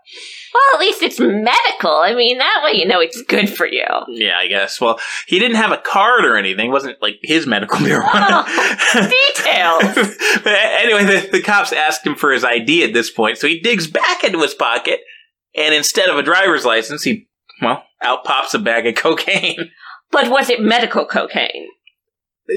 [0.52, 1.92] Well, at least it's medical.
[1.96, 3.86] I mean, that way you know it's good for you.
[4.08, 4.82] Yeah, I guess.
[4.82, 6.70] Well, he didn't have a card or anything.
[6.70, 8.46] It wasn't like his medical marijuana.
[8.48, 10.16] Oh, details.
[10.44, 13.60] But anyway, the, the cops asked him for his ID at this point, so he
[13.60, 15.02] digs back into his pocket,
[15.60, 17.28] and instead of a driver's license, he,
[17.62, 19.72] well, out pops a bag of cocaine.
[20.12, 21.68] But was it medical cocaine?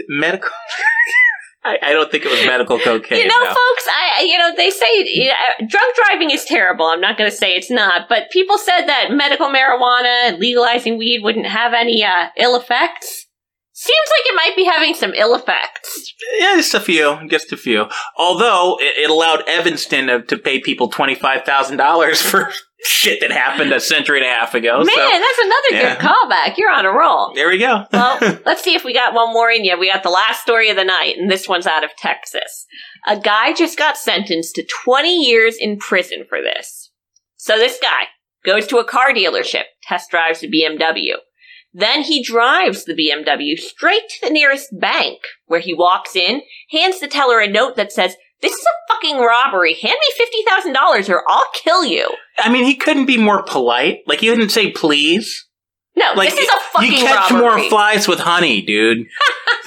[0.08, 0.48] medical.
[1.64, 3.18] I, I don't think it was medical cocaine.
[3.18, 3.46] you know, no.
[3.46, 6.86] folks, I you know they say uh, drunk driving is terrible.
[6.86, 10.98] I'm not going to say it's not, but people said that medical marijuana and legalizing
[10.98, 13.26] weed wouldn't have any uh, ill effects.
[13.74, 16.12] Seems like it might be having some ill effects.
[16.38, 17.86] Yeah, just a few, just a few.
[18.16, 22.50] Although it, it allowed Evanston to, to pay people twenty five thousand dollars for
[22.84, 24.78] shit that happened a century and a half ago.
[24.78, 25.94] Man, so that's another yeah.
[25.94, 26.56] good callback.
[26.58, 27.32] You're on a roll.
[27.34, 27.84] there we go.
[27.92, 29.78] Well, let's see if we got one more in you.
[29.78, 32.66] We got the last story of the night, and this one's out of Texas.
[33.06, 36.90] A guy just got sentenced to 20 years in prison for this.
[37.36, 38.06] So this guy
[38.44, 41.14] goes to a car dealership, test drives a BMW.
[41.72, 47.00] Then he drives the BMW straight to the nearest bank, where he walks in, hands
[47.00, 49.74] the teller a note that says, This is a fucking robbery.
[49.74, 52.10] Hand me $50,000 or I'll kill you.
[52.38, 54.00] I mean, he couldn't be more polite.
[54.06, 55.46] Like he didn't say please.
[55.94, 57.40] No, Like this is a fucking you catch robbery.
[57.40, 59.06] more flies with honey, dude.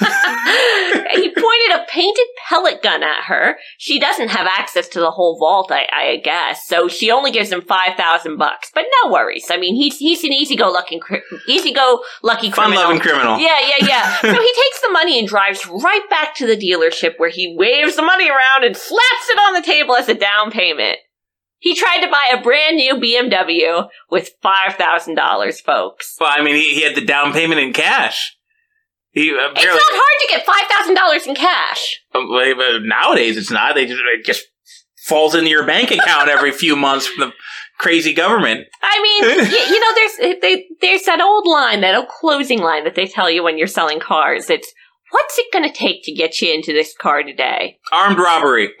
[1.14, 3.56] he pointed a painted pellet gun at her.
[3.78, 6.66] She doesn't have access to the whole vault, I, I guess.
[6.66, 8.70] So she only gives him five thousand bucks.
[8.74, 9.46] But no worries.
[9.50, 11.00] I mean, he's he's an easy go lucky,
[11.46, 12.78] easy go lucky criminal.
[12.78, 13.38] Fun-loving criminal.
[13.38, 14.16] Yeah, yeah, yeah.
[14.20, 17.94] so he takes the money and drives right back to the dealership where he waves
[17.94, 20.98] the money around and slaps it on the table as a down payment.
[21.58, 26.16] He tried to buy a brand new BMW with five thousand dollars, folks.
[26.20, 28.36] Well, I mean, he, he had the down payment in cash.
[29.12, 32.00] He uh, It's not hard to get five thousand dollars in cash.
[32.14, 33.74] uh, nowadays it's not.
[33.74, 34.44] They just it just
[35.06, 37.32] falls into your bank account every few months from the
[37.78, 38.66] crazy government.
[38.82, 42.84] I mean, y- you know, there's they, there's that old line, that old closing line
[42.84, 44.50] that they tell you when you're selling cars.
[44.50, 44.70] It's
[45.10, 47.78] what's it going to take to get you into this car today?
[47.92, 48.70] Armed robbery.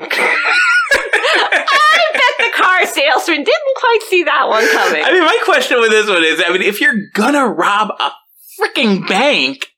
[2.46, 5.02] The car salesman didn't quite see that one coming.
[5.04, 8.12] I mean, my question with this one is, I mean, if you're gonna rob a
[8.60, 9.68] freaking bank,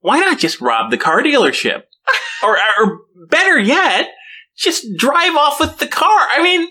[0.00, 1.84] why not just rob the car dealership?
[2.42, 4.10] or, or better yet,
[4.56, 6.28] just drive off with the car.
[6.32, 6.68] I mean,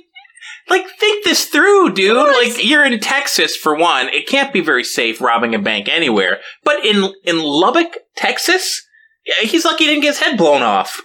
[0.69, 2.15] like, think this through, dude.
[2.15, 4.09] Like, you're in Texas for one.
[4.09, 6.39] It can't be very safe robbing a bank anywhere.
[6.63, 8.85] But in in Lubbock, Texas,
[9.25, 11.01] yeah, he's lucky he didn't get his head blown off.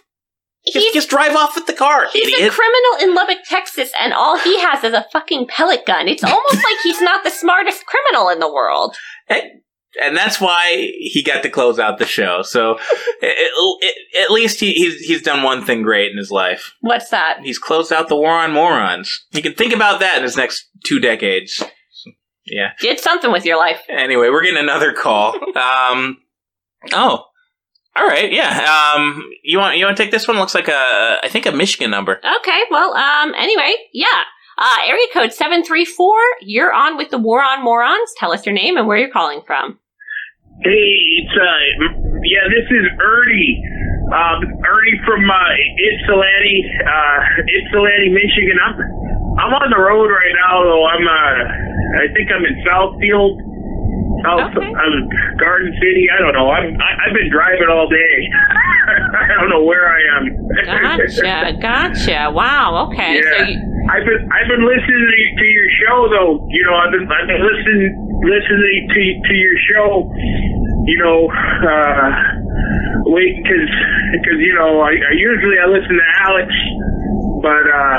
[0.73, 2.53] Just, just drive off with the car, He's idiot.
[2.53, 6.09] a criminal in Lubbock, Texas, and all he has is a fucking pellet gun.
[6.09, 8.97] It's almost like he's not the smartest criminal in the world.
[9.29, 12.43] and that's why he got to close out the show.
[12.43, 12.73] So,
[13.23, 16.75] it, it, at least he, he's he's done one thing great in his life.
[16.81, 17.41] What's that?
[17.43, 19.27] He's closed out the war on morons.
[19.31, 21.63] He can think about that in his next two decades.
[22.47, 22.73] Yeah.
[22.81, 23.81] Did something with your life.
[23.91, 25.39] Anyway, we're getting another call.
[25.57, 26.19] Um.
[26.93, 27.25] Oh.
[27.99, 28.33] All right.
[28.33, 28.95] Yeah.
[28.95, 29.31] Um.
[29.43, 30.39] You want you want to take this one?
[30.39, 32.21] Looks like a I think a Michigan number.
[32.41, 34.25] Okay, well, um, anyway, yeah.
[34.59, 38.11] Uh, area code 734, you're on with the War on Morons.
[38.19, 39.79] Tell us your name and where you're calling from.
[40.65, 43.63] Hey, it's uh, yeah, this is Ernie.
[44.11, 45.37] Um, Ernie from uh,
[45.79, 48.59] Ypsilanti, uh, Ypsilanti, Michigan.
[48.59, 48.75] I'm
[49.39, 50.85] I'm on the road right now, though.
[50.91, 53.39] I'm uh, I think I'm in Southfield,
[54.25, 55.01] South uh,
[55.39, 56.07] Garden City.
[56.11, 56.51] I don't know.
[56.51, 58.17] I'm I, I've been driving all day.
[59.21, 60.25] I don't know where I am.
[60.65, 62.31] Gotcha, gotcha.
[62.33, 63.21] Wow, okay.
[63.23, 63.47] So Yeah.
[63.49, 63.59] you,
[63.89, 66.33] I've been I've been listening to, to your show though.
[66.51, 67.93] You know, I've been I've been listening
[68.25, 69.91] listening to to your show.
[70.89, 72.09] You know, uh,
[73.13, 73.69] wait because
[74.19, 76.49] because you know I, I usually I listen to Alex,
[77.43, 77.99] but uh,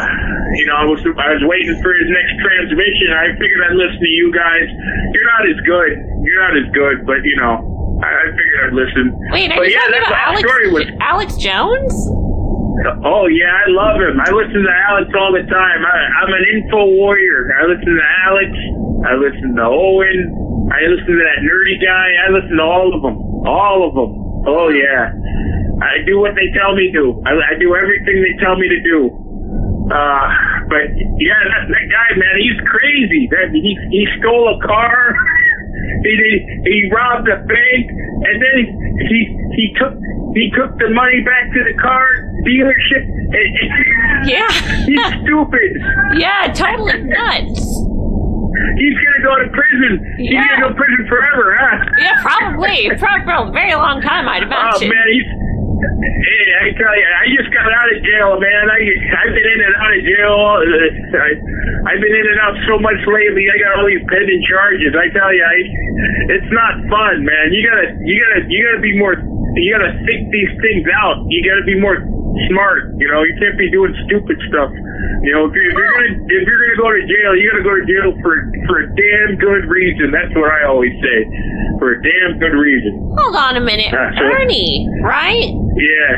[0.60, 3.08] you know I was I was waiting for his next transmission.
[3.16, 4.68] I figured I'd listen to you guys.
[5.16, 5.92] You're not as good.
[6.26, 7.54] You're not as good, but you know
[8.04, 9.06] I, I figured I'd listen.
[9.32, 11.94] wait, are but you yeah, talking that's about Alex, was Alex Jones?
[13.04, 14.16] Oh yeah, I love him.
[14.24, 15.80] I listen to Alex all the time.
[15.84, 17.52] I, I'm an info warrior.
[17.60, 18.52] I listen to Alex.
[19.04, 20.20] I listen to Owen.
[20.72, 22.08] I listen to that nerdy guy.
[22.24, 23.18] I listen to all of them.
[23.44, 24.12] All of them.
[24.48, 25.12] Oh yeah.
[25.84, 27.20] I do what they tell me to.
[27.28, 29.00] I, I do everything they tell me to do.
[29.90, 30.26] Uh,
[30.70, 30.86] but
[31.18, 33.26] yeah, that, that guy, man, he's crazy.
[33.34, 34.94] That he he stole a car.
[36.06, 38.56] he, he he robbed a bank, and then
[39.10, 39.20] he
[39.58, 39.94] he, took
[40.38, 42.06] he took the money back to the car
[42.46, 43.04] dealership.
[44.30, 44.46] Yeah.
[44.86, 45.72] he's stupid.
[46.22, 47.90] Yeah, totally nuts.
[48.78, 49.92] He's gonna go to prison.
[50.18, 51.86] He's gonna go to prison forever, huh?
[51.98, 52.92] Yeah, probably.
[52.98, 54.70] Probably for a very long time, I'd imagine.
[54.70, 54.90] Oh imagine.
[54.90, 55.49] man, he's.
[55.80, 58.64] Hey, I tell you, I just got out of jail, man.
[58.68, 60.36] I I've been in and out of jail.
[60.60, 61.30] Uh, I
[61.88, 63.48] I've been in and out so much lately.
[63.48, 64.92] I got all these pending charges.
[64.92, 65.58] I tell you, I,
[66.36, 67.46] it's not fun, man.
[67.56, 69.16] You gotta you gotta you gotta be more.
[69.16, 71.24] You gotta think these things out.
[71.32, 72.04] You gotta be more
[72.48, 72.96] smart.
[72.96, 74.72] You know, you can't be doing stupid stuff.
[75.26, 77.66] You know, if you're, if you're gonna if you're gonna go to jail, you gotta
[77.68, 78.34] go to jail for
[78.72, 80.12] for a damn good reason.
[80.16, 81.18] That's what I always say.
[81.84, 83.12] For a damn good reason.
[83.20, 83.92] Hold on a minute.
[83.92, 85.52] Ah, so- Ernie, right?
[85.76, 86.16] Yeah.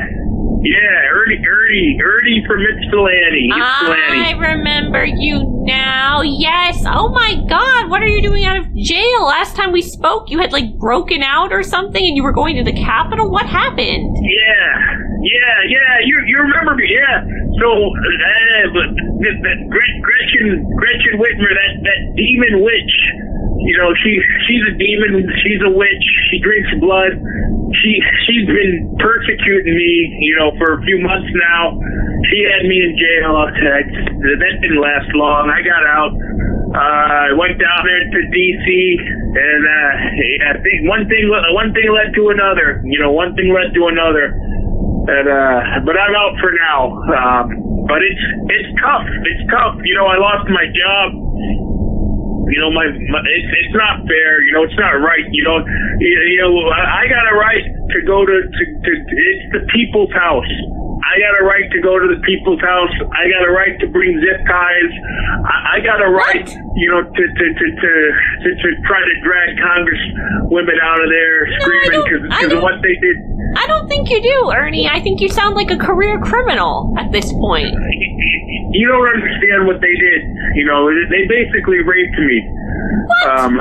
[0.63, 0.77] Yeah,
[1.09, 3.49] Ernie, Ernie, Ernie from Ypsilanti.
[3.51, 6.21] I remember you now.
[6.21, 6.83] Yes.
[6.85, 9.25] Oh my god, what are you doing out of jail?
[9.25, 12.55] Last time we spoke, you had like broken out or something and you were going
[12.57, 13.31] to the Capitol.
[13.31, 14.15] What happened?
[14.21, 14.69] Yeah,
[15.23, 15.93] yeah, yeah.
[16.05, 16.85] You you remember me?
[16.93, 17.25] Yeah.
[17.57, 18.89] So, uh, but
[19.25, 22.95] that, that Gretchen Gretchen Whitmer, that that demon witch.
[23.61, 24.11] You know, she
[24.47, 25.25] she's a demon.
[25.41, 26.05] She's a witch.
[26.29, 27.13] She drinks blood.
[27.81, 30.17] She she's been persecuting me.
[30.21, 31.78] You know, for a few months now.
[32.30, 33.32] She had me in jail.
[33.52, 35.49] That that didn't last long.
[35.49, 36.14] I got out.
[36.72, 38.68] Uh, I went down there to DC,
[39.36, 42.80] and uh, yeah, I think one thing one thing led to another.
[42.86, 44.32] You know, one thing led to another.
[45.11, 46.80] And uh, but I'm out for now.
[47.11, 47.45] Um,
[47.90, 49.03] but it's it's tough.
[49.03, 49.76] It's tough.
[49.84, 51.80] You know, I lost my job.
[52.49, 54.41] You know, my, my it's it's not fair.
[54.43, 55.26] You know, it's not right.
[55.30, 55.57] You know,
[55.99, 59.63] you, you know, I I got a right to go to, to to it's the
[59.73, 60.49] people's house.
[61.01, 62.93] I got a right to go to the people's house.
[63.11, 64.91] I got a right to bring zip ties.
[65.43, 66.47] I, I got a right,
[66.77, 67.91] you know, to to to to
[68.45, 70.01] to, to try to drag Congress
[70.47, 73.18] women out of there screaming because of what they did.
[73.57, 74.88] I don't think you do, Ernie.
[74.88, 77.76] I think you sound like a career criminal at this point.
[78.72, 80.22] you don't understand what they did.
[80.55, 82.30] You know, they basically raped me.
[83.27, 83.59] Um,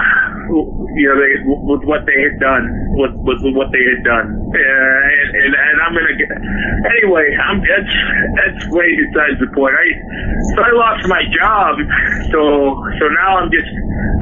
[0.51, 2.65] you know, they with what they had done,
[2.99, 6.31] with with, with what they had done, uh, and, and and I'm gonna get
[6.99, 7.31] anyway.
[7.39, 7.95] I'm that's
[8.35, 9.75] that's way besides the point.
[9.75, 9.87] I
[10.55, 11.79] so I lost my job,
[12.35, 12.41] so
[12.99, 13.71] so now I'm just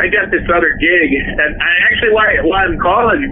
[0.01, 3.25] I got this other gig, and I actually why why I'm calling.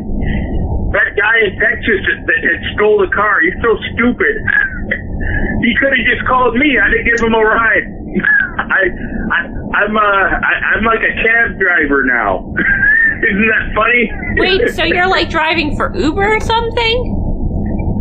[0.97, 4.35] That guy in Texas that, that stole the car, he's so stupid.
[5.61, 6.73] he could have just called me.
[6.81, 7.87] I'd have given him a ride.
[8.65, 8.83] I,
[9.29, 9.39] I,
[9.77, 12.49] I'm, uh, I, I'm like a cab driver now.
[13.29, 14.09] Isn't that funny?
[14.41, 16.97] Wait, so you're like driving for Uber or something?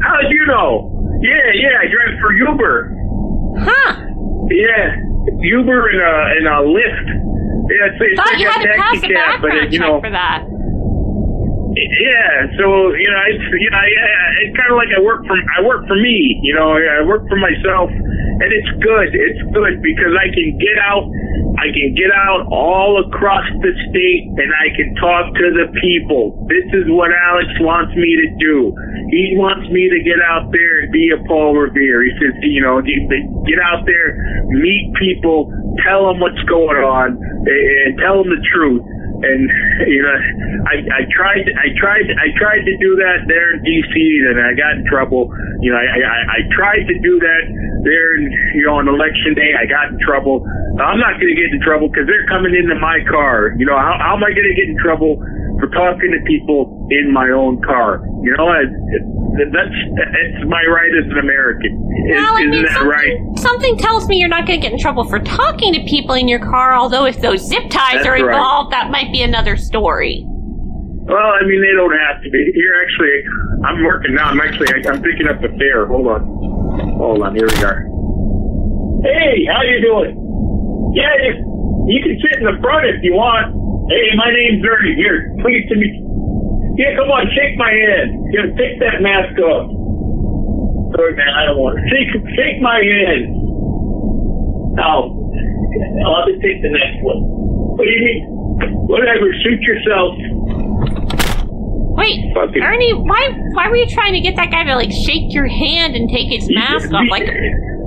[0.03, 0.91] How'd you know?
[1.19, 2.95] Yeah, yeah, I drive for Uber.
[3.59, 3.91] Huh.
[4.51, 4.95] Yeah,
[5.41, 7.07] Uber and a and a Lyft.
[7.67, 9.67] Yeah, it's, it's Thought like you a had to pass taxi a cab, but background
[9.67, 10.45] it, you check know, for that.
[11.75, 12.47] Yeah.
[12.57, 12.65] So
[12.95, 15.87] you know, it's you know, I- it's kind of like I work for I work
[15.87, 16.39] for me.
[16.43, 19.09] You know, I work for myself, and it's good.
[19.11, 21.07] It's good because I can get out.
[21.55, 26.35] I can get out all across the state, and I can talk to the people.
[26.51, 28.75] This is what Alex wants me to do.
[29.11, 32.03] He wants me to get out there and be a Paul Revere.
[32.03, 34.19] He says, you know, get out there,
[34.51, 35.47] meet people,
[35.87, 38.83] tell them what's going on, and tell them the truth
[39.23, 39.41] and
[39.87, 40.17] you know,
[40.67, 43.93] I I tried I tried I tried to do that there in D.C.
[44.27, 45.31] and I got in trouble.
[45.61, 47.43] You know, I I, I tried to do that
[47.85, 48.23] there, in,
[48.57, 49.53] you know, on election day.
[49.53, 50.41] I got in trouble.
[50.81, 53.53] I'm not going to get in trouble because they're coming into my car.
[53.55, 55.21] You know, how, how am I going to get in trouble
[55.59, 58.03] for talking to people in my own car?
[58.23, 58.63] You know, I,
[59.51, 61.79] that's that's my right as an American.
[62.09, 63.39] Well, I isn't mean, that something, right?
[63.39, 66.27] something tells me you're not going to get in trouble for talking to people in
[66.27, 66.73] your car.
[66.73, 68.21] Although, if those zip ties That's are right.
[68.21, 70.25] involved, that might be another story.
[70.27, 72.51] Well, I mean, they don't have to be.
[72.55, 73.13] You're actually,
[73.63, 74.25] I'm working now.
[74.25, 75.85] I'm actually, I'm picking up the fare.
[75.85, 76.25] Hold on.
[76.97, 77.35] Hold on.
[77.35, 77.85] Here we are.
[79.05, 80.17] Hey, how you doing?
[80.95, 81.54] Yeah, you,
[81.87, 83.53] you can sit in the front if you want.
[83.91, 84.95] Hey, my name's Ernie.
[84.97, 86.05] Here, pleased to meet you.
[86.77, 88.27] Yeah, come on, shake my hand.
[88.33, 89.71] Here, take that mask off.
[90.95, 91.83] Sorry, man, I don't want to.
[91.87, 93.31] Shake, shake my hand.
[94.75, 95.07] Now,
[96.03, 97.19] I'll have to take the next one.
[97.79, 98.21] What do you mean?
[98.91, 100.15] Whatever, suit yourself.
[101.95, 105.33] Wait, Fucking- Ernie, why why were you trying to get that guy to like shake
[105.33, 107.07] your hand and take his mask off?
[107.09, 107.23] Like,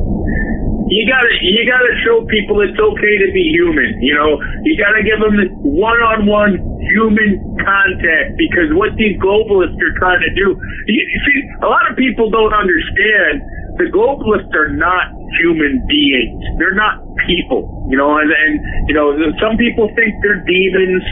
[0.88, 4.00] you gotta you gotta show people it's okay to be human.
[4.00, 6.56] You know, you gotta give them the one-on-one
[6.96, 10.56] human contact because what these globalists are trying to do.
[10.88, 13.44] You see, a lot of people don't understand.
[13.78, 16.42] The globalists are not human beings.
[16.58, 17.86] They're not people.
[17.90, 18.54] You know, and, and
[18.90, 21.02] you know, some people think they're demons.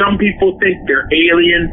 [0.00, 1.68] Some people think they're aliens.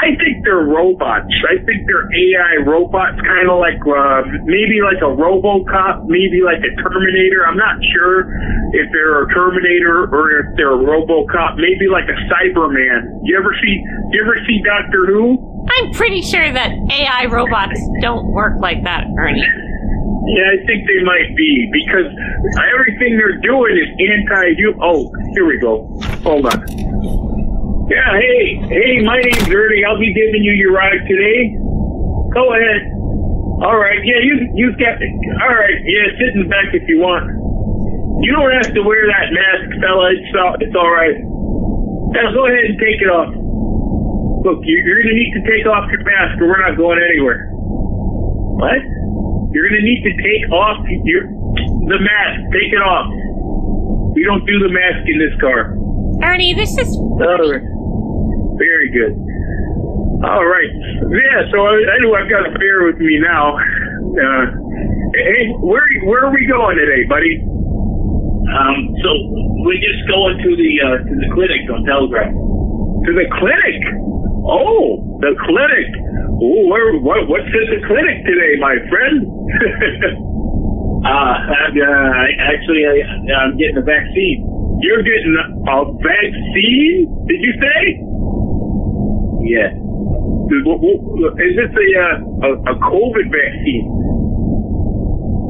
[0.00, 1.28] I think they're robots.
[1.44, 6.62] I think they're AI robots, kind of like uh, maybe like a RoboCop, maybe like
[6.64, 7.44] a Terminator.
[7.44, 8.24] I'm not sure
[8.72, 11.60] if they're a Terminator or if they're a RoboCop.
[11.60, 13.20] Maybe like a Cyberman.
[13.24, 13.74] You ever see?
[14.12, 15.53] You ever see Doctor Who?
[15.70, 19.40] I'm pretty sure that AI robots don't work like that, Ernie.
[19.40, 22.08] Yeah, I think they might be because
[22.72, 24.80] everything they're doing is anti-human.
[24.82, 25.84] Oh, here we go.
[26.24, 26.64] Hold on.
[27.88, 29.84] Yeah, hey, hey, my name's Ernie.
[29.84, 31.52] I'll be giving you your ride today.
[32.32, 32.88] Go ahead.
[33.62, 34.00] All right.
[34.02, 34.96] Yeah, you you got.
[35.44, 35.76] All right.
[35.84, 37.28] Yeah, sit in the back if you want.
[38.24, 40.10] You don't have to wear that mask, fella.
[40.16, 41.16] It's all, it's all right.
[42.16, 43.28] Now go ahead and take it off.
[44.44, 47.48] Look, you- you're gonna need to take off your mask, or we're not going anywhere.
[47.50, 48.80] What?
[49.52, 51.22] You're gonna need to take off your
[51.88, 52.40] the mask.
[52.52, 53.08] Take it off.
[54.14, 55.74] We don't do the mask in this car.
[56.22, 57.62] Ernie, this is All right.
[58.58, 59.14] Very good.
[60.24, 60.70] All right.
[61.08, 61.50] Yeah.
[61.50, 63.56] So I, I know I've got a bear with me now.
[63.56, 64.44] Uh,
[65.14, 67.40] hey, where where are we going today, buddy?
[68.52, 68.92] Um.
[69.02, 69.08] So
[69.64, 72.28] we're just going to the uh, to the clinic on Telegraph.
[72.28, 74.13] To the clinic.
[74.44, 75.88] Oh, the clinic.
[76.36, 79.24] Oh, where, what, what's at the clinic today, my friend?
[81.04, 83.08] uh, I'm, uh, actually, I,
[83.40, 84.44] I'm getting a vaccine.
[84.84, 85.32] You're getting
[85.64, 87.08] a vaccine?
[87.24, 87.80] Did you say?
[89.48, 89.70] Yeah.
[90.44, 93.88] Is this a uh, a, a COVID vaccine?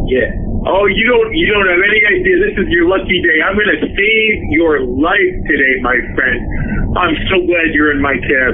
[0.06, 0.30] Yeah.
[0.64, 2.34] Oh, you don't you don't have any idea.
[2.40, 3.36] This is your lucky day.
[3.44, 6.40] I'm gonna save your life today, my friend.
[6.96, 8.52] I'm so glad you're in my cab.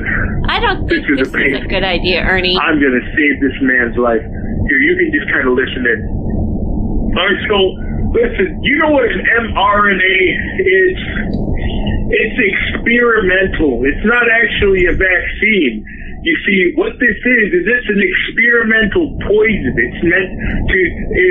[0.50, 2.58] I don't think This is a is a good idea, Ernie.
[2.58, 4.26] I'm gonna save this man's life.
[4.26, 6.00] Here, you can just kind of listen in.
[7.14, 7.58] All right, so
[8.10, 8.58] listen.
[8.58, 9.22] You know what an
[9.54, 10.18] mRNA
[10.66, 10.98] is?
[12.10, 13.86] It's experimental.
[13.86, 15.86] It's not actually a vaccine.
[16.20, 19.72] You see, what this is, is it's an experimental poison.
[19.72, 20.30] It's meant
[20.68, 20.78] to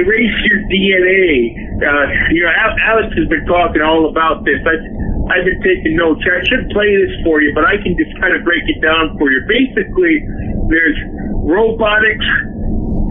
[0.02, 1.54] erase your DNA.
[1.78, 4.58] Uh, you know, Al- Alex has been talking all about this.
[4.66, 4.82] I've,
[5.30, 6.26] I've been taking notes.
[6.26, 9.14] I should play this for you, but I can just kind of break it down
[9.22, 9.46] for you.
[9.46, 10.26] Basically,
[10.74, 10.98] there's
[11.46, 12.26] robotics,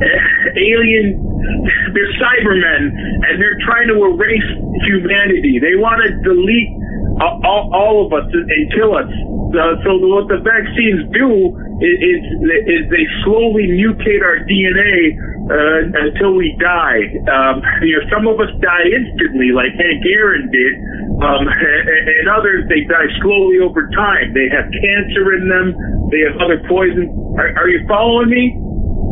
[0.03, 1.15] eh, alien,
[1.95, 2.91] they're Cybermen,
[3.23, 4.51] and they're trying to erase
[4.83, 5.63] humanity.
[5.63, 6.75] They want to delete
[7.21, 9.11] all, all, of us and, and kill us.
[9.49, 12.21] Uh, so what the vaccines do is, is,
[12.69, 15.17] is they slowly mutate our DNA
[15.49, 17.09] uh, until we die.
[17.33, 20.75] Um, you know, some of us die instantly, like Hank Aaron did,
[21.25, 24.37] um, and, and others they die slowly over time.
[24.37, 25.67] They have cancer in them.
[26.13, 27.09] They have other poisons.
[27.41, 28.68] Are, are you following me?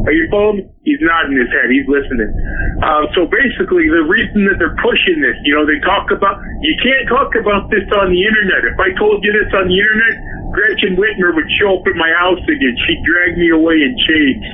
[0.06, 0.70] Are you following?
[0.86, 1.66] He's nodding his head.
[1.66, 2.30] He's listening.
[2.78, 6.74] Uh, so basically, the reason that they're pushing this, you know, they talk about, you
[6.78, 8.70] can't talk about this on the internet.
[8.70, 10.14] If I told you this on the internet,
[10.54, 12.74] Gretchen Whitmer would show up at my house again.
[12.86, 14.46] She'd drag me away in chains.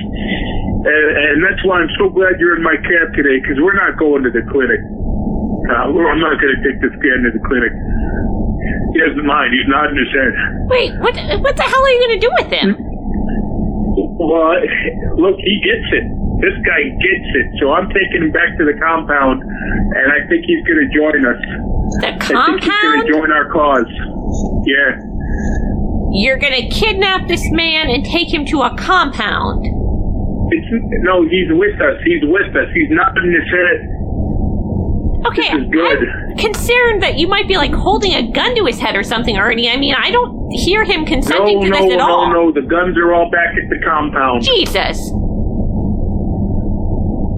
[0.89, 3.93] And, and that's why I'm so glad you're in my cab today, because we're not
[4.01, 4.81] going to the clinic.
[5.69, 7.71] Uh, I'm not going to take this guy into the clinic.
[8.97, 9.53] He doesn't mind.
[9.53, 10.33] He's nodding his head.
[10.65, 11.13] Wait, what?
[11.45, 12.69] What the hell are you going to do with him?
[14.19, 14.53] Well,
[15.17, 16.05] look, he gets it.
[16.41, 17.47] This guy gets it.
[17.59, 21.19] So I'm taking him back to the compound, and I think he's going to join
[21.23, 21.39] us.
[22.01, 23.87] The I think he's going to join our cause.
[24.65, 24.99] Yeah.
[26.11, 29.65] You're going to kidnap this man and take him to a compound.
[30.51, 30.67] It's,
[31.01, 31.97] no, he's with us.
[32.05, 32.69] He's with us.
[32.73, 33.92] He's nodding his head.
[35.25, 35.99] Okay, This good.
[36.03, 39.37] I'm concerned that you might be like holding a gun to his head or something,
[39.37, 39.69] Ernie.
[39.69, 42.27] I mean, I don't hear him No, consenting to no, this at no, all.
[42.27, 42.45] no.
[42.49, 44.43] no, The guns are all back at the compound.
[44.43, 44.99] Jesus.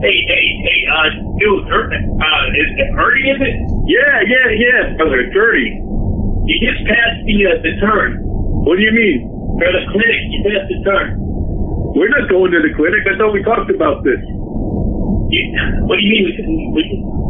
[0.02, 1.10] Hey, hey, hey, uh,
[1.40, 3.56] dude, uh, is it Ernie, is it?
[3.90, 5.82] Yeah, yeah, yeah, brother, it's Ernie.
[6.46, 8.22] You just passed the, uh, the turn.
[8.22, 9.26] What do you mean?
[9.58, 11.16] For the clinic, you passed the turn.
[11.96, 13.02] We're not going to the clinic.
[13.08, 14.20] I thought we talked about this.
[15.90, 16.74] What do you mean?
[16.74, 16.82] We,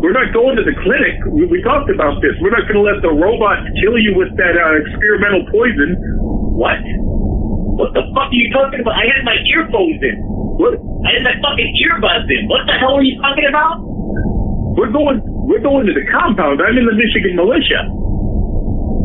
[0.04, 1.16] we're not going to the clinic.
[1.32, 2.36] We, we talked about this.
[2.44, 5.96] We're not going to let the robots kill you with that uh, experimental poison.
[6.60, 6.78] What?
[7.80, 8.96] What the fuck are you talking about?
[9.00, 10.16] I had my earphones in.
[10.60, 10.76] What?
[11.08, 12.48] I had my fucking earbuds in.
[12.52, 13.80] What the hell are you talking about?
[14.76, 15.24] We're going.
[15.48, 16.60] We're going to the compound.
[16.60, 17.88] I'm in the Michigan militia.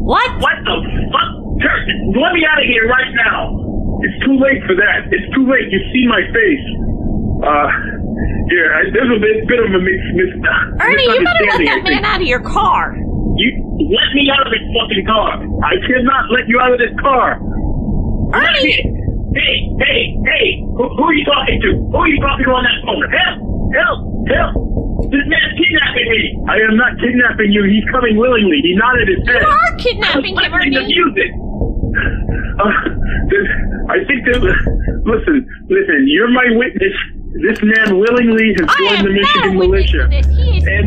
[0.06, 0.30] What?
[0.42, 0.76] What the
[1.14, 1.30] fuck?
[1.62, 1.84] Kurt,
[2.16, 3.54] let me out of here right now.
[4.02, 5.12] It's too late for that.
[5.12, 5.68] It's too late.
[5.68, 6.66] You see my face.
[7.40, 7.68] Uh,
[8.52, 10.30] yeah, I- there's a bit, bit of a mis, mis,
[10.80, 12.92] Ernie, you better let that man out of your car.
[13.36, 13.48] You
[13.96, 15.40] let me out of this fucking car.
[15.64, 17.40] I cannot let you out of this car.
[18.36, 18.76] Ernie!
[19.32, 20.46] Hey, hey, hey!
[20.76, 21.70] Who, who are you talking to?
[21.88, 23.02] Who are you talking to on that phone?
[23.08, 23.38] Help!
[23.72, 23.98] Help!
[24.28, 24.52] Help!
[25.14, 26.22] This man's kidnapping me.
[26.50, 27.64] I am not kidnapping you.
[27.64, 28.58] He's coming willingly.
[28.60, 29.40] He nodded his head.
[29.42, 30.84] You are kidnapping him, Ernie.
[30.84, 31.30] music.
[32.60, 32.74] Uh,
[33.32, 33.54] this-
[33.88, 34.38] I think that.
[35.06, 35.98] Listen, listen.
[36.06, 36.94] You're my witness.
[37.32, 40.10] This man willingly has joined the Michigan not a witness militia.
[40.10, 40.82] And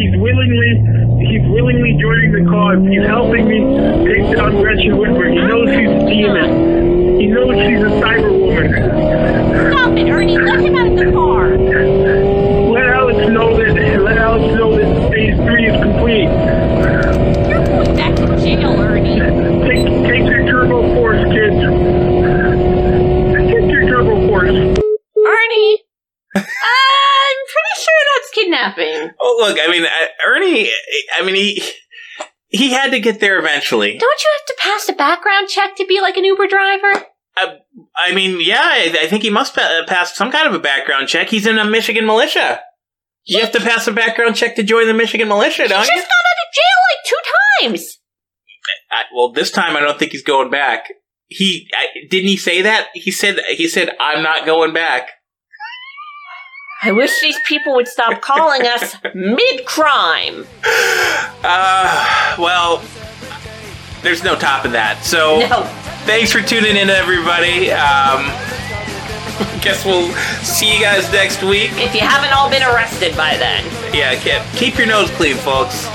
[0.00, 0.80] he's willingly,
[1.28, 2.80] he's willingly joining the cause.
[2.88, 3.60] He's helping me
[4.08, 5.28] take down Gretchen Whitmer.
[5.28, 7.20] He knows she's a demon.
[7.20, 8.72] He knows she's a cyber woman.
[9.72, 10.38] Stop it, Ernie.
[10.38, 11.58] Let him out of the car.
[11.58, 14.00] Let Alex know that.
[14.00, 16.32] Let Alex know that phase three is complete.
[17.44, 19.20] You're going back to jail, Ernie.
[19.68, 21.60] Take, take your turbo force, kids.
[23.36, 24.80] Take your turbo force.
[25.44, 25.84] Ernie.
[26.36, 26.44] I'm
[27.52, 29.10] pretty sure that's kidnapping.
[29.20, 29.88] Oh, look, I mean, uh,
[30.26, 30.68] Ernie,
[31.16, 31.62] I mean, he
[32.48, 33.98] he had to get there eventually.
[33.98, 37.06] Don't you have to pass a background check to be like an Uber driver?
[37.36, 37.54] Uh,
[37.96, 41.08] I mean, yeah, I, I think he must pa- pass some kind of a background
[41.08, 41.28] check.
[41.28, 42.60] He's in a Michigan militia.
[43.26, 45.90] You have to pass a background check to join the Michigan militia, He don't you?
[45.92, 47.98] He's just got out of jail like two times.
[48.90, 50.88] I, well, this time I don't think he's going back.
[51.26, 52.88] He I, didn't he say that?
[52.94, 55.10] He said he said I'm not going back.
[56.86, 60.46] I wish these people would stop calling us mid-crime.
[61.42, 62.82] Uh, well,
[64.02, 65.02] there's no top of that.
[65.02, 65.62] So, No.
[66.04, 67.72] thanks for tuning in, everybody.
[67.72, 68.26] Um,
[69.62, 70.10] guess we'll
[70.44, 71.70] see you guys next week.
[71.74, 73.64] If you haven't all been arrested by then.
[73.94, 75.86] Yeah, keep, keep your nose clean, folks.